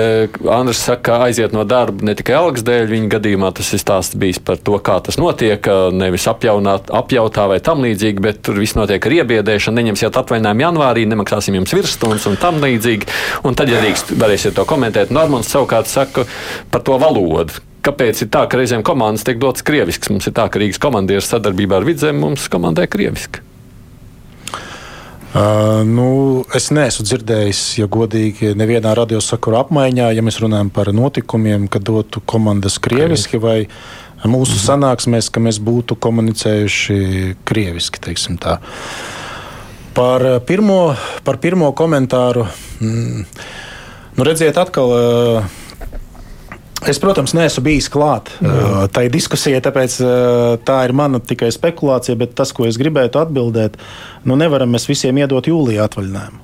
Andris 0.53 0.83
saka, 0.85 1.23
aiziet 1.25 1.55
no 1.57 1.63
darba 1.65 2.05
ne 2.05 2.13
tikai 2.17 2.35
algas 2.37 2.61
dēļ, 2.67 2.85
viņa 2.91 3.09
gadījumā 3.15 3.49
tas 3.57 3.71
ir 3.73 3.81
stāsts 3.81 4.17
bijis 4.21 4.37
par 4.45 4.61
to, 4.61 4.77
kā 4.77 4.99
tas 5.07 5.17
notiek, 5.17 5.65
nevis 5.97 6.29
apjaunāt, 6.29 6.91
apjautā 6.93 7.47
vai 7.49 7.57
tam 7.65 7.81
līdzīgi, 7.81 8.21
bet 8.21 8.43
tur 8.45 8.61
viss 8.61 8.77
notiek 8.77 9.01
ar 9.09 9.15
iebiedēšanu, 9.23 9.81
neņemsiet 9.81 10.21
atvaļinājumu 10.21 10.67
janvārī, 10.67 11.07
nemaksāsim 11.09 11.57
jums 11.57 11.73
virsstundas 11.73 12.29
un 12.29 12.37
tam 12.37 12.61
līdzīgi. 12.61 13.09
Un 13.49 13.57
tad, 13.57 13.73
ja 13.73 13.81
drīkst, 13.81 14.13
varēsiet 14.21 14.53
to 14.53 14.69
komentēt. 14.69 15.09
Normons 15.09 15.49
savukārt 15.49 15.89
saka 15.89 16.29
par 16.69 16.85
to 16.85 17.01
valodu 17.01 17.57
kāpēc 17.87 18.25
ir 18.25 18.31
tā, 18.33 18.45
ka 18.49 18.59
reizēm 18.59 18.83
komandas 18.85 19.25
tiek 19.27 19.39
dotas 19.41 19.65
krievisks. 19.67 20.11
Mums 20.11 20.27
ir 20.27 20.35
tā, 20.37 20.47
ka 20.51 20.59
Rīgas 20.61 20.81
komandieris 20.83 21.29
sadarbībā 21.31 21.79
ar 21.79 21.87
vidzemi 21.87 22.23
mums 22.25 22.49
komandē 22.51 22.87
krieviski. 22.91 23.43
Uh, 25.37 25.83
nu, 25.85 26.07
es 26.55 26.69
neesmu 26.73 27.03
dzirdējis, 27.05 27.61
ja 27.77 27.85
godīgi, 27.91 28.53
nevienā 28.57 28.93
radiosakura 28.97 29.59
apmaiņā, 29.65 30.07
ja 30.15 30.23
mēs 30.25 30.39
runājam 30.41 30.71
par 30.73 30.89
notikumiem, 30.95 31.67
kad 31.69 31.83
dotu 31.85 32.23
komandas 32.25 32.79
krieviski 32.81 33.37
vai 33.43 33.57
mūsu 34.23 34.55
mhm. 34.55 34.63
sanāksmēs, 34.63 35.29
ka 35.29 35.43
mēs 35.43 35.59
būtu 35.61 35.99
komunicējuši 36.01 36.97
krieviski. 37.45 38.01
Par 39.97 40.25
pirmo, 40.47 40.81
par 41.27 41.39
pirmo 41.43 41.69
komentāru. 41.75 42.47
Mm, 42.79 43.23
nu, 44.17 44.25
redziet, 44.25 44.57
atkal. 44.57 44.95
Uh, 44.95 45.63
Es, 46.85 46.99
protams, 47.01 47.33
neesmu 47.33 47.63
bijis 47.65 47.87
klāt 47.89 48.29
uh, 48.37 48.83
tai 48.93 49.07
diskusijai, 49.09 49.61
tāpēc 49.65 49.95
uh, 50.03 50.57
tā 50.61 50.83
ir 50.85 50.93
mana 50.93 51.17
tikai 51.17 51.49
spekulācija. 51.53 52.17
Bet 52.19 52.35
tas, 52.37 52.53
ko 52.53 52.67
es 52.69 52.77
gribētu 52.77 53.17
atbildēt, 53.23 53.79
nu 54.29 54.37
nevaram 54.37 54.69
mēs 54.75 54.85
visiem 54.89 55.17
iedot 55.17 55.49
jūlijā 55.49 55.87
atvaļinājumu. 55.89 56.43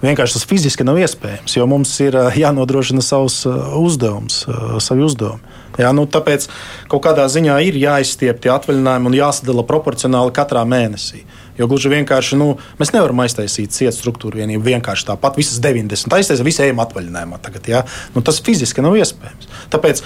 Vienkārši 0.00 0.38
tas 0.38 0.46
fiziski 0.48 0.84
nav 0.86 0.96
iespējams, 1.02 1.58
jo 1.58 1.66
mums 1.68 1.90
ir 2.00 2.14
uh, 2.16 2.30
jānodrošina 2.32 3.02
savs 3.04 3.42
uh, 3.48 3.74
uzdevums, 3.82 4.44
uh, 4.46 4.78
savi 4.80 5.02
uzdevumi. 5.04 5.58
Jā, 5.80 5.90
nu, 5.96 6.06
tāpēc 6.10 6.46
kaut 6.90 7.02
kādā 7.04 7.26
ziņā 7.30 7.58
ir 7.66 7.76
jāizstiep 7.80 8.40
tie 8.42 8.54
atvaļinājumi 8.54 9.10
un 9.10 9.18
jāsadala 9.18 9.66
proporcionāli 9.66 10.34
katrā 10.36 10.62
mēnesī. 10.68 11.24
Jo 11.58 11.68
gluži 11.70 11.92
vienkārši 11.92 12.38
nu, 12.40 12.52
mēs 12.80 12.92
nevaram 12.94 13.22
aiztaisīt 13.24 13.74
cietu 13.74 13.96
struktūru 13.96 14.40
vienību 14.40 14.64
vienkārši 14.66 15.08
tāpat. 15.10 15.38
Visas 15.40 15.62
90 15.62 16.18
aiztaisīt, 16.18 16.46
visi 16.46 16.64
ejam 16.66 16.82
atvaļinājumā. 16.84 17.40
Tagad, 17.44 17.70
ja? 17.70 17.82
nu, 18.14 18.24
tas 18.26 18.42
fiziski 18.44 18.84
nav 18.84 18.98
iespējams. 19.00 19.50
Tāpēc 19.72 20.04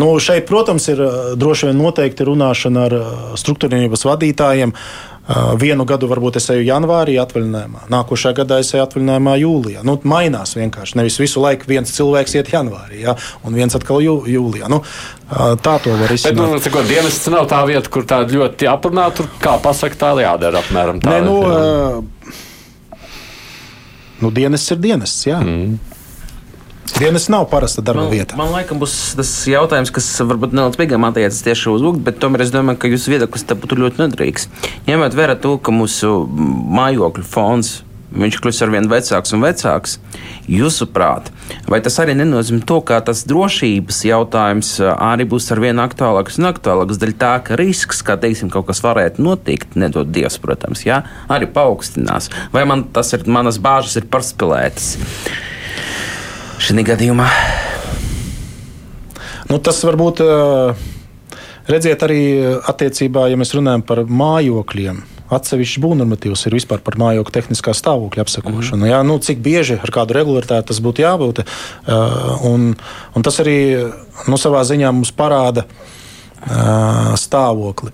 nu, 0.00 0.12
šeit, 0.22 0.46
protams, 0.50 0.88
ir 0.92 1.02
droši 1.40 1.70
vien 1.70 1.82
noteikti 1.82 2.28
runāšana 2.28 2.86
ar 2.88 3.00
struktūrvienības 3.40 4.06
vadītājiem. 4.08 4.74
Uh, 4.74 5.13
vienu 5.60 5.86
gadu 5.88 6.08
varbūt 6.10 6.36
es 6.36 6.50
eju 6.52 6.64
janvārī 6.66 7.14
atvaļinājumā, 7.22 7.86
nākošajā 7.92 8.36
gadā 8.42 8.58
es 8.60 8.74
eju 8.74 8.82
atvaļinājumā 8.84 9.36
jūlijā. 9.40 9.84
Nu, 9.86 9.96
mainās 10.04 10.52
vienkārši. 10.58 10.98
Nevis 11.00 11.16
visu 11.20 11.40
laiku 11.40 11.68
viens 11.70 11.92
cilvēks 11.96 12.36
iet 12.36 12.52
janvārī, 12.52 13.00
ja, 13.06 13.16
un 13.44 13.56
viens 13.56 13.74
atkal 13.76 14.04
jū, 14.04 14.18
jūlijā. 14.28 14.68
Nu, 14.72 14.82
tā 15.64 15.78
to 15.84 15.96
var 15.96 16.12
izdarīt. 16.12 16.36
Nu, 16.40 16.60
cikot, 16.60 16.84
dienests 16.90 17.32
nav 17.32 17.48
tā 17.52 17.62
vieta, 17.68 17.88
kur 17.92 18.04
tā 18.08 18.20
ļoti 18.28 18.68
aprunā, 18.68 19.08
tur 19.16 19.30
kā 19.40 19.56
pasaka, 19.64 20.00
tā 20.04 20.12
jādara 20.20 20.60
apmēram 20.60 21.00
tā. 21.00 21.16
Ne, 21.16 21.20
nu, 21.24 21.34
uh, 21.40 22.04
nu, 24.20 24.34
dienests 24.34 24.76
ir 24.76 24.84
dienests, 24.84 25.24
jā. 25.30 25.40
Mm. 25.40 25.93
Dienas 26.92 27.28
nav 27.32 27.46
parasta 27.50 27.82
darba 27.82 28.04
man, 28.04 28.12
vieta. 28.12 28.36
Man 28.38 28.52
liekas, 28.52 28.78
būs 28.78 28.96
tas 29.18 29.30
jautājums, 29.48 29.90
kas 29.94 30.10
varbūt 30.20 30.52
nedaudz 30.54 30.76
pieejams 30.78 31.08
attiecas 31.08 31.40
tieši 31.46 31.72
uz 31.72 31.82
uguni, 31.82 32.04
bet 32.04 32.20
tomēr 32.22 32.44
es 32.44 32.52
domāju, 32.54 32.82
ka 32.82 32.92
jūsu 32.92 33.14
viedoklis 33.14 33.48
būtu 33.48 33.80
ļoti 33.80 34.02
noderīgs. 34.02 34.46
Ņemot 34.86 35.16
vērā 35.16 35.38
to, 35.40 35.56
ka 35.58 35.74
mūsu 35.74 36.12
mājokļu 36.76 37.26
fonds 37.26 37.80
viņš 38.14 38.36
kļūst 38.42 38.64
ar 38.64 38.72
vien 38.74 38.88
vecāks 38.90 39.34
un 39.34 39.42
vecāks. 39.42 39.96
Jūsuprāt, 40.50 41.30
vai 41.70 41.80
tas 41.84 41.96
arī 42.02 42.14
nenozīmē 42.18 42.62
to, 42.68 42.78
ka 42.86 43.00
tas 43.04 43.24
drošības 43.28 44.02
jautājums 44.06 44.76
arī 44.92 45.26
būs 45.30 45.48
ar 45.54 45.62
vien 45.64 45.80
aktuālāks 45.82 46.38
un 46.38 46.50
aktuālāks? 46.52 47.00
Daļai 47.00 47.16
tā, 47.20 47.32
ka 47.46 47.58
risks, 47.60 48.04
ka 48.06 48.18
teiksim, 48.20 48.52
kaut 48.54 48.68
kas 48.70 48.84
varētu 48.84 49.24
notikt, 49.24 49.74
nedod 49.80 50.12
Dievs, 50.14 50.38
protams, 50.42 50.84
jā, 50.86 51.02
arī 51.32 51.50
paaugstinās. 51.50 52.30
Vai 52.54 52.66
man 52.68 52.86
tas 52.94 53.10
ir, 53.16 53.26
manas 53.26 53.58
bāžas 53.62 53.98
ir 53.98 54.08
parspēlētas? 54.12 54.94
Šī 56.64 56.84
gadījumā? 56.86 57.28
Nu, 59.50 59.58
tas 59.60 59.82
varbūt 59.84 60.22
redziet 61.68 62.04
arī 62.06 62.20
attiecībā, 62.56 63.26
ja 63.28 63.36
mēs 63.40 63.52
runājam 63.56 63.84
par 63.84 64.04
mājokļiem. 64.08 65.02
Atsevišķs 65.34 65.80
būvnormatīvs 65.82 66.44
ir 66.48 66.56
vispār 66.56 66.80
par 66.84 66.96
mājokļa 67.00 67.34
tehniskā 67.38 67.74
stāvokļa 67.76 68.24
apsakošanu. 68.24 68.80
Mm 68.80 68.84
-hmm. 68.84 68.92
jā, 68.92 69.00
nu, 69.08 69.18
cik 69.18 69.40
bieži 69.44 69.78
ar 69.82 69.92
kādu 69.92 70.16
regularitāti 70.16 70.68
tas 70.68 70.80
būtu 70.84 71.04
jābūt. 71.04 71.42
Un, 72.44 72.74
un 73.14 73.22
tas 73.22 73.40
arī 73.40 73.58
nu, 74.28 74.36
savā 74.36 74.64
ziņā 74.64 74.92
mums 74.92 75.12
parāda 75.12 75.64
stāvokli. 77.16 77.92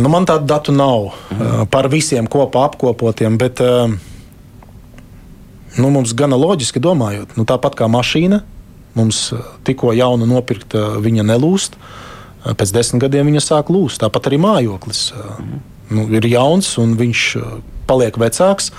Nu, 0.00 0.08
man 0.08 0.24
tādu 0.28 0.46
datu 0.46 0.72
nav 0.72 1.00
mm 1.02 1.38
-hmm. 1.38 1.66
par 1.66 1.88
visiem 1.88 2.26
kopā 2.26 2.64
apkopotiem, 2.64 3.38
bet 3.38 3.60
uh, 3.60 3.90
nu, 5.78 5.90
mums 5.92 6.14
gana 6.18 6.38
loģiski 6.40 6.82
domājot, 6.82 7.36
nu, 7.38 7.46
tāpat 7.48 7.76
kā 7.78 7.88
mašīna, 7.90 8.42
mums 8.98 9.24
eh, 9.36 9.42
tikko 9.68 9.94
jaunu 9.96 10.28
nopirkta, 10.28 10.98
viņa 11.02 11.26
nelūst. 11.32 11.78
Eh, 11.78 12.54
pēc 12.58 12.74
desmit 12.74 13.04
gadiem 13.06 13.30
viņa 13.32 13.44
sāk 13.44 13.72
lūst. 13.72 14.02
Tāpat 14.02 14.30
arī 14.30 14.40
mājoklis 14.42 15.08
mm. 15.16 15.58
nu, 15.96 16.06
ir 16.18 16.28
jauns 16.32 16.74
un 16.82 16.96
viņš 17.00 17.26
paliek 17.88 18.16
vecāks. 18.20 18.70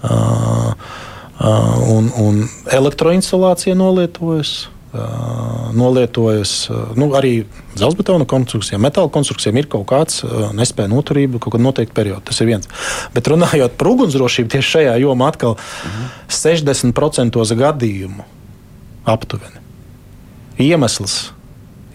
Uh, 0.00 0.72
uh, 1.44 1.74
un, 1.92 2.06
un 2.16 2.38
elektroinstalācija 2.72 3.76
nolietojas 3.76 4.70
nolietojas 5.72 6.70
nu, 6.98 7.10
arī 7.14 7.44
dzelzbetona 7.76 8.26
konstrukcijām, 8.26 8.82
metāla 8.82 9.10
konstrukcijām, 9.14 9.60
ir 9.60 9.68
kaut 9.70 9.86
kāds 9.90 10.24
nespēja 10.56 10.90
noturība, 10.90 11.38
kaut 11.38 11.54
kāda 11.54 11.66
noteikta 11.68 11.94
perioda. 11.94 12.24
Tas 12.26 12.42
ir 12.42 12.50
viens. 12.50 12.66
Bet 13.14 13.30
runājot 13.30 13.76
par 13.78 13.92
ugunsdrošību, 13.92 14.50
tieši 14.50 14.74
šajā 14.74 14.96
jomā 15.04 15.30
atkal 15.30 15.56
mhm. 15.56 16.10
60% 16.34 17.58
gadījumu 17.62 18.26
aptuveni. 19.10 19.62
Iemesls, 20.60 21.30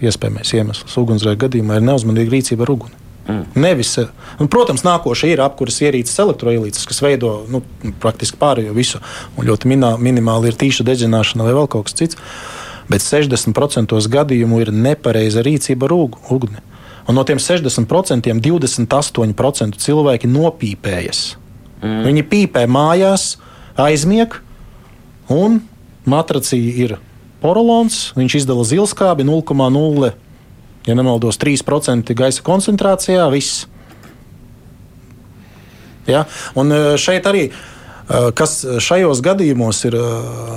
iespējamais 0.01 0.55
iemesls 0.55 0.95
ugunsgrēka 0.99 1.45
gadījumā 1.45 1.79
ir 1.79 1.89
neuzmanīga 1.89 2.33
rīcība 2.33 2.65
ar 2.65 2.73
uguni. 2.77 3.03
Mm. 3.25 3.45
Nevis, 3.57 3.95
un, 4.37 4.47
protams, 4.53 4.83
nākošais 4.85 5.31
ir 5.33 5.41
apkuras 5.41 5.79
ierīces, 5.81 6.19
elektroierīces, 6.21 6.85
kas 6.85 7.01
veido 7.01 7.39
nu, 7.49 7.63
praktiski 8.01 8.37
pārējo 8.37 8.75
visu. 8.77 9.01
Un 9.33 9.47
ļoti 9.49 9.71
minā, 9.71 9.95
minimāli 9.97 10.51
ir 10.51 10.59
tīša 10.61 10.85
dedzināšana 10.85 11.47
vai 11.47 11.55
vēl 11.57 11.71
kaut 11.73 11.89
kas 11.89 11.97
cits. 11.97 12.19
Uh, 12.19 12.64
bet 12.89 13.03
60% 13.05 13.95
gadījumu 14.15 14.61
ir 14.63 14.71
nepareiza 14.73 15.43
rīcība 15.45 15.89
ar 15.89 15.95
uguni. 15.95 16.61
Un 17.05 17.17
no 17.17 17.23
tiem 17.25 17.37
60% 17.41 18.33
28% 18.41 19.81
cilvēki 19.81 20.29
nopīpējas. 20.29 21.21
Mm. 21.83 22.01
Viņi 22.07 22.23
pīpē 22.31 22.65
mājās, 22.71 23.35
aizmieg, 23.77 24.39
un 25.29 25.59
matracī 26.09 26.57
ir 26.85 26.97
porolons. 27.43 28.09
Viņš 28.17 28.39
izdala 28.41 28.65
zilskābi 28.65 29.25
0,0, 29.27 30.11
ja 30.87 30.97
nemaldos, 30.97 31.37
3% 31.41 32.17
gaisa 32.17 32.45
koncentrācijā. 32.45 33.27
Viss. 33.33 33.67
Ja? 36.09 36.25
Un 36.57 36.73
e, 36.73 36.81
šeit 37.01 37.29
arī, 37.29 37.49
e, 37.49 38.23
kas 38.37 38.63
šajos 38.81 39.21
gadījumos 39.25 39.85
ir 39.89 39.97
e, 39.97 40.07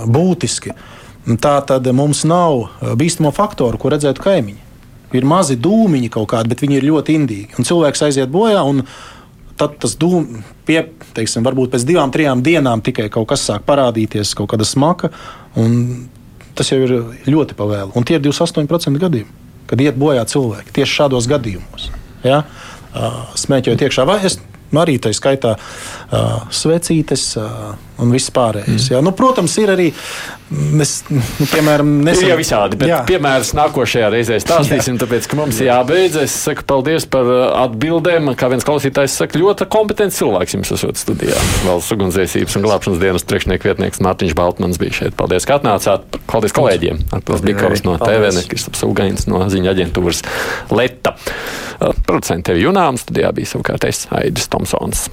būtiski, 0.08 0.72
ir 0.72 0.97
Tā 1.36 1.58
tad 1.68 1.84
mums 1.92 2.24
nav 2.24 2.62
uh, 2.62 2.94
bīstamo 2.96 3.32
faktoru, 3.36 3.76
ko 3.80 3.92
redzētu 3.92 4.24
kaimiņi. 4.24 4.64
Ir 5.16 5.24
mazi 5.28 5.56
dūmiņi 5.60 6.10
kaut 6.12 6.28
kādi, 6.32 6.52
bet 6.52 6.62
viņi 6.64 6.78
ir 6.78 6.86
ļoti 6.88 7.16
indīgi. 7.16 7.56
Un 7.60 7.68
cilvēks 7.68 8.04
aiziet 8.08 8.32
bojā, 8.32 8.60
un 8.68 8.82
tad 9.58 9.78
tas 9.82 9.96
dūms, 9.98 10.44
pie, 10.68 10.82
teiksim, 11.16 11.44
varbūt 11.46 11.72
pēc 11.72 11.86
divām, 11.88 12.12
trijām 12.14 12.44
dienām 12.44 12.82
tikai 12.84 13.08
kaut 13.12 13.30
kas 13.30 13.46
sāk 13.48 13.64
parādīties, 13.68 14.34
kaut 14.38 14.52
kāda 14.52 14.68
smaka. 14.68 15.10
Tas 16.58 16.72
jau 16.72 16.78
ir 16.84 16.94
ļoti 17.30 17.56
pavēlu. 17.58 17.94
Un 17.96 18.06
tie 18.06 18.18
ir 18.18 18.24
28% 18.26 19.00
gadījumi, 19.00 19.48
kad 19.70 19.80
iet 19.82 19.98
bojā 19.98 20.26
cilvēki 20.28 20.76
tieši 20.76 21.00
šādos 21.00 21.28
gadījumos. 21.30 21.88
Ja? 22.26 22.42
Smēķējot 23.38 23.84
iekšā, 23.88 24.06
vai 24.08 24.20
es 24.28 24.38
arī 24.76 24.98
tā 25.00 25.14
skaitā 25.16 25.56
svecītes 26.52 27.30
un 28.02 28.12
viss 28.14 28.32
pārējais. 28.34 28.88
Mm. 28.92 29.06
Nu, 29.08 29.12
protams, 29.16 29.54
ir 29.60 29.72
arī. 29.74 29.88
Mēs, 30.48 31.02
nu, 31.12 31.20
piemēram, 31.50 31.90
nesen... 32.06 32.24
Ir 32.24 32.30
jau 32.32 32.38
visādi, 32.38 32.78
bet 32.80 32.88
jā. 32.88 33.02
piemērs 33.08 33.50
nākošajā 33.58 34.06
reizē 34.14 34.38
stāstīsim, 34.40 34.96
jā. 34.96 35.02
tāpēc, 35.02 35.26
ka 35.28 35.36
mums 35.36 35.58
jābeidz. 35.60 36.16
Es 36.22 36.36
saku 36.46 36.64
paldies 36.68 37.04
par 37.10 37.28
atbildēm. 37.66 38.30
Kā 38.38 38.48
viens 38.52 38.64
klausītājs 38.64 39.18
saka, 39.20 39.36
ļoti 39.42 39.68
kompetents 39.68 40.16
cilvēks 40.22 40.56
jums 40.56 40.72
esot 40.78 41.02
studijā. 41.02 41.36
Valsts 41.66 41.92
ugunsdzēsības 41.98 42.56
un 42.56 42.66
glābšanas 42.68 43.04
dienas 43.04 43.28
priekšnieku 43.28 43.68
vietnieks 43.68 44.02
Mārtiņš 44.08 44.34
Baltmans 44.38 44.80
bija 44.80 45.02
šeit. 45.02 45.18
Paldies, 45.20 45.44
ka 45.48 45.60
atnācāt. 45.60 46.18
Paldies 46.32 46.56
kolēģiem. 46.56 47.04
Arturs 47.18 47.44
Bikovs 47.44 47.84
no 47.84 47.98
TVN, 48.00 48.40
Kristaps 48.48 48.86
Ugains 48.88 49.28
no 49.28 49.44
ziņa 49.52 49.74
aģentūras 49.76 50.24
Leta. 50.72 51.18
Producents 52.08 52.48
tevi 52.48 52.64
Junāms, 52.64 53.04
studijā 53.04 53.36
bija 53.36 53.52
savukārt 53.52 53.84
es 53.90 54.06
Aidis 54.16 54.48
Tomsons. 54.48 55.10